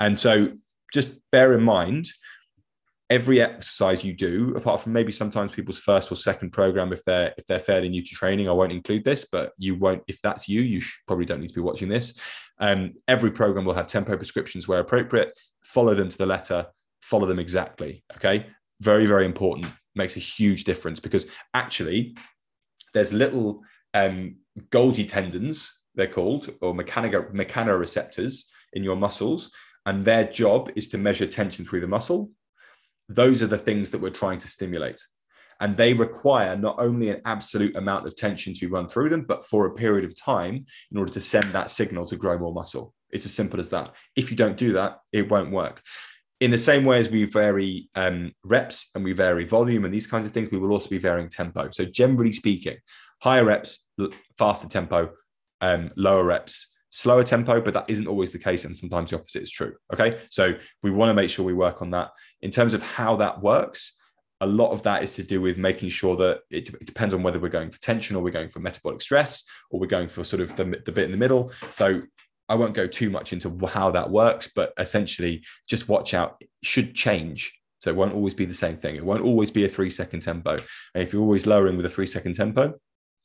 And 0.00 0.18
so 0.18 0.54
just 0.92 1.16
bear 1.30 1.52
in 1.52 1.62
mind 1.62 2.08
every 3.10 3.40
exercise 3.40 4.04
you 4.04 4.12
do 4.12 4.54
apart 4.56 4.80
from 4.80 4.92
maybe 4.92 5.10
sometimes 5.10 5.52
people's 5.52 5.80
first 5.80 6.10
or 6.12 6.14
second 6.14 6.50
program 6.50 6.92
if 6.92 7.04
they're 7.04 7.34
if 7.36 7.44
they're 7.46 7.58
fairly 7.58 7.88
new 7.88 8.02
to 8.02 8.14
training 8.14 8.48
i 8.48 8.52
won't 8.52 8.72
include 8.72 9.04
this 9.04 9.26
but 9.30 9.52
you 9.58 9.74
won't 9.74 10.02
if 10.06 10.22
that's 10.22 10.48
you 10.48 10.60
you 10.62 10.80
probably 11.08 11.26
don't 11.26 11.40
need 11.40 11.48
to 11.48 11.54
be 11.54 11.60
watching 11.60 11.88
this 11.88 12.18
um, 12.60 12.92
every 13.08 13.30
program 13.30 13.64
will 13.64 13.74
have 13.74 13.86
tempo 13.86 14.16
prescriptions 14.16 14.68
where 14.68 14.80
appropriate 14.80 15.32
follow 15.74 15.94
them 15.94 16.08
to 16.08 16.18
the 16.18 16.26
letter 16.26 16.66
follow 17.02 17.26
them 17.26 17.38
exactly 17.38 18.04
okay 18.16 18.46
very 18.80 19.06
very 19.06 19.24
important 19.24 19.66
makes 19.94 20.16
a 20.16 20.20
huge 20.20 20.64
difference 20.64 21.00
because 21.00 21.26
actually 21.54 22.16
there's 22.94 23.12
little 23.12 23.60
um, 23.94 24.36
golgi 24.70 25.08
tendons 25.08 25.80
they're 25.94 26.06
called 26.06 26.50
or 26.60 26.74
mechanoreceptors 26.74 28.44
in 28.72 28.84
your 28.84 28.96
muscles 28.96 29.50
and 29.86 30.04
their 30.04 30.24
job 30.24 30.70
is 30.76 30.88
to 30.88 30.98
measure 30.98 31.26
tension 31.26 31.64
through 31.64 31.80
the 31.80 31.86
muscle. 31.86 32.30
Those 33.08 33.42
are 33.42 33.48
the 33.48 33.58
things 33.58 33.90
that 33.90 34.00
we're 34.00 34.10
trying 34.10 34.38
to 34.38 34.48
stimulate. 34.48 35.00
And 35.60 35.76
they 35.76 35.92
require 35.92 36.56
not 36.56 36.76
only 36.78 37.10
an 37.10 37.20
absolute 37.24 37.76
amount 37.76 38.06
of 38.06 38.16
tension 38.16 38.54
to 38.54 38.60
be 38.60 38.66
run 38.66 38.88
through 38.88 39.10
them, 39.10 39.22
but 39.22 39.44
for 39.46 39.66
a 39.66 39.74
period 39.74 40.04
of 40.04 40.18
time 40.18 40.64
in 40.90 40.98
order 40.98 41.12
to 41.12 41.20
send 41.20 41.44
that 41.46 41.70
signal 41.70 42.06
to 42.06 42.16
grow 42.16 42.38
more 42.38 42.54
muscle. 42.54 42.94
It's 43.12 43.26
as 43.26 43.34
simple 43.34 43.60
as 43.60 43.70
that. 43.70 43.94
If 44.16 44.30
you 44.30 44.36
don't 44.36 44.56
do 44.56 44.72
that, 44.74 44.98
it 45.12 45.28
won't 45.28 45.50
work. 45.50 45.82
In 46.40 46.50
the 46.50 46.58
same 46.58 46.84
way 46.84 46.98
as 46.98 47.10
we 47.10 47.24
vary 47.24 47.90
um, 47.94 48.32
reps 48.44 48.90
and 48.94 49.04
we 49.04 49.12
vary 49.12 49.44
volume 49.44 49.84
and 49.84 49.92
these 49.92 50.06
kinds 50.06 50.24
of 50.24 50.32
things, 50.32 50.50
we 50.50 50.58
will 50.58 50.72
also 50.72 50.88
be 50.88 50.98
varying 50.98 51.28
tempo. 51.28 51.70
So, 51.70 51.84
generally 51.84 52.32
speaking, 52.32 52.78
higher 53.20 53.44
reps, 53.44 53.84
faster 54.38 54.66
tempo, 54.66 55.10
um, 55.60 55.90
lower 55.96 56.24
reps, 56.24 56.68
slower 56.90 57.22
tempo, 57.22 57.60
but 57.60 57.74
that 57.74 57.88
isn't 57.88 58.06
always 58.06 58.32
the 58.32 58.38
case. 58.38 58.64
And 58.64 58.76
sometimes 58.76 59.10
the 59.10 59.18
opposite 59.18 59.42
is 59.42 59.50
true. 59.50 59.74
Okay. 59.92 60.18
So 60.28 60.54
we 60.82 60.90
want 60.90 61.10
to 61.10 61.14
make 61.14 61.30
sure 61.30 61.44
we 61.44 61.54
work 61.54 61.82
on 61.82 61.90
that. 61.90 62.10
In 62.42 62.50
terms 62.50 62.74
of 62.74 62.82
how 62.82 63.16
that 63.16 63.40
works, 63.40 63.96
a 64.40 64.46
lot 64.46 64.70
of 64.70 64.82
that 64.84 65.02
is 65.02 65.14
to 65.16 65.22
do 65.22 65.40
with 65.40 65.58
making 65.58 65.90
sure 65.90 66.16
that 66.16 66.40
it, 66.50 66.70
it, 66.70 66.86
depends 66.86 67.12
on 67.12 67.22
whether 67.22 67.38
we're 67.38 67.48
going 67.48 67.70
for 67.70 67.80
tension 67.80 68.16
or 68.16 68.22
we're 68.22 68.30
going 68.30 68.48
for 68.48 68.60
metabolic 68.60 69.00
stress 69.02 69.44
or 69.70 69.78
we're 69.78 69.86
going 69.86 70.08
for 70.08 70.24
sort 70.24 70.40
of 70.40 70.56
the, 70.56 70.64
the 70.86 70.92
bit 70.92 71.04
in 71.04 71.10
the 71.10 71.18
middle. 71.18 71.52
So 71.72 72.02
I 72.50 72.56
won't 72.56 72.74
go 72.74 72.88
too 72.88 73.10
much 73.10 73.32
into 73.32 73.56
how 73.66 73.92
that 73.92 74.10
works, 74.10 74.48
but 74.48 74.74
essentially 74.76 75.44
just 75.68 75.88
watch 75.88 76.14
out. 76.14 76.36
It 76.40 76.50
should 76.62 76.94
change. 76.96 77.56
So 77.78 77.90
it 77.90 77.96
won't 77.96 78.12
always 78.12 78.34
be 78.34 78.44
the 78.44 78.52
same 78.52 78.76
thing. 78.76 78.96
It 78.96 79.04
won't 79.04 79.22
always 79.22 79.52
be 79.52 79.64
a 79.64 79.68
three 79.68 79.88
second 79.88 80.20
tempo. 80.20 80.58
And 80.94 81.02
if 81.02 81.12
you're 81.12 81.22
always 81.22 81.46
lowering 81.46 81.76
with 81.76 81.86
a 81.86 81.90
three 81.90 82.08
second 82.08 82.34
tempo, 82.34 82.74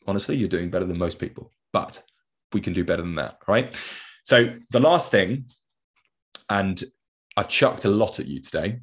honestly, 0.07 0.37
you're 0.37 0.47
doing 0.47 0.69
better 0.69 0.85
than 0.85 0.99
most 0.99 1.19
people. 1.19 1.51
But 1.73 2.01
we 2.53 2.61
can 2.61 2.71
do 2.71 2.85
better 2.85 3.01
than 3.01 3.15
that, 3.15 3.39
right? 3.47 3.75
So 4.23 4.55
the 4.69 4.79
last 4.79 5.09
thing, 5.09 5.45
and 6.49 6.81
I've 7.35 7.49
chucked 7.49 7.85
a 7.85 7.89
lot 7.89 8.19
at 8.19 8.27
you 8.27 8.41
today. 8.41 8.79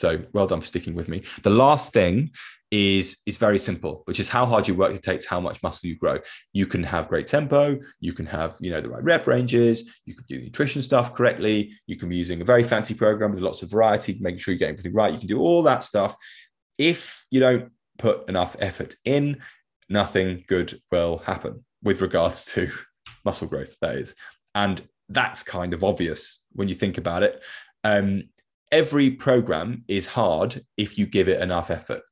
So 0.00 0.18
well 0.32 0.46
done 0.46 0.62
for 0.62 0.66
sticking 0.66 0.94
with 0.94 1.08
me. 1.08 1.22
The 1.42 1.50
last 1.50 1.92
thing 1.92 2.30
is 2.70 3.18
is 3.26 3.36
very 3.36 3.58
simple, 3.58 4.00
which 4.06 4.18
is 4.18 4.30
how 4.30 4.46
hard 4.46 4.66
you 4.66 4.74
work 4.74 4.98
takes 5.02 5.26
how 5.26 5.40
much 5.40 5.62
muscle 5.62 5.90
you 5.90 5.96
grow. 5.96 6.18
You 6.54 6.66
can 6.66 6.82
have 6.84 7.08
great 7.08 7.26
tempo, 7.26 7.78
you 8.00 8.14
can 8.14 8.24
have 8.24 8.56
you 8.60 8.70
know 8.70 8.80
the 8.80 8.88
right 8.88 9.04
rep 9.04 9.26
ranges, 9.26 9.90
you 10.06 10.14
can 10.14 10.24
do 10.26 10.40
nutrition 10.40 10.80
stuff 10.80 11.14
correctly, 11.14 11.72
you 11.86 11.96
can 11.96 12.08
be 12.08 12.16
using 12.16 12.40
a 12.40 12.46
very 12.46 12.62
fancy 12.62 12.94
program 12.94 13.30
with 13.30 13.40
lots 13.40 13.62
of 13.62 13.70
variety, 13.70 14.16
making 14.20 14.38
sure 14.38 14.54
you 14.54 14.58
get 14.58 14.70
everything 14.70 14.94
right. 14.94 15.12
You 15.12 15.18
can 15.18 15.28
do 15.28 15.38
all 15.38 15.62
that 15.64 15.84
stuff. 15.84 16.16
If 16.78 17.26
you 17.30 17.40
don't 17.40 17.70
put 17.98 18.26
enough 18.26 18.56
effort 18.58 18.94
in, 19.04 19.42
nothing 19.90 20.44
good 20.48 20.80
will 20.90 21.18
happen 21.18 21.62
with 21.82 22.00
regards 22.00 22.46
to 22.52 22.70
muscle 23.26 23.48
growth, 23.48 23.76
that 23.82 23.96
is. 23.96 24.14
And 24.54 24.80
that's 25.10 25.42
kind 25.42 25.74
of 25.74 25.84
obvious 25.84 26.42
when 26.52 26.68
you 26.68 26.74
think 26.74 26.96
about 26.96 27.22
it. 27.22 27.44
Um, 27.84 28.24
every 28.72 29.10
program 29.10 29.84
is 29.88 30.06
hard 30.06 30.64
if 30.76 30.98
you 30.98 31.06
give 31.06 31.28
it 31.28 31.40
enough 31.40 31.70
effort. 31.70 32.02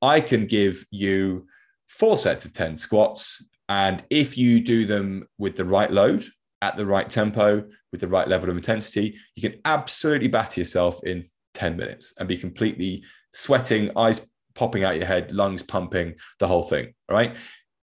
I 0.00 0.20
can 0.20 0.46
give 0.46 0.84
you 0.90 1.46
four 1.88 2.18
sets 2.18 2.44
of 2.44 2.52
10 2.52 2.76
squats. 2.76 3.44
And 3.68 4.04
if 4.10 4.36
you 4.36 4.60
do 4.60 4.86
them 4.86 5.28
with 5.38 5.56
the 5.56 5.64
right 5.64 5.90
load, 5.90 6.24
at 6.60 6.76
the 6.76 6.86
right 6.86 7.10
tempo, 7.10 7.64
with 7.90 8.00
the 8.00 8.08
right 8.08 8.28
level 8.28 8.48
of 8.48 8.56
intensity, 8.56 9.18
you 9.34 9.50
can 9.50 9.60
absolutely 9.64 10.28
batter 10.28 10.60
yourself 10.60 11.02
in 11.04 11.24
10 11.54 11.76
minutes 11.76 12.14
and 12.18 12.28
be 12.28 12.36
completely 12.36 13.04
sweating, 13.32 13.90
eyes 13.96 14.26
popping 14.54 14.84
out 14.84 14.96
your 14.96 15.06
head, 15.06 15.32
lungs 15.32 15.62
pumping, 15.62 16.14
the 16.38 16.46
whole 16.46 16.62
thing. 16.62 16.94
Right 17.10 17.36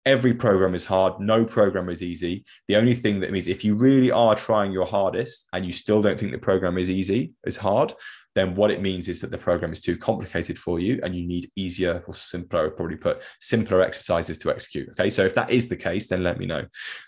every 0.06 0.34
program 0.34 0.74
is 0.74 0.84
hard. 0.84 1.18
No 1.18 1.44
program 1.44 1.88
is 1.88 2.02
easy. 2.02 2.44
The 2.68 2.76
only 2.76 2.94
thing 2.94 3.20
that 3.20 3.32
means 3.32 3.46
if 3.46 3.64
you 3.64 3.74
really 3.74 4.10
are 4.10 4.34
trying 4.34 4.72
your 4.72 4.86
hardest 4.86 5.46
and 5.52 5.64
you 5.64 5.72
still 5.72 6.02
don't 6.02 6.18
think 6.18 6.32
the 6.32 6.38
program 6.38 6.78
is 6.78 6.90
easy 6.90 7.32
is 7.44 7.56
hard 7.56 7.94
then 8.34 8.54
what 8.56 8.70
it 8.70 8.82
means 8.82 9.08
is 9.08 9.20
that 9.20 9.30
the 9.30 9.38
program 9.38 9.72
is 9.72 9.80
too 9.80 9.96
complicated 9.96 10.58
for 10.58 10.80
you 10.80 10.98
and 11.02 11.14
you 11.14 11.26
need 11.26 11.50
easier 11.54 12.02
or 12.06 12.14
simpler 12.14 12.68
probably 12.70 12.96
put 12.96 13.22
simpler 13.40 13.80
exercises 13.80 14.38
to 14.38 14.50
execute 14.50 14.88
okay? 14.90 15.08
So 15.08 15.24
if 15.24 15.34
that 15.36 15.50
is 15.50 15.68
the 15.68 15.76
case 15.76 16.08
then 16.08 16.22
let 16.22 16.38
me 16.38 16.46
know. 16.46 16.66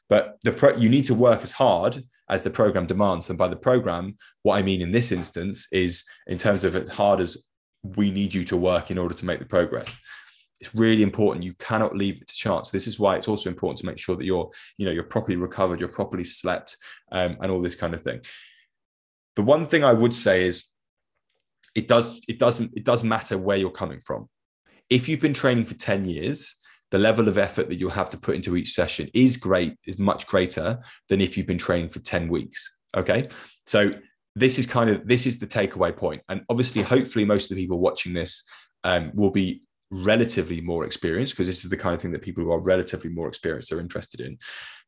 But 0.09 0.37
the 0.45 0.53
pro- 0.53 0.77
you 0.77 0.89
need 0.89 1.05
to 1.07 1.15
work 1.15 1.43
as 1.43 1.53
hard 1.53 2.03
as 2.29 2.43
the 2.43 2.51
program 2.51 2.87
demands. 2.87 3.29
And 3.29 3.39
by 3.39 3.49
the 3.49 3.57
program 3.57 4.17
what 4.43 4.57
i 4.57 4.63
mean 4.63 4.81
in 4.81 4.93
this 4.93 5.13
instance 5.13 5.69
is 5.73 6.05
in 6.27 6.39
terms 6.39 6.65
of 6.65 6.77
as 6.77 6.91
hard 6.91 7.21
as 7.21 7.37
we 7.83 8.11
need 8.11 8.33
you 8.35 8.45
to 8.45 8.57
work 8.57 8.91
in 8.91 8.99
order 8.99 9.15
to 9.15 9.27
make 9.27 9.39
the 9.39 9.45
progress 9.45 9.97
it's 10.61 10.75
really 10.75 11.03
important. 11.03 11.45
You 11.45 11.55
cannot 11.55 11.97
leave 11.97 12.21
it 12.21 12.29
to 12.29 12.35
chance. 12.35 12.71
This 12.71 12.87
is 12.87 12.99
why 12.99 13.17
it's 13.17 13.29
also 13.29 13.51
important 13.51 13.79
to 13.81 13.87
make 13.87 13.99
sure 13.99 14.17
that 14.17 14.25
you're 14.25 14.51
you 14.79 14.87
know 14.87 14.93
you're 14.93 15.05
properly 15.05 15.37
recovered 15.37 15.81
you're 15.81 15.89
properly 15.89 16.25
slept 16.25 16.77
um, 17.13 17.37
and 17.41 17.51
all 17.51 17.61
this 17.61 17.75
kind 17.75 17.95
of 17.95 18.03
thing. 18.03 18.21
The 19.37 19.43
one 19.43 19.67
thing 19.67 19.85
i 19.85 19.93
would 19.93 20.15
say 20.15 20.47
is 20.47 20.65
it 21.75 21.89
does 21.89 22.21
it 22.27 22.39
doesn't 22.39 22.73
it 22.75 22.85
does 22.85 23.05
matter 23.05 23.37
where 23.39 23.57
you're 23.57 23.71
coming 23.71 24.01
from. 24.01 24.29
If 24.89 25.09
you've 25.09 25.21
been 25.21 25.35
training 25.35 25.67
for 25.67 25.75
10 25.75 26.05
years 26.07 26.57
the 26.93 26.99
level 26.99 27.29
of 27.29 27.37
effort 27.37 27.69
that 27.69 27.81
you'll 27.81 27.91
have 27.91 28.11
to 28.11 28.17
put 28.17 28.37
into 28.37 28.55
each 28.57 28.73
session 28.73 29.11
is 29.13 29.37
great 29.37 29.77
is 29.87 29.99
much 29.99 30.27
greater 30.29 30.79
than 31.09 31.21
if 31.21 31.37
you've 31.37 31.47
been 31.47 31.59
training 31.59 31.89
for 31.89 31.99
10 31.99 32.29
weeks 32.29 32.77
okay? 32.97 33.29
So 33.67 33.93
this 34.35 34.59
is 34.59 34.67
kind 34.67 34.91
of 34.91 35.07
this 35.07 35.27
is 35.27 35.39
the 35.39 35.47
takeaway 35.47 35.97
point. 35.97 36.23
And 36.29 36.43
obviously 36.49 36.83
hopefully 36.83 37.25
most 37.25 37.51
of 37.51 37.57
the 37.57 37.63
people 37.63 37.79
watching 37.79 38.13
this 38.13 38.43
um, 38.85 39.13
will 39.15 39.31
be 39.31 39.63
relatively 39.91 40.61
more 40.61 40.85
experienced 40.85 41.35
because 41.35 41.47
this 41.47 41.65
is 41.65 41.71
the 41.71 41.77
kind 41.77 41.95
of 41.95 42.01
thing 42.01 42.11
that 42.11 42.23
people 42.23 42.43
who 42.43 42.51
are 42.51 42.61
relatively 42.61 43.09
more 43.11 43.29
experienced 43.29 43.71
are 43.71 43.81
interested 43.81 44.21
in. 44.21 44.37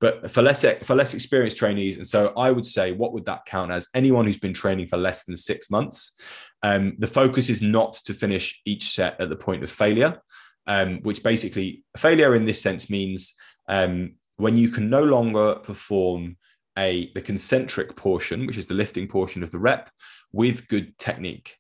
But 0.00 0.30
for 0.30 0.42
less 0.42 0.64
for 0.82 0.94
less 0.96 1.14
experienced 1.14 1.56
trainees 1.56 1.96
and 1.96 2.06
so 2.06 2.32
i 2.36 2.50
would 2.50 2.66
say 2.66 2.92
what 2.92 3.12
would 3.12 3.24
that 3.26 3.44
count 3.46 3.70
as? 3.70 3.88
Anyone 3.94 4.26
who's 4.26 4.38
been 4.38 4.54
training 4.54 4.88
for 4.88 4.96
less 4.96 5.24
than 5.24 5.36
six 5.36 5.70
months 5.70 6.20
um, 6.62 6.96
the 6.98 7.06
focus 7.06 7.48
is 7.48 7.62
not 7.62 7.94
to 8.04 8.14
finish 8.14 8.60
each 8.64 8.90
set 8.90 9.20
at 9.20 9.28
the 9.28 9.36
point 9.36 9.62
of 9.62 9.70
failure 9.70 10.20
um, 10.66 11.00
which 11.02 11.22
basically 11.22 11.84
failure 11.96 12.34
in 12.34 12.44
this 12.44 12.60
sense 12.60 12.90
means 12.90 13.34
um, 13.68 14.14
when 14.36 14.56
you 14.56 14.68
can 14.68 14.90
no 14.90 15.02
longer 15.02 15.56
perform 15.56 16.36
a 16.76 17.12
the 17.14 17.22
concentric 17.22 17.94
portion 17.94 18.46
which 18.46 18.58
is 18.58 18.66
the 18.66 18.74
lifting 18.74 19.06
portion 19.06 19.42
of 19.44 19.50
the 19.52 19.58
rep 19.58 19.90
with 20.32 20.66
good 20.66 20.98
technique 20.98 21.57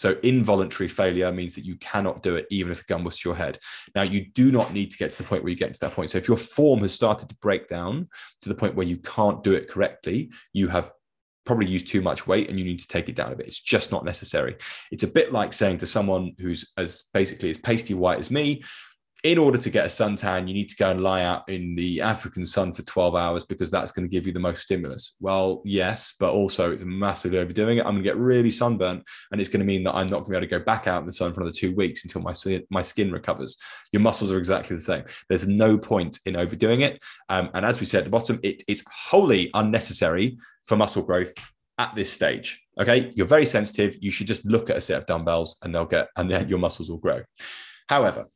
so 0.00 0.16
involuntary 0.22 0.88
failure 0.88 1.30
means 1.30 1.54
that 1.56 1.66
you 1.66 1.76
cannot 1.76 2.22
do 2.22 2.36
it 2.36 2.46
even 2.48 2.72
if 2.72 2.80
a 2.80 2.84
gun 2.84 3.04
was 3.04 3.18
to 3.18 3.28
your 3.28 3.36
head. 3.36 3.58
Now 3.94 4.00
you 4.00 4.24
do 4.32 4.50
not 4.50 4.72
need 4.72 4.90
to 4.92 4.96
get 4.96 5.12
to 5.12 5.18
the 5.18 5.24
point 5.24 5.42
where 5.42 5.50
you 5.50 5.58
get 5.58 5.74
to 5.74 5.80
that 5.80 5.92
point. 5.92 6.08
So 6.08 6.16
if 6.16 6.26
your 6.26 6.38
form 6.38 6.80
has 6.80 6.94
started 6.94 7.28
to 7.28 7.36
break 7.42 7.68
down 7.68 8.08
to 8.40 8.48
the 8.48 8.54
point 8.54 8.74
where 8.74 8.86
you 8.86 8.96
can't 8.96 9.44
do 9.44 9.52
it 9.52 9.68
correctly, 9.68 10.32
you 10.54 10.68
have 10.68 10.90
probably 11.44 11.66
used 11.66 11.88
too 11.88 12.00
much 12.00 12.26
weight 12.26 12.48
and 12.48 12.58
you 12.58 12.64
need 12.64 12.80
to 12.80 12.88
take 12.88 13.10
it 13.10 13.14
down 13.14 13.30
a 13.30 13.36
bit. 13.36 13.46
It's 13.46 13.60
just 13.60 13.92
not 13.92 14.06
necessary. 14.06 14.56
It's 14.90 15.02
a 15.02 15.06
bit 15.06 15.32
like 15.32 15.52
saying 15.52 15.76
to 15.78 15.86
someone 15.86 16.32
who's 16.38 16.66
as 16.78 17.02
basically 17.12 17.50
as 17.50 17.58
pasty 17.58 17.92
white 17.92 18.20
as 18.20 18.30
me, 18.30 18.62
in 19.22 19.38
order 19.38 19.58
to 19.58 19.70
get 19.70 19.84
a 19.84 19.88
suntan, 19.88 20.48
you 20.48 20.54
need 20.54 20.68
to 20.70 20.76
go 20.76 20.90
and 20.90 21.02
lie 21.02 21.22
out 21.22 21.48
in 21.48 21.74
the 21.74 22.00
African 22.00 22.46
sun 22.46 22.72
for 22.72 22.82
12 22.82 23.14
hours 23.14 23.44
because 23.44 23.70
that's 23.70 23.92
going 23.92 24.08
to 24.08 24.10
give 24.10 24.26
you 24.26 24.32
the 24.32 24.40
most 24.40 24.62
stimulus. 24.62 25.14
Well, 25.20 25.60
yes, 25.64 26.14
but 26.18 26.32
also 26.32 26.72
it's 26.72 26.84
massively 26.84 27.38
overdoing 27.38 27.78
it. 27.78 27.80
I'm 27.82 27.92
going 27.92 28.04
to 28.04 28.08
get 28.08 28.16
really 28.16 28.50
sunburnt, 28.50 29.04
and 29.30 29.40
it's 29.40 29.50
going 29.50 29.60
to 29.60 29.66
mean 29.66 29.84
that 29.84 29.94
I'm 29.94 30.08
not 30.08 30.20
going 30.20 30.24
to 30.24 30.30
be 30.30 30.36
able 30.36 30.46
to 30.46 30.58
go 30.58 30.64
back 30.64 30.86
out 30.86 31.00
in 31.00 31.06
the 31.06 31.12
sun 31.12 31.32
for 31.32 31.40
another 31.40 31.54
two 31.54 31.74
weeks 31.74 32.04
until 32.04 32.22
my 32.22 32.34
my 32.70 32.82
skin 32.82 33.12
recovers. 33.12 33.56
Your 33.92 34.00
muscles 34.00 34.30
are 34.30 34.38
exactly 34.38 34.76
the 34.76 34.82
same. 34.82 35.04
There's 35.28 35.46
no 35.46 35.76
point 35.76 36.18
in 36.24 36.36
overdoing 36.36 36.80
it. 36.80 37.02
Um, 37.28 37.50
and 37.54 37.66
as 37.66 37.80
we 37.80 37.86
said 37.86 37.98
at 37.98 38.04
the 38.04 38.10
bottom, 38.10 38.40
it, 38.42 38.62
it's 38.68 38.84
wholly 38.90 39.50
unnecessary 39.54 40.38
for 40.64 40.76
muscle 40.76 41.02
growth 41.02 41.34
at 41.78 41.94
this 41.94 42.12
stage. 42.12 42.62
Okay, 42.80 43.12
you're 43.14 43.26
very 43.26 43.46
sensitive. 43.46 43.96
You 44.00 44.10
should 44.10 44.26
just 44.26 44.44
look 44.44 44.70
at 44.70 44.76
a 44.76 44.80
set 44.80 44.98
of 44.98 45.06
dumbbells, 45.06 45.56
and 45.62 45.74
they'll 45.74 45.84
get, 45.84 46.08
and 46.16 46.30
then 46.30 46.48
your 46.48 46.58
muscles 46.58 46.90
will 46.90 46.98
grow. 46.98 47.22
However, 47.88 48.26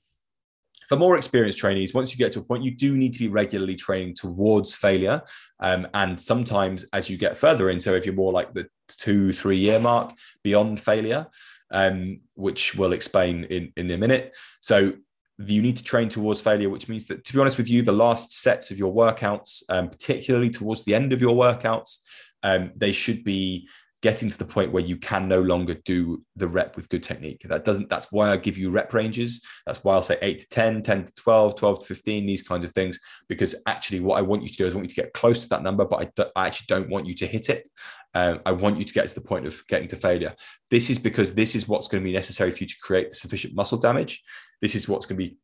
for 0.88 0.96
more 0.96 1.16
experienced 1.16 1.58
trainees, 1.58 1.94
once 1.94 2.12
you 2.12 2.18
get 2.18 2.32
to 2.32 2.40
a 2.40 2.42
point, 2.42 2.64
you 2.64 2.74
do 2.74 2.96
need 2.96 3.12
to 3.14 3.18
be 3.18 3.28
regularly 3.28 3.76
training 3.76 4.14
towards 4.14 4.74
failure. 4.74 5.22
Um, 5.60 5.86
and 5.94 6.20
sometimes 6.20 6.84
as 6.92 7.08
you 7.08 7.16
get 7.16 7.36
further 7.36 7.70
in, 7.70 7.80
so 7.80 7.94
if 7.94 8.04
you're 8.04 8.14
more 8.14 8.32
like 8.32 8.54
the 8.54 8.66
two, 8.88 9.32
three 9.32 9.56
year 9.56 9.80
mark 9.80 10.12
beyond 10.42 10.80
failure, 10.80 11.26
um, 11.70 12.20
which 12.34 12.74
we'll 12.74 12.92
explain 12.92 13.44
in, 13.44 13.72
in 13.76 13.90
a 13.90 13.98
minute. 13.98 14.34
So 14.60 14.92
you 15.38 15.62
need 15.62 15.76
to 15.76 15.84
train 15.84 16.08
towards 16.08 16.40
failure, 16.40 16.70
which 16.70 16.88
means 16.88 17.06
that, 17.06 17.24
to 17.24 17.32
be 17.32 17.40
honest 17.40 17.58
with 17.58 17.68
you, 17.68 17.82
the 17.82 17.92
last 17.92 18.40
sets 18.40 18.70
of 18.70 18.78
your 18.78 18.94
workouts, 18.94 19.62
um, 19.68 19.88
particularly 19.88 20.50
towards 20.50 20.84
the 20.84 20.94
end 20.94 21.12
of 21.12 21.20
your 21.20 21.34
workouts, 21.34 21.98
um, 22.42 22.70
they 22.76 22.92
should 22.92 23.24
be 23.24 23.68
getting 24.04 24.28
to 24.28 24.36
the 24.36 24.44
point 24.44 24.70
where 24.70 24.84
you 24.84 24.98
can 24.98 25.26
no 25.26 25.40
longer 25.40 25.72
do 25.72 26.22
the 26.36 26.46
rep 26.46 26.76
with 26.76 26.90
good 26.90 27.02
technique. 27.02 27.40
That 27.48 27.64
doesn't, 27.64 27.88
that's 27.88 28.12
why 28.12 28.28
I 28.28 28.36
give 28.36 28.58
you 28.58 28.68
rep 28.68 28.92
ranges. 28.92 29.40
That's 29.64 29.82
why 29.82 29.94
I'll 29.94 30.02
say 30.02 30.18
eight 30.20 30.40
to 30.40 30.48
10, 30.50 30.82
10 30.82 31.06
to 31.06 31.14
12, 31.14 31.56
12 31.56 31.80
to 31.80 31.86
15, 31.86 32.26
these 32.26 32.42
kinds 32.42 32.66
of 32.66 32.72
things, 32.72 33.00
because 33.30 33.54
actually 33.66 34.00
what 34.00 34.18
I 34.18 34.20
want 34.20 34.42
you 34.42 34.50
to 34.50 34.56
do 34.58 34.66
is 34.66 34.74
I 34.74 34.76
want 34.76 34.90
you 34.90 34.94
to 34.94 35.00
get 35.00 35.14
close 35.14 35.38
to 35.44 35.48
that 35.48 35.62
number, 35.62 35.86
but 35.86 36.12
I, 36.18 36.22
I 36.36 36.46
actually 36.46 36.66
don't 36.68 36.90
want 36.90 37.06
you 37.06 37.14
to 37.14 37.26
hit 37.26 37.48
it. 37.48 37.64
Um, 38.12 38.40
I 38.44 38.52
want 38.52 38.76
you 38.76 38.84
to 38.84 38.92
get 38.92 39.08
to 39.08 39.14
the 39.14 39.22
point 39.22 39.46
of 39.46 39.66
getting 39.68 39.88
to 39.88 39.96
failure. 39.96 40.34
This 40.70 40.90
is 40.90 40.98
because 40.98 41.32
this 41.32 41.54
is 41.54 41.66
what's 41.66 41.88
going 41.88 42.02
to 42.02 42.06
be 42.06 42.12
necessary 42.12 42.50
for 42.50 42.58
you 42.58 42.68
to 42.68 42.76
create 42.82 43.14
sufficient 43.14 43.54
muscle 43.54 43.78
damage. 43.78 44.22
This 44.60 44.74
is 44.74 44.86
what's 44.86 45.06
going 45.06 45.18
to 45.18 45.30
be 45.30 45.38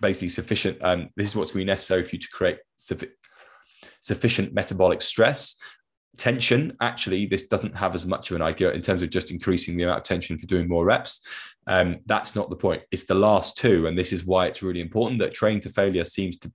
basically 0.00 0.30
sufficient. 0.30 0.78
Um, 0.80 1.10
this 1.16 1.28
is 1.28 1.36
what's 1.36 1.50
going 1.50 1.60
to 1.60 1.66
be 1.66 1.70
necessary 1.70 2.02
for 2.02 2.16
you 2.16 2.20
to 2.20 2.28
create 2.32 2.60
sufficient 4.00 4.54
metabolic 4.54 5.02
stress 5.02 5.56
tension. 6.16 6.76
Actually 6.80 7.26
this 7.26 7.46
doesn't 7.46 7.76
have 7.76 7.94
as 7.94 8.06
much 8.06 8.30
of 8.30 8.36
an 8.36 8.42
idea 8.42 8.70
in 8.72 8.80
terms 8.80 9.02
of 9.02 9.10
just 9.10 9.30
increasing 9.30 9.76
the 9.76 9.84
amount 9.84 9.98
of 9.98 10.04
tension 10.04 10.38
for 10.38 10.46
doing 10.46 10.68
more 10.68 10.84
reps. 10.84 11.26
Um, 11.66 11.98
that's 12.06 12.34
not 12.36 12.50
the 12.50 12.56
point. 12.56 12.84
It's 12.90 13.06
the 13.06 13.14
last 13.14 13.56
two 13.56 13.86
and 13.86 13.98
this 13.98 14.12
is 14.12 14.24
why 14.24 14.46
it's 14.46 14.62
really 14.62 14.80
important 14.80 15.20
that 15.20 15.34
training 15.34 15.60
to 15.60 15.68
failure 15.68 16.04
seems 16.04 16.36
to 16.38 16.52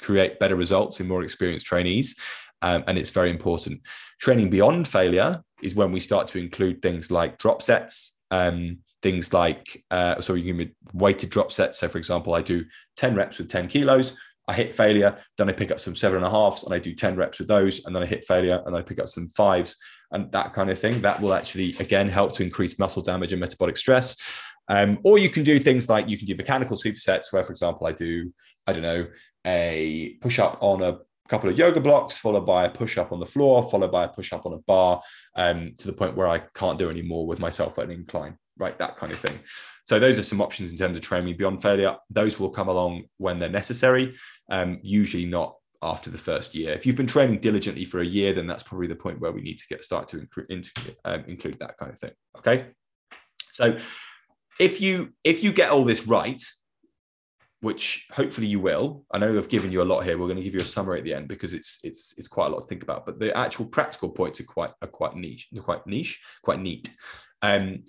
create 0.00 0.38
better 0.38 0.56
results 0.56 1.00
in 1.00 1.08
more 1.08 1.22
experienced 1.22 1.66
trainees 1.66 2.14
um, 2.62 2.84
and 2.86 2.98
it's 2.98 3.10
very 3.10 3.30
important. 3.30 3.80
Training 4.20 4.50
beyond 4.50 4.88
failure 4.88 5.42
is 5.62 5.74
when 5.74 5.92
we 5.92 6.00
start 6.00 6.28
to 6.28 6.38
include 6.38 6.82
things 6.82 7.10
like 7.10 7.38
drop 7.38 7.62
sets 7.62 8.14
um, 8.30 8.78
things 9.02 9.32
like 9.32 9.84
uh, 9.90 10.20
so 10.20 10.34
you 10.34 10.54
can 10.54 10.74
weighted 10.92 11.30
drop 11.30 11.52
sets. 11.52 11.78
So 11.78 11.88
for 11.88 11.98
example 11.98 12.34
i 12.34 12.42
do 12.42 12.64
10 12.96 13.14
reps 13.14 13.38
with 13.38 13.48
10 13.48 13.68
kilos 13.68 14.16
I 14.46 14.54
hit 14.54 14.72
failure, 14.72 15.16
then 15.38 15.48
I 15.48 15.52
pick 15.52 15.70
up 15.70 15.80
some 15.80 15.96
seven 15.96 16.18
and 16.18 16.26
a 16.26 16.30
halfs 16.30 16.64
and 16.64 16.74
I 16.74 16.78
do 16.78 16.94
10 16.94 17.16
reps 17.16 17.38
with 17.38 17.48
those, 17.48 17.84
and 17.84 17.94
then 17.94 18.02
I 18.02 18.06
hit 18.06 18.26
failure 18.26 18.62
and 18.66 18.76
I 18.76 18.82
pick 18.82 18.98
up 18.98 19.08
some 19.08 19.28
fives 19.28 19.76
and 20.12 20.30
that 20.32 20.52
kind 20.52 20.70
of 20.70 20.78
thing. 20.78 21.00
That 21.00 21.20
will 21.20 21.34
actually, 21.34 21.74
again, 21.80 22.08
help 22.08 22.34
to 22.34 22.42
increase 22.42 22.78
muscle 22.78 23.02
damage 23.02 23.32
and 23.32 23.40
metabolic 23.40 23.76
stress. 23.76 24.16
Um, 24.68 24.98
or 25.04 25.18
you 25.18 25.28
can 25.28 25.42
do 25.42 25.58
things 25.58 25.88
like 25.88 26.08
you 26.08 26.16
can 26.16 26.26
do 26.26 26.34
mechanical 26.34 26.76
supersets, 26.76 27.32
where, 27.32 27.44
for 27.44 27.52
example, 27.52 27.86
I 27.86 27.92
do, 27.92 28.32
I 28.66 28.72
don't 28.72 28.82
know, 28.82 29.06
a 29.46 30.16
push 30.20 30.38
up 30.38 30.58
on 30.60 30.82
a 30.82 30.98
couple 31.28 31.50
of 31.50 31.58
yoga 31.58 31.80
blocks, 31.80 32.18
followed 32.18 32.46
by 32.46 32.64
a 32.64 32.70
push 32.70 32.96
up 32.98 33.12
on 33.12 33.20
the 33.20 33.26
floor, 33.26 33.68
followed 33.68 33.92
by 33.92 34.04
a 34.04 34.08
push 34.08 34.32
up 34.32 34.46
on 34.46 34.52
a 34.54 34.58
bar, 34.58 35.02
um, 35.36 35.74
to 35.78 35.86
the 35.86 35.92
point 35.92 36.16
where 36.16 36.28
I 36.28 36.38
can't 36.54 36.78
do 36.78 36.90
any 36.90 37.02
more 37.02 37.26
with 37.26 37.38
myself 37.38 37.78
at 37.78 37.86
an 37.86 37.90
incline, 37.90 38.38
right? 38.58 38.78
That 38.78 38.96
kind 38.96 39.12
of 39.12 39.18
thing. 39.18 39.38
So 39.84 39.98
those 39.98 40.18
are 40.18 40.22
some 40.22 40.40
options 40.40 40.72
in 40.72 40.78
terms 40.78 40.96
of 40.98 41.04
training 41.04 41.36
beyond 41.36 41.62
failure. 41.62 41.96
Those 42.10 42.38
will 42.38 42.50
come 42.50 42.68
along 42.68 43.04
when 43.18 43.38
they're 43.38 43.48
necessary, 43.48 44.14
um, 44.50 44.78
usually 44.82 45.26
not 45.26 45.56
after 45.82 46.10
the 46.10 46.18
first 46.18 46.54
year. 46.54 46.72
If 46.72 46.86
you've 46.86 46.96
been 46.96 47.06
training 47.06 47.40
diligently 47.40 47.84
for 47.84 48.00
a 48.00 48.06
year, 48.06 48.32
then 48.32 48.46
that's 48.46 48.62
probably 48.62 48.86
the 48.86 48.96
point 48.96 49.20
where 49.20 49.32
we 49.32 49.42
need 49.42 49.58
to 49.58 49.66
get 49.68 49.84
started 49.84 50.28
to 50.32 50.42
inc- 50.46 50.96
um, 51.04 51.24
include 51.26 51.58
that 51.58 51.76
kind 51.76 51.92
of 51.92 51.98
thing. 51.98 52.12
Okay. 52.38 52.66
So 53.50 53.76
if 54.58 54.80
you 54.80 55.12
if 55.22 55.42
you 55.42 55.52
get 55.52 55.70
all 55.70 55.84
this 55.84 56.06
right, 56.06 56.42
which 57.64 58.06
hopefully 58.12 58.46
you 58.46 58.60
will. 58.60 59.06
I 59.10 59.18
know 59.18 59.36
I've 59.36 59.48
given 59.48 59.72
you 59.72 59.80
a 59.80 59.84
lot 59.84 60.02
here. 60.02 60.18
We're 60.18 60.26
going 60.26 60.36
to 60.36 60.42
give 60.42 60.52
you 60.52 60.60
a 60.60 60.66
summary 60.66 60.98
at 60.98 61.04
the 61.04 61.14
end 61.14 61.28
because 61.28 61.54
it's 61.54 61.78
it's 61.82 62.14
it's 62.18 62.28
quite 62.28 62.48
a 62.48 62.50
lot 62.50 62.60
to 62.60 62.66
think 62.66 62.82
about. 62.82 63.06
But 63.06 63.18
the 63.18 63.34
actual 63.34 63.64
practical 63.64 64.10
points 64.10 64.38
are 64.40 64.44
quite 64.44 64.72
are 64.82 64.88
quite 64.88 65.16
niche, 65.16 65.48
quite 65.62 65.86
niche, 65.86 66.20
quite 66.42 66.60
neat. 66.60 66.90
Um, 67.40 67.84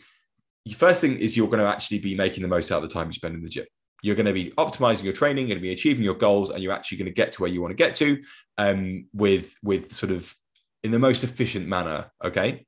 first 0.74 1.02
thing 1.02 1.18
is 1.18 1.38
you're 1.38 1.48
going 1.48 1.60
to 1.60 1.68
actually 1.68 2.00
be 2.00 2.16
making 2.16 2.42
the 2.42 2.48
most 2.48 2.72
out 2.72 2.84
of 2.84 2.90
the 2.90 2.94
time 2.94 3.08
you 3.08 3.14
spend 3.14 3.36
in 3.36 3.44
the 3.44 3.50
gym. 3.50 3.66
you're 4.02 4.16
going 4.16 4.26
to 4.26 4.34
be 4.34 4.52
optimizing 4.52 5.04
your 5.04 5.14
training, 5.14 5.48
going 5.48 5.58
to 5.58 5.62
be 5.62 5.72
achieving 5.72 6.04
your 6.04 6.16
goals, 6.16 6.50
and 6.50 6.62
you're 6.62 6.74
actually 6.74 6.98
going 6.98 7.06
to 7.06 7.14
get 7.14 7.32
to 7.34 7.42
where 7.42 7.52
you 7.52 7.62
want 7.62 7.72
to 7.72 7.76
get 7.76 7.94
to 7.96 8.22
um, 8.58 9.06
with 9.14 9.56
with 9.64 9.92
sort 9.92 10.12
of 10.12 10.34
in 10.84 10.92
the 10.92 11.00
most 11.00 11.24
efficient 11.24 11.68
manner. 11.68 12.12
Okay. 12.24 12.66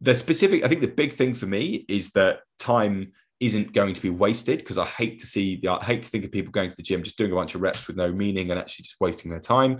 The 0.00 0.14
specific, 0.14 0.64
I 0.64 0.68
think 0.68 0.80
the 0.80 0.86
big 0.86 1.12
thing 1.12 1.34
for 1.34 1.46
me 1.46 1.84
is 1.88 2.10
that 2.10 2.40
time 2.58 3.12
isn't 3.40 3.72
going 3.72 3.94
to 3.94 4.00
be 4.00 4.10
wasted 4.10 4.58
because 4.58 4.78
I 4.78 4.84
hate 4.84 5.18
to 5.18 5.26
see, 5.26 5.56
the 5.56 5.68
I 5.68 5.84
hate 5.84 6.02
to 6.04 6.08
think 6.08 6.24
of 6.24 6.30
people 6.30 6.52
going 6.52 6.70
to 6.70 6.76
the 6.76 6.82
gym 6.82 7.02
just 7.02 7.18
doing 7.18 7.32
a 7.32 7.34
bunch 7.34 7.54
of 7.54 7.60
reps 7.60 7.86
with 7.86 7.96
no 7.96 8.12
meaning 8.12 8.50
and 8.50 8.58
actually 8.58 8.84
just 8.84 9.00
wasting 9.00 9.30
their 9.30 9.40
time. 9.40 9.78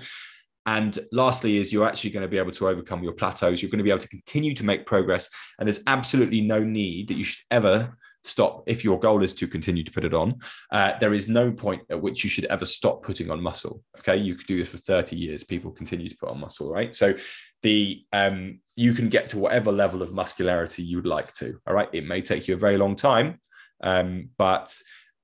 And 0.66 0.98
lastly, 1.12 1.56
is 1.56 1.72
you're 1.72 1.86
actually 1.86 2.10
going 2.10 2.22
to 2.22 2.28
be 2.28 2.38
able 2.38 2.52
to 2.52 2.68
overcome 2.68 3.02
your 3.02 3.12
plateaus. 3.12 3.62
You're 3.62 3.70
going 3.70 3.78
to 3.78 3.84
be 3.84 3.90
able 3.90 4.00
to 4.00 4.08
continue 4.08 4.54
to 4.54 4.64
make 4.64 4.86
progress. 4.86 5.28
And 5.58 5.66
there's 5.66 5.82
absolutely 5.86 6.40
no 6.40 6.62
need 6.62 7.08
that 7.08 7.16
you 7.16 7.24
should 7.24 7.44
ever 7.50 7.96
stop 8.22 8.62
if 8.66 8.84
your 8.84 8.98
goal 8.98 9.22
is 9.22 9.32
to 9.32 9.48
continue 9.48 9.82
to 9.82 9.90
put 9.90 10.04
it 10.04 10.12
on 10.12 10.38
uh, 10.72 10.92
there 11.00 11.14
is 11.14 11.28
no 11.28 11.50
point 11.50 11.82
at 11.90 12.00
which 12.00 12.22
you 12.22 12.28
should 12.28 12.44
ever 12.46 12.64
stop 12.64 13.02
putting 13.02 13.30
on 13.30 13.42
muscle 13.42 13.82
okay 13.98 14.16
you 14.16 14.34
could 14.34 14.46
do 14.46 14.58
this 14.58 14.68
for 14.68 14.76
30 14.76 15.16
years 15.16 15.42
people 15.42 15.70
continue 15.70 16.08
to 16.08 16.16
put 16.16 16.28
on 16.28 16.40
muscle 16.40 16.70
right 16.70 16.94
so 16.94 17.14
the 17.62 18.04
um, 18.12 18.60
you 18.76 18.92
can 18.92 19.08
get 19.08 19.28
to 19.30 19.38
whatever 19.38 19.72
level 19.72 20.02
of 20.02 20.12
muscularity 20.12 20.82
you 20.82 20.96
would 20.96 21.06
like 21.06 21.32
to 21.32 21.58
all 21.66 21.74
right 21.74 21.88
it 21.92 22.06
may 22.06 22.20
take 22.20 22.46
you 22.46 22.54
a 22.54 22.58
very 22.58 22.76
long 22.76 22.94
time 22.94 23.40
um, 23.82 24.28
but 24.36 24.74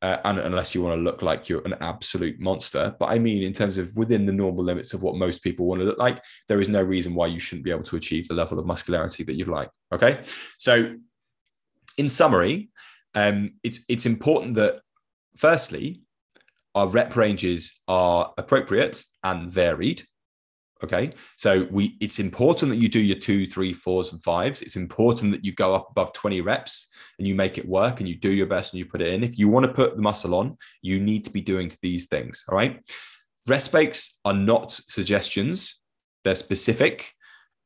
uh, 0.02 0.18
and 0.24 0.38
unless 0.38 0.74
you 0.74 0.82
want 0.82 0.98
to 0.98 1.02
look 1.02 1.22
like 1.22 1.48
you're 1.48 1.64
an 1.64 1.74
absolute 1.80 2.38
monster. 2.38 2.94
But 2.98 3.06
I 3.06 3.18
mean, 3.18 3.42
in 3.42 3.52
terms 3.52 3.78
of 3.78 3.94
within 3.96 4.26
the 4.26 4.32
normal 4.32 4.64
limits 4.64 4.92
of 4.92 5.02
what 5.02 5.16
most 5.16 5.42
people 5.42 5.66
want 5.66 5.80
to 5.80 5.86
look 5.86 5.98
like, 5.98 6.22
there 6.48 6.60
is 6.60 6.68
no 6.68 6.82
reason 6.82 7.14
why 7.14 7.28
you 7.28 7.38
shouldn't 7.38 7.64
be 7.64 7.70
able 7.70 7.84
to 7.84 7.96
achieve 7.96 8.28
the 8.28 8.34
level 8.34 8.58
of 8.58 8.66
muscularity 8.66 9.24
that 9.24 9.34
you'd 9.34 9.48
like. 9.48 9.70
Okay. 9.92 10.20
So, 10.58 10.94
in 11.96 12.08
summary, 12.08 12.68
um, 13.14 13.54
it's 13.62 13.80
it's 13.88 14.04
important 14.04 14.56
that 14.56 14.80
firstly, 15.36 16.02
our 16.74 16.88
rep 16.88 17.16
ranges 17.16 17.80
are 17.88 18.34
appropriate 18.36 19.02
and 19.24 19.50
varied. 19.50 20.02
Okay, 20.84 21.12
so 21.36 21.66
we 21.70 21.96
it's 22.00 22.18
important 22.18 22.70
that 22.70 22.76
you 22.76 22.88
do 22.88 23.00
your 23.00 23.18
two, 23.18 23.46
three, 23.46 23.72
fours, 23.72 24.12
and 24.12 24.22
fives. 24.22 24.60
It's 24.60 24.76
important 24.76 25.32
that 25.32 25.42
you 25.42 25.52
go 25.52 25.74
up 25.74 25.88
above 25.90 26.12
20 26.12 26.42
reps 26.42 26.88
and 27.18 27.26
you 27.26 27.34
make 27.34 27.56
it 27.56 27.66
work 27.66 28.00
and 28.00 28.08
you 28.08 28.14
do 28.14 28.30
your 28.30 28.46
best 28.46 28.72
and 28.72 28.78
you 28.78 28.84
put 28.84 29.00
it 29.00 29.12
in. 29.12 29.24
If 29.24 29.38
you 29.38 29.48
want 29.48 29.64
to 29.64 29.72
put 29.72 29.96
the 29.96 30.02
muscle 30.02 30.34
on, 30.34 30.58
you 30.82 31.00
need 31.00 31.24
to 31.24 31.30
be 31.30 31.40
doing 31.40 31.72
these 31.80 32.06
things. 32.06 32.44
All 32.48 32.56
right. 32.56 32.82
Rest 33.46 33.72
breaks 33.72 34.18
are 34.24 34.34
not 34.34 34.72
suggestions, 34.72 35.80
they're 36.24 36.34
specific. 36.34 37.12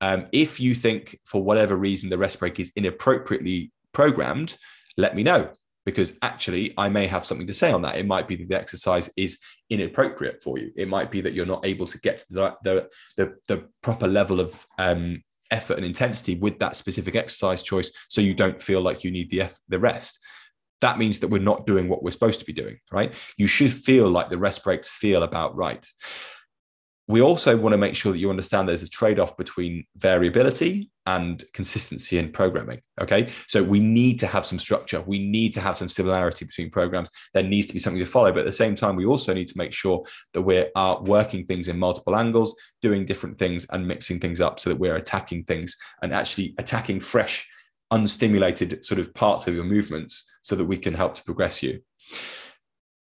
Um, 0.02 0.26
if 0.32 0.60
you 0.60 0.74
think 0.74 1.18
for 1.24 1.42
whatever 1.42 1.76
reason 1.76 2.10
the 2.10 2.18
rest 2.18 2.38
break 2.38 2.60
is 2.60 2.72
inappropriately 2.76 3.72
programmed, 3.92 4.56
let 4.96 5.16
me 5.16 5.22
know 5.22 5.50
because 5.90 6.14
actually 6.22 6.74
I 6.76 6.88
may 6.88 7.06
have 7.06 7.24
something 7.24 7.46
to 7.46 7.54
say 7.54 7.72
on 7.72 7.82
that. 7.82 7.96
It 7.96 8.06
might 8.06 8.28
be 8.28 8.36
that 8.36 8.48
the 8.48 8.58
exercise 8.58 9.10
is 9.16 9.38
inappropriate 9.68 10.42
for 10.42 10.58
you. 10.58 10.70
It 10.76 10.88
might 10.88 11.10
be 11.10 11.20
that 11.20 11.32
you're 11.32 11.46
not 11.46 11.66
able 11.66 11.86
to 11.86 11.98
get 11.98 12.18
to 12.18 12.32
the 12.32 12.56
the, 12.62 12.88
the, 13.16 13.34
the 13.48 13.68
proper 13.82 14.06
level 14.06 14.40
of 14.40 14.66
um, 14.78 15.22
effort 15.50 15.76
and 15.76 15.86
intensity 15.86 16.36
with 16.36 16.58
that 16.58 16.76
specific 16.76 17.16
exercise 17.16 17.62
choice, 17.62 17.90
so 18.08 18.20
you 18.20 18.34
don't 18.34 18.60
feel 18.60 18.80
like 18.80 19.04
you 19.04 19.10
need 19.10 19.30
the 19.30 19.42
the 19.68 19.78
rest. 19.78 20.18
That 20.80 20.98
means 20.98 21.20
that 21.20 21.28
we're 21.28 21.42
not 21.42 21.66
doing 21.66 21.88
what 21.88 22.02
we're 22.02 22.10
supposed 22.10 22.40
to 22.40 22.46
be 22.46 22.54
doing, 22.54 22.78
right? 22.90 23.14
You 23.36 23.46
should 23.46 23.72
feel 23.72 24.08
like 24.08 24.30
the 24.30 24.38
rest 24.38 24.64
breaks 24.64 24.88
feel 24.88 25.22
about 25.22 25.54
right 25.54 25.86
we 27.10 27.20
also 27.20 27.56
want 27.56 27.72
to 27.72 27.78
make 27.78 27.94
sure 27.94 28.12
that 28.12 28.18
you 28.18 28.30
understand 28.30 28.68
there's 28.68 28.82
a 28.82 28.88
trade-off 28.88 29.36
between 29.36 29.84
variability 29.96 30.90
and 31.06 31.44
consistency 31.52 32.18
in 32.18 32.30
programming 32.30 32.80
okay? 33.00 33.28
So 33.48 33.62
we 33.62 33.80
need 33.80 34.18
to 34.20 34.26
have 34.26 34.44
some 34.44 34.58
structure. 34.58 35.00
We 35.00 35.18
need 35.18 35.52
to 35.54 35.60
have 35.60 35.76
some 35.76 35.88
similarity 35.88 36.44
between 36.44 36.70
programs. 36.70 37.10
There 37.34 37.42
needs 37.42 37.66
to 37.66 37.72
be 37.72 37.78
something 37.78 38.04
to 38.04 38.10
follow 38.10 38.30
but 38.30 38.40
at 38.40 38.46
the 38.46 38.52
same 38.52 38.76
time 38.76 38.96
we 38.96 39.06
also 39.06 39.34
need 39.34 39.48
to 39.48 39.58
make 39.58 39.72
sure 39.72 40.04
that 40.34 40.42
we're 40.42 40.70
uh, 40.76 40.98
working 41.00 41.46
things 41.46 41.68
in 41.68 41.78
multiple 41.78 42.16
angles 42.16 42.54
doing 42.80 43.04
different 43.04 43.38
things 43.38 43.66
and 43.70 43.86
mixing 43.86 44.20
things 44.20 44.40
up 44.40 44.60
so 44.60 44.70
that 44.70 44.78
we're 44.78 44.96
attacking 44.96 45.44
things 45.44 45.76
and 46.02 46.14
actually 46.14 46.54
attacking 46.58 47.00
fresh 47.00 47.48
unstimulated 47.92 48.84
sort 48.84 49.00
of 49.00 49.12
parts 49.14 49.48
of 49.48 49.54
your 49.54 49.64
movements 49.64 50.30
so 50.42 50.54
that 50.54 50.64
we 50.64 50.76
can 50.76 50.94
help 50.94 51.14
to 51.14 51.24
progress 51.24 51.62
you. 51.62 51.80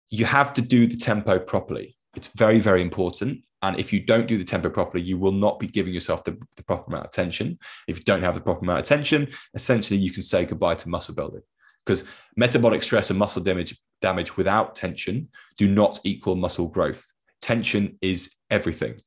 You 0.09 0.25
have 0.25 0.53
to 0.53 0.61
do 0.61 0.87
the 0.87 0.97
tempo 0.97 1.37
properly 1.37 1.95
it's 2.15 2.29
very 2.29 2.59
very 2.59 2.81
important 2.81 3.43
and 3.61 3.77
if 3.77 3.91
you 3.91 3.99
don't 3.99 4.27
do 4.27 4.37
the 4.37 4.43
tempo 4.43 4.69
properly, 4.69 5.03
you 5.03 5.17
will 5.17 5.33
not 5.33 5.59
be 5.59 5.67
giving 5.67 5.93
yourself 5.93 6.23
the, 6.23 6.37
the, 6.55 6.63
proper 6.63 6.85
amount 6.87 7.07
of 7.07 7.11
tension. 7.11 7.59
If 7.87 7.97
you 7.97 8.05
don't 8.05 8.23
have 8.23 8.35
the 8.35 8.41
proper 8.41 8.61
amount 8.61 8.79
of 8.79 8.85
tension, 8.85 9.27
essentially 9.53 9.99
you 9.99 10.11
can 10.11 10.23
say 10.23 10.45
goodbye 10.45 10.75
to 10.75 10.89
muscle 10.89 11.13
building 11.13 11.41
because 11.85 12.03
metabolic 12.37 12.83
stress 12.83 13.09
and 13.09 13.19
muscle 13.19 13.41
damage, 13.41 13.77
damage 14.01 14.37
without 14.37 14.75
tension 14.75 15.27
do 15.57 15.67
not 15.67 15.99
equal 16.03 16.35
muscle 16.35 16.67
growth. 16.67 17.03
Tension 17.41 17.97
is 18.01 18.33
everything. 18.49 18.99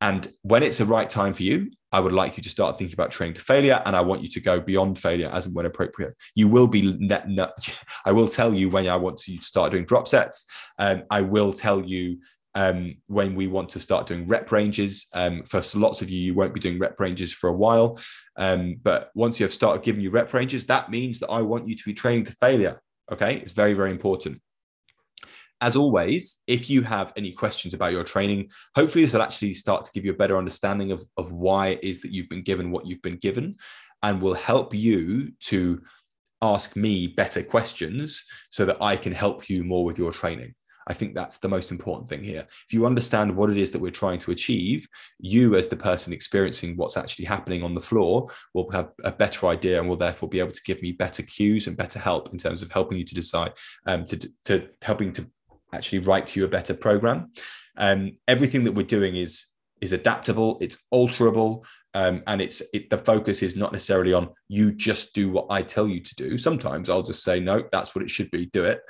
And 0.00 0.28
when 0.42 0.62
it's 0.62 0.78
the 0.78 0.84
right 0.84 1.10
time 1.10 1.34
for 1.34 1.42
you, 1.42 1.70
I 1.90 2.00
would 2.00 2.12
like 2.12 2.36
you 2.36 2.42
to 2.42 2.48
start 2.48 2.78
thinking 2.78 2.94
about 2.94 3.10
training 3.10 3.34
to 3.34 3.40
failure, 3.40 3.82
and 3.84 3.96
I 3.96 4.02
want 4.02 4.22
you 4.22 4.28
to 4.28 4.40
go 4.40 4.60
beyond 4.60 4.98
failure 4.98 5.28
as 5.32 5.46
and 5.46 5.54
when 5.54 5.66
appropriate. 5.66 6.14
You 6.34 6.46
will 6.46 6.68
be 6.68 6.96
net, 7.00 7.28
net 7.28 7.50
I 8.04 8.12
will 8.12 8.28
tell 8.28 8.54
you 8.54 8.68
when 8.68 8.86
I 8.86 8.96
want 8.96 9.26
you 9.26 9.38
to 9.38 9.44
start 9.44 9.72
doing 9.72 9.84
drop 9.84 10.06
sets. 10.06 10.46
Um, 10.78 11.02
I 11.10 11.22
will 11.22 11.52
tell 11.52 11.82
you 11.82 12.18
um, 12.58 12.96
when 13.06 13.36
we 13.36 13.46
want 13.46 13.68
to 13.68 13.78
start 13.78 14.08
doing 14.08 14.26
rep 14.26 14.50
ranges. 14.50 15.06
Um, 15.14 15.44
for 15.44 15.62
lots 15.76 16.02
of 16.02 16.10
you, 16.10 16.18
you 16.18 16.34
won't 16.34 16.52
be 16.52 16.58
doing 16.58 16.80
rep 16.80 16.98
ranges 16.98 17.32
for 17.32 17.48
a 17.48 17.56
while. 17.56 18.00
Um, 18.36 18.80
but 18.82 19.12
once 19.14 19.38
you 19.38 19.44
have 19.44 19.52
started 19.52 19.84
giving 19.84 20.02
you 20.02 20.10
rep 20.10 20.34
ranges, 20.34 20.66
that 20.66 20.90
means 20.90 21.20
that 21.20 21.28
I 21.28 21.40
want 21.42 21.68
you 21.68 21.76
to 21.76 21.84
be 21.84 21.94
training 21.94 22.24
to 22.24 22.36
failure. 22.40 22.82
Okay. 23.12 23.36
It's 23.36 23.52
very, 23.52 23.74
very 23.74 23.92
important. 23.92 24.42
As 25.60 25.76
always, 25.76 26.38
if 26.48 26.68
you 26.68 26.82
have 26.82 27.12
any 27.16 27.30
questions 27.30 27.74
about 27.74 27.92
your 27.92 28.02
training, 28.02 28.50
hopefully 28.74 29.04
this 29.04 29.14
will 29.14 29.22
actually 29.22 29.54
start 29.54 29.84
to 29.84 29.92
give 29.92 30.04
you 30.04 30.10
a 30.10 30.16
better 30.16 30.36
understanding 30.36 30.90
of, 30.90 31.04
of 31.16 31.30
why 31.30 31.68
it 31.68 31.84
is 31.84 32.02
that 32.02 32.10
you've 32.10 32.28
been 32.28 32.42
given 32.42 32.72
what 32.72 32.86
you've 32.86 33.02
been 33.02 33.18
given 33.18 33.54
and 34.02 34.20
will 34.20 34.34
help 34.34 34.74
you 34.74 35.30
to 35.42 35.80
ask 36.42 36.74
me 36.74 37.06
better 37.06 37.42
questions 37.42 38.24
so 38.50 38.64
that 38.64 38.78
I 38.80 38.96
can 38.96 39.12
help 39.12 39.48
you 39.48 39.62
more 39.62 39.84
with 39.84 39.96
your 39.96 40.10
training. 40.10 40.54
I 40.88 40.94
think 40.94 41.14
that's 41.14 41.38
the 41.38 41.48
most 41.48 41.70
important 41.70 42.08
thing 42.08 42.24
here. 42.24 42.46
If 42.66 42.72
you 42.72 42.86
understand 42.86 43.36
what 43.36 43.50
it 43.50 43.58
is 43.58 43.70
that 43.72 43.80
we're 43.80 43.90
trying 43.90 44.18
to 44.20 44.30
achieve, 44.30 44.88
you, 45.20 45.54
as 45.54 45.68
the 45.68 45.76
person 45.76 46.12
experiencing 46.12 46.76
what's 46.76 46.96
actually 46.96 47.26
happening 47.26 47.62
on 47.62 47.74
the 47.74 47.80
floor, 47.80 48.28
will 48.54 48.70
have 48.70 48.90
a 49.04 49.12
better 49.12 49.46
idea 49.48 49.78
and 49.78 49.88
will 49.88 49.96
therefore 49.96 50.30
be 50.30 50.40
able 50.40 50.52
to 50.52 50.62
give 50.64 50.80
me 50.80 50.92
better 50.92 51.22
cues 51.22 51.66
and 51.66 51.76
better 51.76 51.98
help 51.98 52.32
in 52.32 52.38
terms 52.38 52.62
of 52.62 52.72
helping 52.72 52.98
you 52.98 53.04
to 53.04 53.14
decide, 53.14 53.52
um, 53.86 54.06
to, 54.06 54.16
to 54.46 54.68
helping 54.82 55.12
to 55.12 55.30
actually 55.74 55.98
write 55.98 56.26
to 56.28 56.40
you 56.40 56.46
a 56.46 56.48
better 56.48 56.74
program. 56.74 57.30
Um, 57.76 58.16
everything 58.26 58.64
that 58.64 58.72
we're 58.72 58.86
doing 58.86 59.14
is 59.14 59.46
is 59.80 59.92
adaptable, 59.92 60.58
it's 60.60 60.78
alterable, 60.92 61.64
um, 61.94 62.22
and 62.26 62.40
it's 62.42 62.62
it, 62.72 62.90
the 62.90 62.98
focus 62.98 63.42
is 63.42 63.56
not 63.56 63.72
necessarily 63.72 64.12
on 64.12 64.28
you 64.48 64.72
just 64.72 65.14
do 65.14 65.30
what 65.30 65.46
I 65.50 65.62
tell 65.62 65.86
you 65.86 66.00
to 66.00 66.14
do. 66.16 66.36
Sometimes 66.36 66.90
I'll 66.90 67.02
just 67.02 67.22
say 67.22 67.38
no, 67.38 67.62
that's 67.70 67.94
what 67.94 68.02
it 68.02 68.10
should 68.10 68.30
be. 68.30 68.46
Do 68.46 68.64
it. 68.64 68.80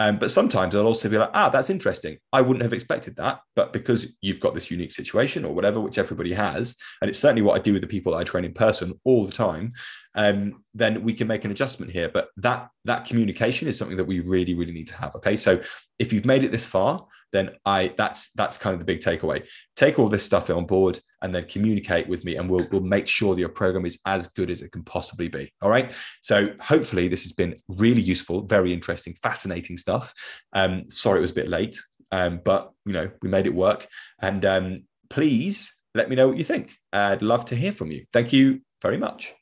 Um, 0.00 0.18
but 0.18 0.30
sometimes 0.30 0.74
I'll 0.74 0.86
also 0.86 1.10
be 1.10 1.18
like, 1.18 1.30
ah, 1.34 1.50
that's 1.50 1.68
interesting. 1.68 2.16
I 2.32 2.40
wouldn't 2.40 2.62
have 2.62 2.72
expected 2.72 3.16
that. 3.16 3.40
But 3.54 3.74
because 3.74 4.14
you've 4.22 4.40
got 4.40 4.54
this 4.54 4.70
unique 4.70 4.92
situation 4.92 5.44
or 5.44 5.54
whatever, 5.54 5.78
which 5.78 5.98
everybody 5.98 6.32
has, 6.32 6.74
and 7.02 7.10
it's 7.10 7.18
certainly 7.18 7.42
what 7.42 7.58
I 7.58 7.62
do 7.62 7.74
with 7.74 7.82
the 7.82 7.86
people 7.86 8.14
I 8.14 8.24
train 8.24 8.46
in 8.46 8.54
person 8.54 8.98
all 9.04 9.26
the 9.26 9.32
time, 9.32 9.74
um, 10.14 10.64
then 10.72 11.02
we 11.02 11.12
can 11.12 11.28
make 11.28 11.44
an 11.44 11.50
adjustment 11.50 11.92
here. 11.92 12.08
But 12.08 12.28
that 12.38 12.70
that 12.86 13.04
communication 13.04 13.68
is 13.68 13.76
something 13.76 13.98
that 13.98 14.06
we 14.06 14.20
really, 14.20 14.54
really 14.54 14.72
need 14.72 14.88
to 14.88 14.96
have. 14.96 15.14
Okay. 15.16 15.36
So 15.36 15.60
if 15.98 16.14
you've 16.14 16.24
made 16.24 16.44
it 16.44 16.50
this 16.50 16.66
far, 16.66 17.06
then 17.32 17.50
I 17.64 17.94
that's 17.96 18.30
that's 18.32 18.58
kind 18.58 18.74
of 18.74 18.80
the 18.80 18.84
big 18.84 19.00
takeaway. 19.00 19.46
Take 19.76 19.98
all 19.98 20.08
this 20.08 20.24
stuff 20.24 20.50
on 20.50 20.66
board 20.66 20.98
and 21.22 21.34
then 21.34 21.44
communicate 21.44 22.08
with 22.08 22.24
me, 22.24 22.36
and 22.36 22.48
we'll 22.48 22.66
we'll 22.70 22.80
make 22.80 23.08
sure 23.08 23.34
that 23.34 23.40
your 23.40 23.48
program 23.48 23.86
is 23.86 23.98
as 24.06 24.28
good 24.28 24.50
as 24.50 24.62
it 24.62 24.72
can 24.72 24.82
possibly 24.82 25.28
be. 25.28 25.50
All 25.62 25.70
right. 25.70 25.94
So 26.22 26.48
hopefully 26.60 27.08
this 27.08 27.22
has 27.22 27.32
been 27.32 27.56
really 27.68 28.02
useful, 28.02 28.42
very 28.42 28.72
interesting, 28.72 29.14
fascinating 29.22 29.76
stuff. 29.76 30.14
Um, 30.52 30.88
sorry 30.88 31.18
it 31.18 31.22
was 31.22 31.32
a 31.32 31.34
bit 31.34 31.48
late, 31.48 31.80
um, 32.10 32.40
but 32.44 32.72
you 32.84 32.92
know 32.92 33.10
we 33.22 33.28
made 33.28 33.46
it 33.46 33.54
work. 33.54 33.86
And 34.20 34.44
um, 34.44 34.84
please 35.08 35.74
let 35.94 36.08
me 36.08 36.16
know 36.16 36.28
what 36.28 36.38
you 36.38 36.44
think. 36.44 36.76
I'd 36.92 37.22
love 37.22 37.44
to 37.46 37.56
hear 37.56 37.72
from 37.72 37.90
you. 37.90 38.06
Thank 38.12 38.32
you 38.32 38.60
very 38.82 38.96
much. 38.96 39.34